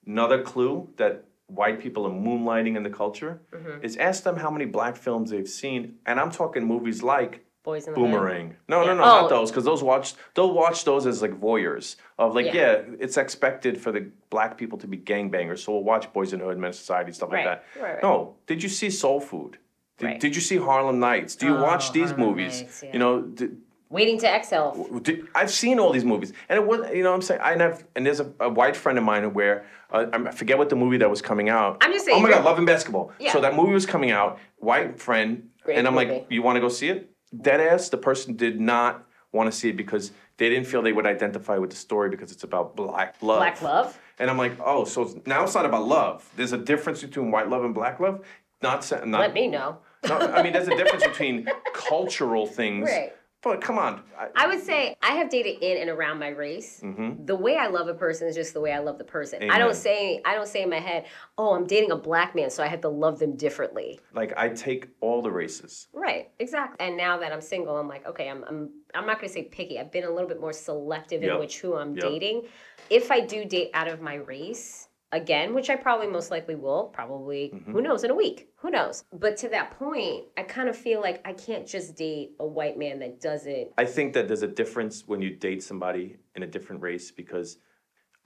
Another 0.08 0.42
clue 0.44 0.90
that 0.98 1.26
white 1.48 1.80
people 1.80 2.06
are 2.08 2.12
moonlighting 2.12 2.76
in 2.76 2.84
the 2.84 2.90
culture 2.90 3.40
Mm-hmm. 3.54 3.84
is 3.84 3.98
ask 3.98 4.24
them 4.24 4.36
how 4.36 4.50
many 4.50 4.66
black 4.66 4.96
films 4.96 5.30
they've 5.32 5.48
seen, 5.48 5.96
and 6.06 6.20
I'm 6.20 6.32
talking 6.32 6.64
movies 6.66 7.04
like 7.04 7.46
Boyz 7.66 7.88
n 7.88 7.94
the 7.96 8.00
Hood. 8.00 8.12
Boomerang. 8.12 8.56
No, 8.68 8.82
Yeah. 8.82 8.88
no, 8.88 8.94
no, 8.96 9.04
Oh. 9.04 9.22
not 9.22 9.30
those, 9.30 9.50
because 9.52 9.66
those 9.66 9.84
watch 9.84 10.14
they'll 10.36 10.54
watch 10.54 10.86
those 10.86 11.06
as 11.08 11.22
like 11.22 11.34
voyeurs 11.40 11.96
of 12.20 12.36
like, 12.36 12.48
Yeah. 12.48 12.54
yeah. 12.54 12.82
it's 13.00 13.18
expected 13.18 13.80
for 13.82 13.92
the 13.92 14.04
black 14.30 14.58
people 14.58 14.78
to 14.80 14.88
be 14.88 14.98
gangbangers, 14.98 15.60
so 15.60 15.74
we'll 15.74 15.84
watch 15.84 16.12
Boyz 16.14 16.34
n 16.34 16.40
the 16.40 16.46
Hood, 16.46 16.58
Men 16.58 16.74
Society, 16.74 17.12
stuff 17.12 17.32
Right. 17.32 17.46
like 17.46 17.64
that. 17.74 17.82
Right, 17.82 17.94
right. 17.94 18.04
No, 18.04 18.36
did 18.48 18.62
you 18.64 18.70
see 18.70 18.90
Soul 18.90 19.20
Food? 19.20 19.58
Did, 19.98 20.06
Right. 20.06 20.20
did 20.20 20.36
you 20.36 20.42
see 20.42 20.58
Harlem 20.58 21.00
Nights? 21.00 21.36
Do 21.38 21.46
you 21.48 21.56
Oh, 21.58 21.64
watch 21.64 21.92
these 21.94 22.12
Harlem 22.12 22.28
movies? 22.28 22.62
Nights, 22.62 22.84
yeah. 22.84 22.94
You 22.94 23.00
know, 23.00 23.22
did, 23.22 23.62
Waiting 23.90 24.18
to 24.20 24.28
exhale. 24.28 25.02
I've 25.36 25.52
seen 25.52 25.80
all 25.80 25.92
these 25.92 26.04
movies, 26.04 26.34
and 26.50 26.58
it 26.58 26.66
was 26.66 26.90
you 26.94 27.04
know 27.04 27.12
what 27.12 27.16
I'm 27.16 27.22
saying 27.22 27.42
I 27.42 27.56
have 27.58 27.86
and 27.96 28.06
there's 28.06 28.20
a, 28.20 28.32
a 28.40 28.50
white 28.50 28.76
friend 28.76 28.98
of 28.98 29.04
mine 29.04 29.34
where 29.34 29.66
uh, 29.92 30.08
I 30.12 30.32
forget 30.32 30.58
what 30.58 30.70
the 30.70 30.76
movie 30.76 30.98
that 30.98 31.10
was 31.10 31.22
coming 31.22 31.50
out. 31.50 31.78
I'm 31.82 31.94
just 31.94 32.06
saying, 32.06 32.18
Oh 32.18 32.22
my 32.22 32.30
God, 32.30 32.44
Love 32.44 32.58
and 32.58 32.66
Basketball. 32.66 33.12
Yeah. 33.20 33.32
So 33.32 33.42
that 33.42 33.56
movie 33.56 33.74
was 33.74 33.86
coming 33.86 34.12
out. 34.12 34.40
White 34.58 35.00
friend, 35.00 35.50
Great 35.64 35.78
and 35.78 35.88
I'm 35.88 35.94
movie. 35.94 36.08
like, 36.08 36.28
you 36.30 36.42
want 36.42 36.56
to 36.58 36.62
go 36.62 36.70
see 36.70 36.90
it? 36.90 37.12
Dead 37.42 37.62
ass. 37.62 37.90
The 37.90 37.98
person 37.98 38.36
did 38.36 38.60
not 38.60 39.06
want 39.32 39.52
to 39.52 39.58
see 39.58 39.70
it 39.70 39.78
because 39.78 40.12
they 40.38 40.50
didn't 40.50 40.68
feel 40.68 40.82
they 40.82 40.94
would 40.94 41.06
identify 41.06 41.58
with 41.58 41.70
the 41.70 41.76
story 41.76 42.10
because 42.10 42.32
it's 42.32 42.44
about 42.44 42.76
black 42.76 43.16
love. 43.22 43.40
Black 43.40 43.62
love. 43.62 44.00
And 44.18 44.30
I'm 44.30 44.38
like, 44.38 44.58
oh, 44.64 44.86
so 44.86 45.22
now 45.26 45.44
it's 45.44 45.56
not 45.56 45.66
about 45.66 45.88
love. 45.88 46.28
There's 46.36 46.54
a 46.54 46.58
difference 46.58 47.02
between 47.02 47.32
white 47.32 47.50
love 47.50 47.64
and 47.64 47.74
black 47.76 48.00
love. 48.00 48.26
Not, 48.62 48.90
not 49.06 49.20
Let 49.20 49.34
me 49.34 49.48
know. 49.48 49.78
no, 50.08 50.18
I 50.18 50.42
mean, 50.42 50.54
there's 50.54 50.68
a 50.68 50.76
difference 50.76 51.04
between 51.04 51.48
cultural 51.74 52.48
things. 52.48 52.90
Right. 52.90 53.14
But 53.46 53.62
come 53.62 53.78
on. 53.78 54.02
I, 54.18 54.30
I 54.36 54.48
would 54.48 54.60
say 54.60 54.96
I 55.04 55.12
have 55.12 55.30
dated 55.30 55.62
in 55.62 55.78
and 55.78 55.88
around 55.90 56.18
my 56.18 56.30
race. 56.30 56.82
The 57.26 57.36
way 57.36 57.58
I 57.58 57.68
love 57.68 57.88
a 57.88 57.94
person 57.94 58.28
is 58.28 58.34
just 58.36 58.54
the 58.56 58.60
way 58.60 58.74
I 58.74 58.80
love 58.80 58.98
the 58.98 59.04
person. 59.04 59.44
I 59.44 59.46
Mm-hmm. 59.46 59.60
Don't 59.60 59.76
say 59.76 60.22
I 60.26 60.34
don't 60.34 60.48
say 60.48 60.64
in 60.64 60.70
my 60.70 60.80
head, 60.80 61.06
"Oh, 61.38 61.54
I'm 61.54 61.66
dating 61.68 61.92
a 61.92 61.96
black 61.96 62.34
man, 62.36 62.50
so 62.50 62.64
I 62.64 62.68
have 62.68 62.82
to 62.82 62.90
love 62.90 63.20
them 63.20 63.36
differently." 63.36 64.00
like, 64.14 64.34
I 64.36 64.50
take 64.50 64.88
all 65.00 65.22
the 65.22 65.32
races. 65.32 65.88
Right, 65.94 66.30
exactly. 66.40 66.78
And 66.86 66.98
now 66.98 67.18
that 67.20 67.32
I'm 67.32 67.42
single, 67.42 67.78
I'm 67.78 67.88
like, 67.88 68.06
okay, 68.08 68.30
I'm 68.30 68.44
I'm 68.46 68.70
I'm 68.96 69.06
not 69.06 69.18
gonna 69.20 69.30
say 69.32 69.44
picky. 69.44 69.80
I've 69.80 69.92
been 69.92 70.06
a 70.06 70.10
little 70.10 70.28
bit 70.28 70.42
more 70.42 70.54
selective 70.54 71.22
in 71.24 71.38
which 71.40 71.60
who 71.60 71.76
I'm 71.76 71.94
Yep. 71.96 72.04
dating. 72.04 72.44
If 72.90 73.12
I 73.12 73.20
do 73.22 73.46
date 73.46 73.70
out 73.76 73.88
of 73.88 74.02
my 74.02 74.16
race, 74.16 74.85
again, 75.16 75.54
which 75.54 75.70
I 75.70 75.76
probably 75.76 76.08
most 76.08 76.30
likely 76.30 76.56
will, 76.56 76.86
probably, 76.94 77.52
Mm-hmm. 77.56 77.72
who 77.72 77.82
knows, 77.82 78.04
in 78.04 78.12
a 78.12 78.16
week. 78.16 78.50
Who 78.58 78.70
knows? 78.70 79.04
But 79.14 79.38
to 79.38 79.50
that 79.50 79.72
point, 79.80 80.26
I 80.38 80.44
kind 80.44 80.70
of 80.70 80.76
feel 80.78 81.02
like 81.02 81.22
I 81.28 81.34
can't 81.34 81.66
just 81.68 81.96
date 81.96 82.32
a 82.40 82.46
white 82.46 82.78
man 82.78 83.00
that 83.00 83.22
doesn't. 83.22 83.70
I 83.78 83.86
think 83.86 84.14
that 84.14 84.28
there's 84.28 84.44
a 84.44 84.48
difference 84.48 85.08
when 85.08 85.22
you 85.22 85.32
date 85.36 85.64
somebody 85.64 86.18
in 86.36 86.44
a 86.44 86.48
different 86.48 86.82
race 86.82 87.12
because 87.12 87.58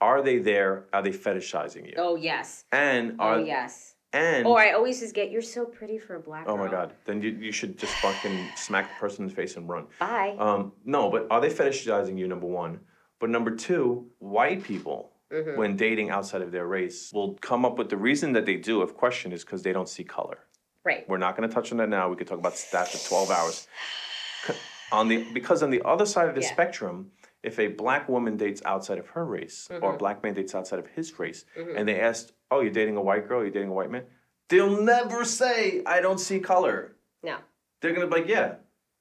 are 0.00 0.22
they 0.22 0.38
there? 0.38 0.86
Are 0.92 1.02
they 1.02 1.10
fetishizing 1.10 1.86
you? 1.86 1.94
Oh, 1.96 2.16
yes. 2.16 2.64
And 2.72 3.16
are. 3.20 3.36
Oh, 3.36 3.44
yes. 3.44 3.94
and 4.12 4.46
Or 4.46 4.58
I 4.58 4.72
always 4.72 4.98
just 5.00 5.14
get, 5.14 5.30
you're 5.30 5.42
so 5.42 5.64
pretty 5.66 5.98
for 5.98 6.16
a 6.16 6.20
black 6.20 6.44
oh 6.48 6.56
girl. 6.56 6.64
my 6.64 6.70
god, 6.70 6.94
then 7.04 7.20
you, 7.22 7.30
you 7.30 7.52
should 7.52 7.78
just 7.78 7.94
fucking 7.96 8.48
smack 8.56 8.88
the 8.88 8.98
person 8.98 9.24
in 9.24 9.28
the 9.28 9.34
face 9.34 9.56
and 9.56 9.68
run. 9.68 9.86
Bye. 9.98 10.34
Um, 10.38 10.72
no, 10.84 11.10
but 11.10 11.26
are 11.30 11.40
they 11.40 11.50
fetishizing 11.50 12.18
you? 12.18 12.26
Number 12.26 12.46
one, 12.46 12.80
but 13.20 13.28
number 13.30 13.50
two, 13.54 14.06
white 14.18 14.64
people 14.64 15.12
Mm-hmm. 15.32 15.58
when 15.58 15.76
dating 15.76 16.10
outside 16.10 16.42
of 16.42 16.50
their 16.50 16.66
race 16.66 17.12
will 17.12 17.34
come 17.40 17.64
up 17.64 17.78
with 17.78 17.88
the 17.88 17.96
reason 17.96 18.32
that 18.32 18.46
they 18.46 18.56
do. 18.56 18.82
If 18.82 18.94
question 18.94 19.30
is 19.32 19.44
because 19.44 19.62
they 19.62 19.72
don't 19.72 19.88
see 19.88 20.02
color. 20.04 20.38
right. 20.84 21.08
We're 21.08 21.18
not 21.18 21.36
going 21.36 21.48
to 21.48 21.54
touch 21.54 21.70
on 21.72 21.78
that 21.78 21.88
now. 21.88 22.08
We 22.08 22.16
could 22.16 22.26
talk 22.26 22.38
about 22.38 22.54
stats 22.54 22.88
for 22.96 23.08
12 23.08 23.30
hours. 23.30 23.68
On 24.92 25.06
the 25.06 25.22
because 25.32 25.62
on 25.62 25.70
the 25.70 25.82
other 25.84 26.04
side 26.04 26.28
of 26.28 26.34
the 26.34 26.40
Yeah. 26.40 26.50
spectrum, 26.52 27.12
if 27.44 27.60
a 27.60 27.68
black 27.68 28.08
woman 28.08 28.36
dates 28.36 28.60
outside 28.64 28.98
of 28.98 29.06
her 29.10 29.24
race 29.24 29.68
Mm-hmm. 29.70 29.84
or 29.84 29.94
a 29.94 29.96
black 29.96 30.22
man 30.24 30.34
dates 30.34 30.52
outside 30.54 30.80
of 30.80 30.88
his 30.88 31.16
race, 31.18 31.44
and 31.76 31.86
they 31.88 32.00
asked, 32.00 32.32
"Oh, 32.50 32.60
you're 32.60 32.72
dating 32.72 32.96
a 32.96 33.02
white 33.02 33.28
girl? 33.28 33.42
You're 33.42 33.52
dating 33.52 33.68
a 33.68 33.72
white 33.80 33.90
man?" 33.90 34.04
They'll 34.48 34.82
never 34.82 35.24
say, 35.24 35.82
"I 35.86 36.00
don't 36.00 36.18
see 36.18 36.40
color." 36.40 36.96
No. 37.22 37.36
They're 37.80 37.92
gonna 37.92 38.08
be 38.08 38.16
like, 38.20 38.26
"Yeah." 38.28 38.56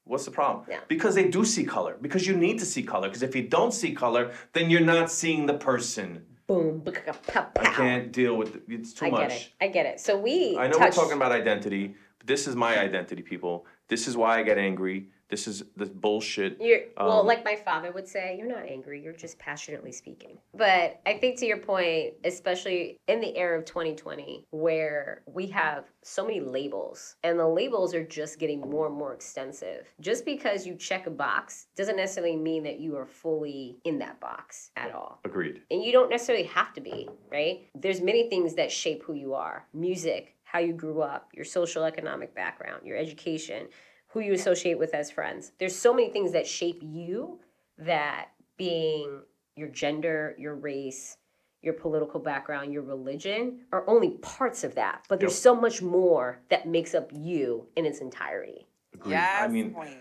What's 0.09 0.25
the 0.25 0.31
problem? 0.31 0.65
Yeah. 0.67 0.79
Because 0.87 1.13
they 1.13 1.27
do 1.27 1.45
see 1.45 1.63
color. 1.63 1.95
Because 2.01 2.25
you 2.25 2.35
need 2.35 2.57
to 2.57 2.65
see 2.65 2.81
color. 2.81 3.09
Because 3.09 3.21
if 3.21 3.35
you 3.35 3.43
don't 3.43 3.71
see 3.71 3.93
color, 3.93 4.31
then 4.53 4.71
you're 4.71 4.81
not 4.81 5.11
seeing 5.11 5.45
the 5.45 5.53
person. 5.53 6.25
Boom. 6.47 6.81
Pow, 6.81 7.43
pow. 7.43 7.61
I 7.61 7.65
can't 7.65 8.11
deal 8.11 8.35
with 8.35 8.55
it. 8.55 8.63
It's 8.67 8.91
too 8.91 9.05
I 9.05 9.09
much. 9.11 9.29
get 9.29 9.31
it. 9.31 9.49
I 9.61 9.67
get 9.67 9.85
it. 9.85 9.99
So 9.99 10.17
we. 10.17 10.57
I 10.57 10.65
know 10.65 10.79
touched, 10.79 10.97
we're 10.97 11.03
talking 11.03 11.17
about 11.17 11.31
identity, 11.31 11.93
but 12.17 12.25
this 12.25 12.47
is 12.47 12.55
my 12.55 12.79
identity, 12.79 13.21
people. 13.21 13.67
This 13.87 14.07
is 14.07 14.17
why 14.17 14.39
I 14.39 14.41
get 14.41 14.57
angry. 14.57 15.09
This 15.29 15.47
is 15.47 15.63
the 15.77 15.85
bullshit. 15.85 16.57
You're 16.59 16.81
well, 16.97 17.19
Um, 17.21 17.27
like 17.27 17.45
my 17.45 17.55
father 17.55 17.91
would 17.91 18.07
say, 18.07 18.35
you're 18.37 18.47
not 18.47 18.65
angry. 18.65 19.01
You're 19.01 19.13
just 19.13 19.37
passionately 19.37 19.91
speaking. 19.91 20.39
But 20.55 20.99
I 21.05 21.13
think 21.19 21.37
to 21.39 21.45
your 21.45 21.57
point, 21.59 22.15
especially 22.23 22.99
in 23.07 23.21
the 23.21 23.37
era 23.37 23.59
of 23.59 23.65
2020, 23.65 24.45
where 24.49 25.21
we 25.27 25.45
have 25.47 25.85
so 26.01 26.25
many 26.25 26.39
labels, 26.39 27.15
and 27.23 27.37
the 27.37 27.47
labels 27.47 27.93
are 27.93 28.03
just 28.03 28.39
getting 28.39 28.59
more 28.59 28.87
and 28.87 28.95
more 28.95 29.13
extensive. 29.13 29.87
Just 30.01 30.25
because 30.25 30.65
you 30.65 30.73
check 30.75 31.05
a 31.05 31.11
box 31.11 31.67
doesn't 31.75 31.97
necessarily 31.97 32.35
mean 32.35 32.63
that 32.63 32.79
you 32.79 32.97
are 32.97 33.05
fully 33.05 33.77
in 33.83 33.99
that 33.99 34.19
box 34.19 34.71
at 34.75 34.93
all. 34.95 35.19
Agreed. 35.25 35.61
And 35.69 35.83
you 35.83 35.91
don't 35.91 36.09
necessarily 36.09 36.45
have 36.45 36.73
to 36.73 36.81
be, 36.81 37.07
right? 37.31 37.67
There's 37.75 38.01
many 38.01 38.29
things 38.29 38.55
that 38.55 38.71
shape 38.71 39.03
who 39.03 39.13
you 39.13 39.35
are 39.35 39.67
music, 39.73 40.35
how 40.43 40.57
you 40.57 40.73
grew 40.73 41.01
up, 41.01 41.29
your 41.33 41.45
social 41.45 41.83
economic 41.83 42.33
background, 42.33 42.83
your 42.83 42.97
education, 42.97 43.67
who 44.09 44.19
you 44.19 44.33
associate 44.33 44.77
with 44.77 44.93
as 44.93 45.11
friends. 45.11 45.51
There's 45.59 45.75
so 45.75 45.93
many 45.93 46.09
things 46.09 46.31
that 46.33 46.47
shape 46.47 46.79
you 46.81 47.39
that 47.77 48.29
being 48.57 49.21
your 49.55 49.69
gender, 49.69 50.35
your 50.37 50.55
race, 50.55 51.17
your 51.61 51.73
political 51.73 52.19
background, 52.19 52.73
your 52.73 52.81
religion 52.81 53.59
are 53.71 53.87
only 53.87 54.11
parts 54.21 54.63
of 54.63 54.75
that. 54.75 55.05
But 55.09 55.19
there's 55.19 55.33
Yep. 55.33 55.41
so 55.41 55.55
much 55.55 55.81
more 55.81 56.39
that 56.49 56.67
makes 56.67 56.95
up 56.95 57.11
you 57.13 57.67
in 57.75 57.85
its 57.85 57.99
entirety. 57.99 58.67
Agreed. 58.93 59.11
Yes, 59.11 59.43
I 59.43 59.47
mean, 59.47 59.73
queen. 59.73 59.97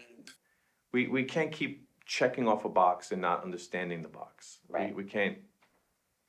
we, 0.93 1.09
we 1.09 1.25
can't 1.25 1.53
keep 1.53 1.87
checking 2.07 2.49
off 2.49 2.65
a 2.65 2.69
box 2.71 3.13
and 3.13 3.21
not 3.21 3.45
understanding 3.45 4.03
the 4.03 4.09
box. 4.09 4.61
Right. 4.69 4.95
We, 4.95 5.03
we 5.05 5.11
can't 5.11 5.37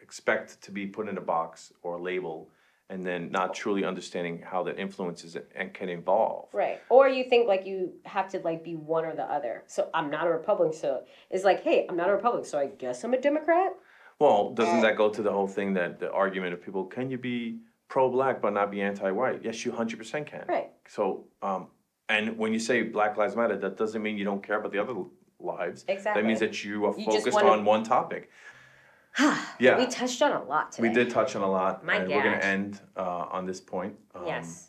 expect 0.01 0.61
to 0.63 0.71
be 0.71 0.86
put 0.86 1.07
in 1.07 1.17
a 1.17 1.21
box 1.21 1.71
or 1.82 1.93
a 1.95 2.01
label 2.01 2.49
and 2.90 3.06
then 3.06 3.30
not 3.32 3.54
truly 3.54 3.86
understanding 3.86 4.42
how 4.44 4.64
that 4.64 4.80
influences 4.80 5.36
it 5.36 5.52
and 5.56 5.74
can 5.74 5.90
evolve. 5.90 6.50
Right. 6.52 6.82
Or 6.90 7.08
you 7.08 7.24
think 7.24 7.48
like 7.48 7.66
you 7.66 7.94
have 8.06 8.30
to 8.32 8.40
like 8.40 8.64
be 8.64 8.76
one 8.76 9.06
or 9.06 9.16
the 9.16 9.24
other. 9.24 9.64
So 9.68 9.90
I'm 9.94 10.10
not 10.10 10.26
a 10.26 10.32
Republican, 10.32 10.74
so 10.74 11.04
it's 11.30 11.44
like, 11.44 11.64
hey, 11.64 11.86
I'm 11.88 11.96
not 11.96 12.10
a 12.10 12.14
Republican, 12.14 12.50
so 12.50 12.58
I 12.58 12.68
guess 12.68 13.04
I'm 13.04 13.14
a 13.14 13.22
Democrat. 13.22 13.74
Well, 14.20 14.54
doesn't 14.54 14.82
that 14.82 14.98
go 14.98 15.10
to 15.10 15.22
the 15.22 15.32
whole 15.32 15.48
thing 15.48 15.74
that 15.76 16.00
the 16.00 16.12
argument 16.12 16.54
of 16.54 16.62
people, 16.62 16.84
can 16.86 17.10
you 17.10 17.18
be 17.18 17.60
pro-black 17.88 18.42
but 18.42 18.54
not 18.54 18.72
be 18.72 18.82
anti-white? 18.82 19.42
Yes, 19.44 19.64
you 19.64 19.72
hundred 19.72 20.00
percent 20.00 20.26
can. 20.28 20.46
Right. 20.48 20.72
So, 20.88 21.26
um, 21.42 21.68
and 22.10 22.38
when 22.38 22.52
you 22.52 22.60
say 22.60 22.82
Black 22.82 23.18
Lives 23.18 23.36
Matter, 23.36 23.56
that 23.58 23.78
doesn't 23.78 24.02
mean 24.02 24.18
you 24.18 24.26
don't 24.26 24.42
care 24.42 24.60
about 24.60 24.72
the 24.72 24.80
other 24.80 24.96
lives. 25.40 25.86
Exactly. 25.88 26.22
That 26.22 26.28
means 26.28 26.40
that 26.40 26.64
you 26.66 26.86
are 26.86 26.98
You 26.98 27.06
focused 27.06 27.38
on 27.38 27.64
one 27.64 27.84
topic. 27.84 28.32
Yeah. 29.59 29.78
We 29.78 29.88
touched 29.88 30.22
on 30.22 30.32
a 30.32 30.43
lot 30.43 30.72
today. 30.72 30.88
We 30.88 30.93
did 30.93 31.09
touch 31.09 31.36
on 31.36 31.41
a 31.41 31.49
lot, 31.49 31.84
My 31.86 31.95
and 31.95 32.07
we're 32.09 32.24
gonna 32.24 32.38
end 32.38 32.80
uh, 32.95 33.01
on 33.32 33.45
this 33.45 33.59
point. 33.61 33.95
Um, 34.15 34.26
Yes. 34.26 34.45
and- 34.45 34.65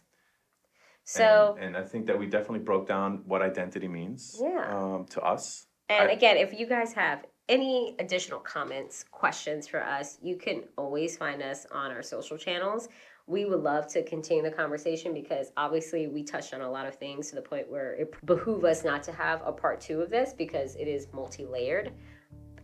So, 1.05 1.57
and, 1.61 1.77
I 1.77 1.83
think 1.83 2.07
that 2.07 2.19
we 2.19 2.27
definitely 2.27 2.61
broke 2.61 2.87
down 2.87 3.23
what 3.27 3.43
identity 3.43 3.89
means. 3.89 4.39
Yeah. 4.41 4.77
Um, 4.77 5.07
to 5.07 5.21
us. 5.23 5.67
and 5.89 6.09
I- 6.09 6.13
again, 6.13 6.37
if 6.37 6.53
you 6.59 6.67
guys 6.67 6.93
have 6.93 7.25
any 7.49 7.97
additional 7.99 8.39
comments, 8.41 9.05
questions 9.11 9.67
for 9.67 9.83
us, 9.83 10.19
you 10.23 10.37
can 10.37 10.65
always 10.79 11.17
find 11.17 11.43
us 11.43 11.67
on 11.73 11.91
our 11.91 12.03
social 12.03 12.39
channels. 12.39 12.89
We 13.27 13.45
would 13.45 13.61
love 13.61 13.87
to 13.89 14.03
continue 14.05 14.43
the 14.43 14.51
conversation 14.53 15.13
because 15.15 15.53
obviously 15.57 16.07
we 16.07 16.23
touched 16.23 16.55
on 16.55 16.61
a 16.61 16.71
lot 16.71 16.87
of 16.87 16.95
things 16.97 17.29
to 17.31 17.35
the 17.37 17.43
point 17.43 17.69
where 17.71 17.95
it 17.95 18.15
behooves 18.27 18.65
us 18.65 18.85
not 18.85 19.03
to 19.05 19.13
have 19.13 19.43
a 19.45 19.53
part 19.53 19.81
two 19.81 20.01
of 20.01 20.11
this 20.11 20.33
because 20.33 20.77
it 20.77 20.87
is 20.89 21.09
multi-layered. 21.13 21.93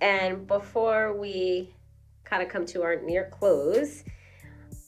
And 0.00 0.46
before 0.46 1.16
we 1.16 1.74
kind 2.26 2.42
of 2.42 2.48
come 2.48 2.66
to 2.66 2.82
our 2.82 2.96
near 3.00 3.30
close, 3.30 4.04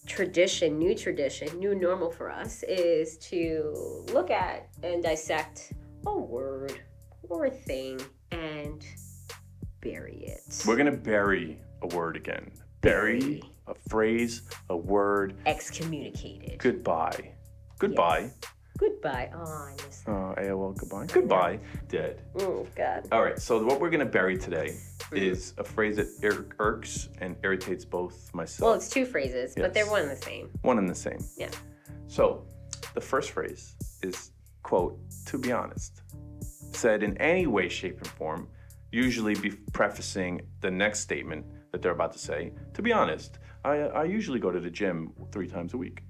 tradition, 0.06 0.78
new 0.78 0.94
tradition, 0.94 1.58
new 1.58 1.74
normal 1.74 2.10
for 2.10 2.30
us 2.30 2.62
is 2.64 3.16
to 3.18 4.04
look 4.12 4.30
at 4.30 4.68
and 4.82 5.02
dissect 5.02 5.72
a 6.06 6.18
word 6.18 6.80
or 7.28 7.46
a 7.46 7.50
thing 7.50 8.00
and 8.32 8.84
bury 9.80 10.24
it. 10.26 10.64
We're 10.66 10.76
gonna 10.76 10.92
bury 10.92 11.60
a 11.82 11.86
word 11.94 12.16
again. 12.16 12.50
Bury 12.80 13.20
Bury. 13.20 13.42
a 13.66 13.74
phrase, 13.88 14.42
a 14.70 14.76
word. 14.76 15.34
Excommunicated. 15.46 16.58
Goodbye. 16.58 17.34
Goodbye. 17.78 18.30
Goodbye. 18.78 19.30
Oh, 19.34 19.42
I 19.44 19.72
miss 19.86 20.00
that. 20.00 20.10
Uh, 20.12 20.34
AOL 20.36 20.76
goodbye. 20.78 21.06
Goodbye. 21.06 21.58
Dead. 21.88 22.22
Oh, 22.40 22.66
God. 22.74 23.06
All 23.12 23.22
right. 23.22 23.38
So 23.38 23.62
what 23.64 23.80
we're 23.80 23.90
gonna 23.90 24.06
bury 24.06 24.38
today 24.38 24.76
Mm-hmm. 25.08 25.16
is 25.16 25.54
a 25.56 25.64
phrase 25.64 25.96
that 25.96 26.08
ir- 26.22 26.46
irks 26.58 27.08
and 27.22 27.34
irritates 27.42 27.82
both 27.84 28.32
myself. 28.34 28.66
Well, 28.66 28.74
it's 28.74 28.90
two 28.90 29.06
phrases, 29.06 29.54
but 29.56 29.72
they're 29.72 29.84
Yes. 29.84 29.90
one 29.90 30.02
and 30.02 30.10
the 30.10 30.16
same. 30.16 30.50
one 30.62 30.76
and 30.78 30.86
the 30.88 30.94
same. 30.94 31.18
Yeah. 31.38 31.48
So, 32.08 32.44
the 32.92 33.00
first 33.00 33.30
phrase 33.30 33.74
is, 34.02 34.32
quote, 34.62 34.98
to 35.26 35.38
be 35.38 35.50
honest, 35.50 36.02
said 36.72 37.02
in 37.02 37.16
any 37.16 37.46
way, 37.46 37.70
shape, 37.70 37.96
and 37.98 38.06
form, 38.06 38.48
usually 38.92 39.34
be 39.34 39.50
prefacing 39.72 40.42
the 40.60 40.70
next 40.70 41.00
statement 41.00 41.46
that 41.72 41.80
they're 41.80 41.92
about 41.92 42.12
to 42.12 42.18
say. 42.18 42.52
To 42.74 42.82
be 42.82 42.92
honest, 42.92 43.38
I, 43.64 43.76
I 43.78 44.04
usually 44.04 44.40
go 44.40 44.50
to 44.50 44.60
the 44.60 44.70
gym 44.70 45.12
three 45.32 45.46
times 45.48 45.72
a 45.72 45.78
week. 45.78 46.02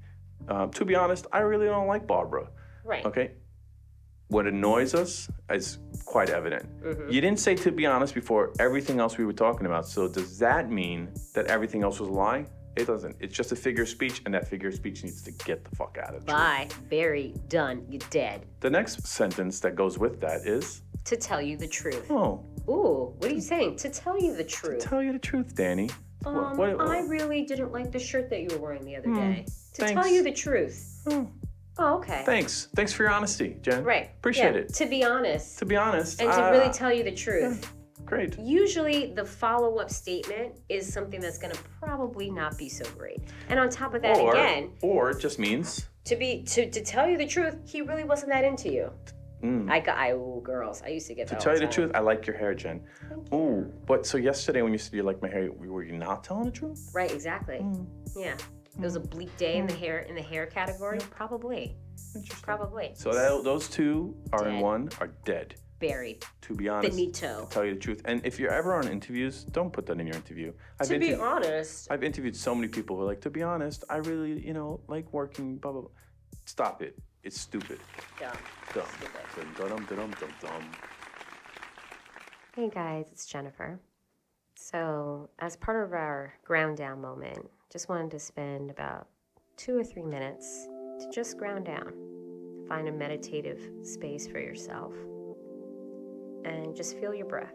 Uh, 0.48 0.66
to 0.68 0.84
be 0.84 0.94
honest, 0.94 1.26
I 1.32 1.40
really 1.40 1.66
don't 1.66 1.86
like 1.86 2.06
Barbara. 2.06 2.48
Right. 2.84 3.04
Okay? 3.04 3.32
What 4.28 4.46
annoys 4.46 4.94
us 4.94 5.28
is 5.50 5.78
quite 6.04 6.30
evident. 6.30 6.64
Mm-hmm. 6.82 7.10
You 7.10 7.20
didn't 7.20 7.40
say 7.40 7.54
to 7.56 7.72
be 7.72 7.86
honest 7.86 8.14
before 8.14 8.52
everything 8.58 9.00
else 9.00 9.16
we 9.16 9.24
were 9.24 9.32
talking 9.32 9.66
about. 9.66 9.86
So 9.86 10.08
does 10.08 10.38
that 10.38 10.70
mean 10.70 11.10
that 11.34 11.46
everything 11.46 11.82
else 11.82 11.98
was 12.00 12.08
a 12.08 12.12
lie? 12.12 12.46
It 12.76 12.86
doesn't. 12.86 13.16
It's 13.20 13.34
just 13.34 13.50
a 13.52 13.56
figure 13.56 13.82
of 13.82 13.88
speech, 13.88 14.22
and 14.24 14.32
that 14.34 14.46
figure 14.46 14.68
of 14.68 14.74
speech 14.74 15.02
needs 15.02 15.22
to 15.22 15.32
get 15.32 15.64
the 15.64 15.74
fuck 15.74 15.98
out 16.00 16.10
of 16.14 16.22
it. 16.22 16.26
Bye. 16.26 16.68
Bury. 16.88 17.34
Done. 17.48 17.84
You're 17.90 18.00
dead. 18.10 18.46
The 18.60 18.70
next 18.70 19.04
sentence 19.06 19.58
that 19.60 19.74
goes 19.74 19.98
with 19.98 20.20
that 20.20 20.42
is, 20.46 20.82
To 21.06 21.16
tell 21.16 21.40
you 21.42 21.56
the 21.56 21.66
truth. 21.66 22.06
"Oh, 22.10 22.44
Ooh, 22.68 23.14
what 23.16 23.30
are 23.30 23.34
you 23.34 23.40
saying? 23.40 23.76
To 23.76 23.88
tell 23.88 24.20
you 24.22 24.36
the 24.36 24.44
truth. 24.44 24.80
To 24.82 24.88
tell 24.88 25.02
you 25.02 25.12
the 25.12 25.18
truth, 25.18 25.54
Danny. 25.54 25.88
What- 26.22 26.34
Um, 26.34 26.56
what- 26.56 26.80
I 26.80 27.00
really 27.00 27.42
didn't 27.44 27.72
like 27.72 27.92
the 27.92 27.98
shirt 27.98 28.28
that 28.30 28.40
you 28.42 28.48
were 28.52 28.58
wearing 28.58 28.84
the 28.84 28.96
other 28.96 29.12
day. 29.14 29.46
To 29.74 29.86
tell 29.86 30.06
you 30.06 30.22
the 30.22 30.32
truth. 30.32 31.02
Oh, 31.06 31.28
Oh, 31.80 31.98
okay. 31.98 32.22
thanks. 32.26 32.68
Thanks 32.74 32.92
for 32.92 33.04
your 33.04 33.12
honesty, 33.12 33.56
Jen. 33.62 33.84
Right. 33.84 34.10
Appreciate 34.18 34.54
Yeah, 34.54 34.60
it. 34.62 34.74
To 34.74 34.86
be 34.86 35.04
honest. 35.04 35.58
To 35.60 35.64
be 35.64 35.76
honest, 35.76 36.20
and 36.20 36.30
to 36.32 36.44
uh, 36.46 36.50
really 36.50 36.72
tell 36.72 36.92
you 36.92 37.04
the 37.04 37.12
truth. 37.14 37.72
great. 38.04 38.36
Usually, 38.38 39.12
the 39.12 39.24
follow 39.24 39.76
up 39.78 39.90
statement 39.90 40.54
is 40.68 40.92
something 40.92 41.20
that's 41.20 41.38
going 41.38 41.54
to 41.54 41.60
probably 41.80 42.30
not 42.30 42.58
be 42.58 42.68
so 42.68 42.84
great. 42.96 43.20
And 43.48 43.60
on 43.60 43.68
top 43.70 43.94
of 43.94 44.02
that, 44.02 44.16
or, 44.16 44.32
again, 44.32 44.70
or 44.82 45.10
it 45.10 45.20
just 45.20 45.38
means 45.38 45.86
to 46.04 46.16
be 46.16 46.42
to, 46.44 46.68
to 46.70 46.82
tell 46.82 47.08
you 47.08 47.16
the 47.16 47.26
truth, 47.26 47.56
he 47.64 47.80
really 47.82 48.04
wasn't 48.04 48.32
that 48.32 48.42
into 48.44 48.72
you. 48.72 48.90
Mm, 49.42 49.70
I 49.70 49.80
got 49.80 49.98
I 49.98 50.12
ooh, 50.12 50.40
girls. 50.44 50.82
I 50.84 50.88
used 50.88 51.06
to 51.08 51.14
get 51.14 51.28
to 51.28 51.34
that. 51.34 51.40
tell 51.42 51.52
you 51.54 51.60
the 51.60 51.66
time. 51.66 51.74
truth. 51.74 51.90
I 51.94 52.00
like 52.00 52.26
your 52.26 52.36
hair, 52.36 52.54
Jen. 52.54 52.80
Ooh, 53.32 53.72
but 53.86 54.06
so 54.06 54.18
yesterday 54.18 54.62
when 54.62 54.72
you 54.72 54.78
said 54.78 54.94
you 54.94 55.02
like 55.02 55.20
my 55.22 55.28
hair, 55.28 55.50
were 55.52 55.84
you 55.84 55.92
not 55.96 56.24
telling 56.24 56.44
the 56.44 56.50
truth? 56.50 56.90
Right, 56.92 57.10
exactly. 57.12 57.58
Mm. 57.58 57.86
Yeah. 58.16 58.34
It 58.76 58.84
was 58.84 58.94
a 58.96 59.00
bleak 59.00 59.36
day 59.36 59.56
in 59.56 59.66
the 59.66 59.74
hair 59.74 60.00
in 60.00 60.14
the 60.14 60.22
hair 60.22 60.46
category. 60.46 60.98
Probably. 61.10 61.76
Probably. 62.42 62.92
So 62.94 63.12
that, 63.12 63.42
those 63.42 63.68
two 63.68 64.14
are 64.32 64.48
in 64.48 64.60
one 64.60 64.88
are 65.00 65.08
dead. 65.24 65.56
buried. 65.80 66.24
To 66.42 66.54
be 66.54 66.68
honest, 66.68 66.90
Finito. 66.96 67.44
to 67.44 67.50
tell 67.50 67.64
you 67.64 67.74
the 67.74 67.80
truth. 67.80 68.02
And 68.04 68.24
if 68.24 68.38
you're 68.38 68.52
ever 68.52 68.74
on 68.74 68.86
interviews, 68.88 69.44
don't 69.44 69.72
put 69.72 69.86
that 69.86 70.00
in 70.00 70.06
your 70.06 70.16
interview. 70.16 70.52
I've 70.80 70.88
To 70.88 70.98
be 70.98 71.14
honest, 71.14 71.88
I've 71.90 72.02
interviewed 72.04 72.36
so 72.36 72.54
many 72.54 72.68
people 72.68 72.96
who 72.96 73.02
are 73.02 73.06
like, 73.06 73.20
to 73.22 73.30
be 73.30 73.42
honest, 73.42 73.84
I 73.90 73.96
really, 73.96 74.44
you 74.46 74.54
know, 74.54 74.80
like 74.88 75.12
working, 75.12 75.56
blah, 75.56 75.72
blah, 75.72 75.82
blah. 75.82 75.90
Stop 76.46 76.82
it. 76.82 76.96
It's 77.24 77.40
stupid. 77.40 77.80
dumb. 78.18 78.32
Dumb. 78.74 78.84
Stupid. 78.96 79.56
Dum, 79.56 79.68
dum, 79.68 79.86
dum, 79.86 80.14
dum, 80.20 80.30
dum. 80.40 80.70
Hey 82.54 82.68
guys, 82.68 83.06
it's 83.10 83.26
Jennifer. 83.26 83.80
So, 84.56 85.28
as 85.38 85.56
part 85.56 85.84
of 85.84 85.92
our 85.92 86.34
ground 86.44 86.76
down 86.76 87.00
moment, 87.00 87.48
just 87.72 87.88
wanted 87.88 88.10
to 88.12 88.18
spend 88.18 88.70
about 88.70 89.08
two 89.56 89.76
or 89.76 89.84
three 89.84 90.02
minutes 90.02 90.68
to 91.00 91.10
just 91.12 91.36
ground 91.36 91.66
down. 91.66 91.92
Find 92.68 92.88
a 92.88 92.92
meditative 92.92 93.60
space 93.82 94.26
for 94.26 94.38
yourself 94.40 94.92
and 96.44 96.74
just 96.74 96.98
feel 96.98 97.14
your 97.14 97.26
breath. 97.26 97.54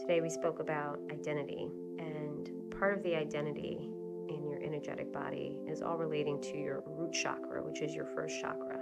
Today 0.00 0.20
we 0.20 0.30
spoke 0.30 0.60
about 0.60 0.98
identity, 1.10 1.68
and 1.98 2.50
part 2.78 2.96
of 2.96 3.02
the 3.02 3.16
identity 3.16 3.78
in 3.80 3.82
your 3.82 3.93
energetic 4.74 5.12
body 5.12 5.60
is 5.68 5.82
all 5.82 5.96
relating 5.96 6.40
to 6.40 6.58
your 6.58 6.82
root 6.86 7.12
chakra, 7.12 7.62
which 7.62 7.80
is 7.80 7.94
your 7.94 8.06
first 8.06 8.40
chakra, 8.40 8.80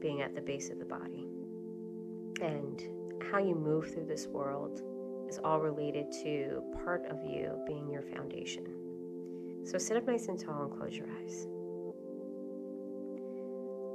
being 0.00 0.22
at 0.22 0.34
the 0.34 0.40
base 0.40 0.70
of 0.70 0.78
the 0.78 0.84
body. 0.84 1.26
And 2.40 2.80
how 3.30 3.38
you 3.38 3.56
move 3.56 3.92
through 3.92 4.06
this 4.06 4.28
world 4.28 4.80
is 5.28 5.40
all 5.42 5.58
related 5.58 6.12
to 6.22 6.62
part 6.84 7.04
of 7.06 7.18
you 7.24 7.58
being 7.66 7.90
your 7.90 8.02
foundation. 8.02 8.64
So 9.64 9.76
sit 9.76 9.96
up 9.96 10.06
nice 10.06 10.28
and 10.28 10.38
tall 10.38 10.62
and 10.62 10.78
close 10.78 10.96
your 10.96 11.08
eyes. 11.20 11.48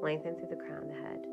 Lengthen 0.04 0.36
through 0.36 0.50
the 0.50 0.62
crown 0.62 0.84
of 0.84 0.90
the 0.90 1.02
head. 1.02 1.26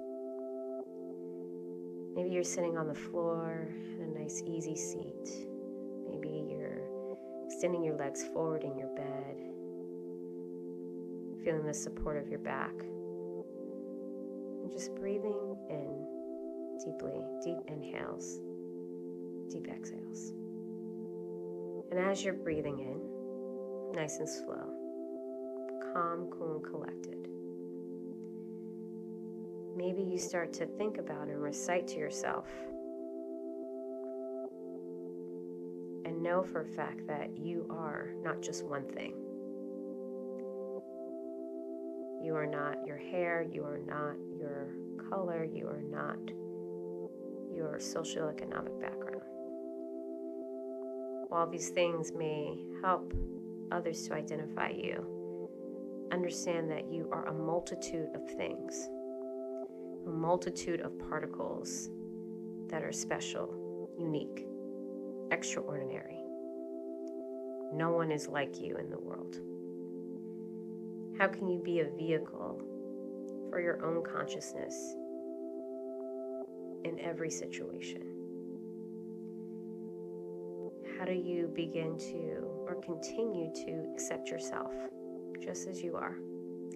Maybe 2.14 2.30
you're 2.30 2.44
sitting 2.44 2.78
on 2.78 2.86
the 2.86 2.94
floor 2.94 3.68
in 3.98 4.02
a 4.02 4.20
nice, 4.20 4.40
easy 4.46 4.76
seat. 4.76 5.48
Maybe 6.08 6.46
you're 6.48 6.78
extending 7.44 7.82
your 7.82 7.96
legs 7.96 8.24
forward 8.32 8.62
in 8.62 8.78
your 8.78 8.94
bed, 8.94 9.49
feeling 11.44 11.66
the 11.66 11.74
support 11.74 12.16
of 12.16 12.28
your 12.28 12.38
back. 12.38 12.72
And 14.62 14.70
just 14.70 14.94
breathing 14.94 15.56
in 15.68 16.06
deeply, 16.84 17.22
deep 17.42 17.58
inhales, 17.68 18.40
deep 19.50 19.68
exhales. 19.68 20.32
And 21.90 21.98
as 21.98 22.24
you're 22.24 22.34
breathing 22.34 22.78
in, 22.78 23.94
nice 24.00 24.18
and 24.18 24.28
slow, 24.28 24.72
calm, 25.92 26.28
cool, 26.30 26.56
and 26.56 26.64
collected, 26.64 27.28
maybe 29.76 30.02
you 30.02 30.18
start 30.18 30.52
to 30.54 30.66
think 30.66 30.98
about 30.98 31.28
and 31.28 31.42
recite 31.42 31.88
to 31.88 31.96
yourself 31.96 32.46
and 36.04 36.22
know 36.22 36.42
for 36.42 36.62
a 36.62 36.66
fact 36.66 37.06
that 37.06 37.36
you 37.36 37.66
are 37.70 38.10
not 38.22 38.40
just 38.40 38.64
one 38.64 38.84
thing. 38.84 39.14
You 42.22 42.36
are 42.36 42.46
not 42.46 42.86
your 42.86 42.98
hair, 42.98 43.46
you 43.50 43.64
are 43.64 43.78
not 43.78 44.16
your 44.38 44.68
color, 45.08 45.44
you 45.44 45.66
are 45.66 45.82
not 45.82 46.18
your 47.54 47.78
socioeconomic 47.78 48.78
background. 48.80 49.22
While 51.28 51.48
these 51.50 51.70
things 51.70 52.12
may 52.12 52.58
help 52.82 53.14
others 53.72 54.06
to 54.08 54.14
identify 54.14 54.68
you, 54.70 55.48
understand 56.12 56.70
that 56.70 56.90
you 56.90 57.08
are 57.10 57.26
a 57.28 57.32
multitude 57.32 58.10
of 58.14 58.28
things, 58.28 58.88
a 60.06 60.10
multitude 60.10 60.80
of 60.80 60.98
particles 60.98 61.88
that 62.68 62.82
are 62.82 62.92
special, 62.92 63.88
unique, 63.98 64.46
extraordinary. 65.30 66.18
No 67.72 67.92
one 67.92 68.10
is 68.10 68.28
like 68.28 68.60
you 68.60 68.76
in 68.76 68.90
the 68.90 68.98
world. 68.98 69.40
How 71.20 71.28
can 71.28 71.50
you 71.50 71.58
be 71.58 71.80
a 71.80 71.84
vehicle 71.84 72.62
for 73.50 73.60
your 73.60 73.84
own 73.84 74.02
consciousness 74.02 74.94
in 76.84 76.98
every 76.98 77.28
situation? 77.28 78.00
How 80.98 81.04
do 81.04 81.12
you 81.12 81.52
begin 81.54 81.98
to 81.98 82.46
or 82.66 82.80
continue 82.82 83.52
to 83.52 83.92
accept 83.92 84.30
yourself 84.30 84.72
just 85.38 85.68
as 85.68 85.82
you 85.82 85.94
are? 85.94 86.16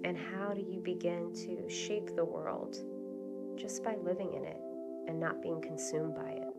And 0.05 0.15
how 0.15 0.53
do 0.53 0.61
you 0.61 0.79
begin 0.79 1.33
to 1.47 1.67
shape 1.71 2.15
the 2.15 2.27
world 2.27 2.77
just 3.57 3.83
by 3.83 3.97
living 3.97 4.35
in 4.35 4.45
it 4.45 4.61
and 5.09 5.19
not 5.19 5.41
being 5.41 5.63
consumed 5.63 6.15
by 6.15 6.33
it? 6.33 6.55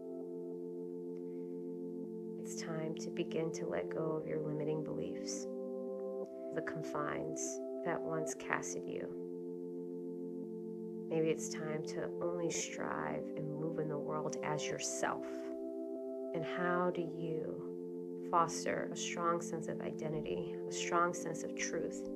It's 2.41 2.59
time 2.59 2.95
to 2.95 3.11
begin 3.11 3.51
to 3.51 3.67
let 3.67 3.91
go 3.91 4.19
of 4.19 4.25
your 4.25 4.39
limiting 4.39 4.83
beliefs, 4.83 5.45
the 6.55 6.63
confines 6.63 7.59
that 7.85 8.01
once 8.01 8.33
casted 8.33 8.83
you. 8.87 9.07
Maybe 11.09 11.29
it's 11.29 11.49
time 11.49 11.83
to 11.87 12.09
only 12.21 12.49
strive 12.49 13.23
and 13.37 13.47
move 13.47 13.79
in 13.79 13.87
the 13.87 13.97
world 13.97 14.37
as 14.43 14.65
yourself. 14.65 15.25
And 16.33 16.43
how 16.43 16.91
do 16.93 17.01
you 17.01 18.27
foster 18.31 18.89
a 18.91 18.95
strong 18.95 19.39
sense 19.39 19.67
of 19.67 19.79
identity, 19.81 20.55
a 20.67 20.71
strong 20.71 21.13
sense 21.13 21.43
of 21.43 21.55
truth, 21.55 22.09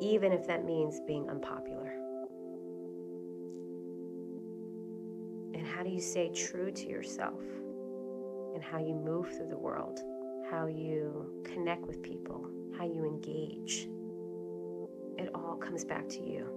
even 0.00 0.30
if 0.30 0.46
that 0.46 0.64
means 0.64 1.00
being 1.06 1.28
unpopular? 1.30 1.94
And 5.54 5.66
how 5.66 5.82
do 5.82 5.88
you 5.88 6.00
stay 6.00 6.30
true 6.34 6.70
to 6.70 6.86
yourself 6.86 7.42
and 8.54 8.62
how 8.62 8.78
you 8.78 8.94
move 8.94 9.34
through 9.34 9.48
the 9.48 9.58
world, 9.58 10.00
how 10.50 10.66
you 10.66 11.42
connect 11.44 11.86
with 11.86 12.02
people, 12.02 12.46
how 12.76 12.84
you 12.84 13.04
engage? 13.04 13.88
It 15.22 15.30
all 15.36 15.54
comes 15.54 15.84
back 15.84 16.08
to 16.08 16.20
you. 16.20 16.48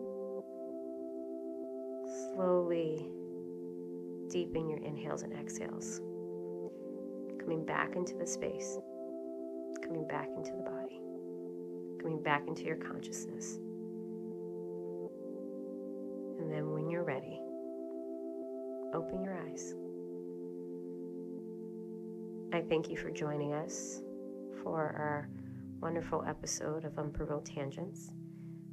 Slowly 2.34 3.07
deepen 4.28 4.68
your 4.68 4.80
inhales 4.80 5.22
and 5.22 5.32
exhales 5.34 6.01
coming 7.39 7.63
back 7.63 7.95
into 7.95 8.16
the 8.16 8.26
space, 8.26 8.80
coming 9.84 10.07
back 10.07 10.30
into 10.36 10.49
the 10.53 10.63
body, 10.63 10.99
coming 12.01 12.24
back 12.24 12.47
into 12.47 12.63
your 12.63 12.78
consciousness. 12.78 13.57
And 16.39 16.51
then 16.51 16.72
when 16.74 16.89
you're 16.89 17.03
ready, 17.03 17.39
open 18.95 19.24
your 19.24 19.38
eyes. 19.47 19.76
I 22.51 22.68
thank 22.68 22.89
you 22.89 22.97
for 22.97 23.11
joining 23.11 23.53
us 23.53 24.01
for 24.63 24.80
our 24.80 25.30
wonderful 25.82 26.26
episode 26.28 26.84
of 26.84 26.97
Unprovoked 26.97 27.45
Tangents. 27.45 28.09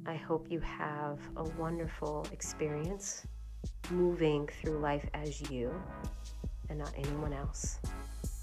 I 0.05 0.15
hope 0.15 0.47
you 0.49 0.59
have 0.59 1.19
a 1.37 1.43
wonderful 1.57 2.27
experience 2.33 3.25
moving 3.89 4.49
through 4.61 4.79
life 4.79 5.07
as 5.13 5.49
you 5.49 5.73
and 6.69 6.79
not 6.79 6.93
anyone 6.97 7.31
else. 7.31 7.79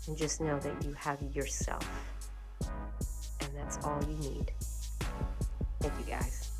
And 0.06 0.16
just 0.16 0.40
know 0.40 0.58
that 0.58 0.84
you 0.84 0.94
have 0.94 1.22
yourself. 1.34 1.86
And 3.42 3.50
that's 3.54 3.78
all 3.84 4.00
you 4.08 4.16
need. 4.30 4.52
Thank 5.80 5.92
you 5.98 6.06
guys. 6.06 6.50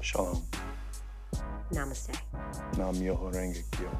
Shalom. 0.00 0.42
Namaste. 1.72 2.16
Nam 2.78 2.94
Renge 2.94 3.62
Kyo. 3.72 3.90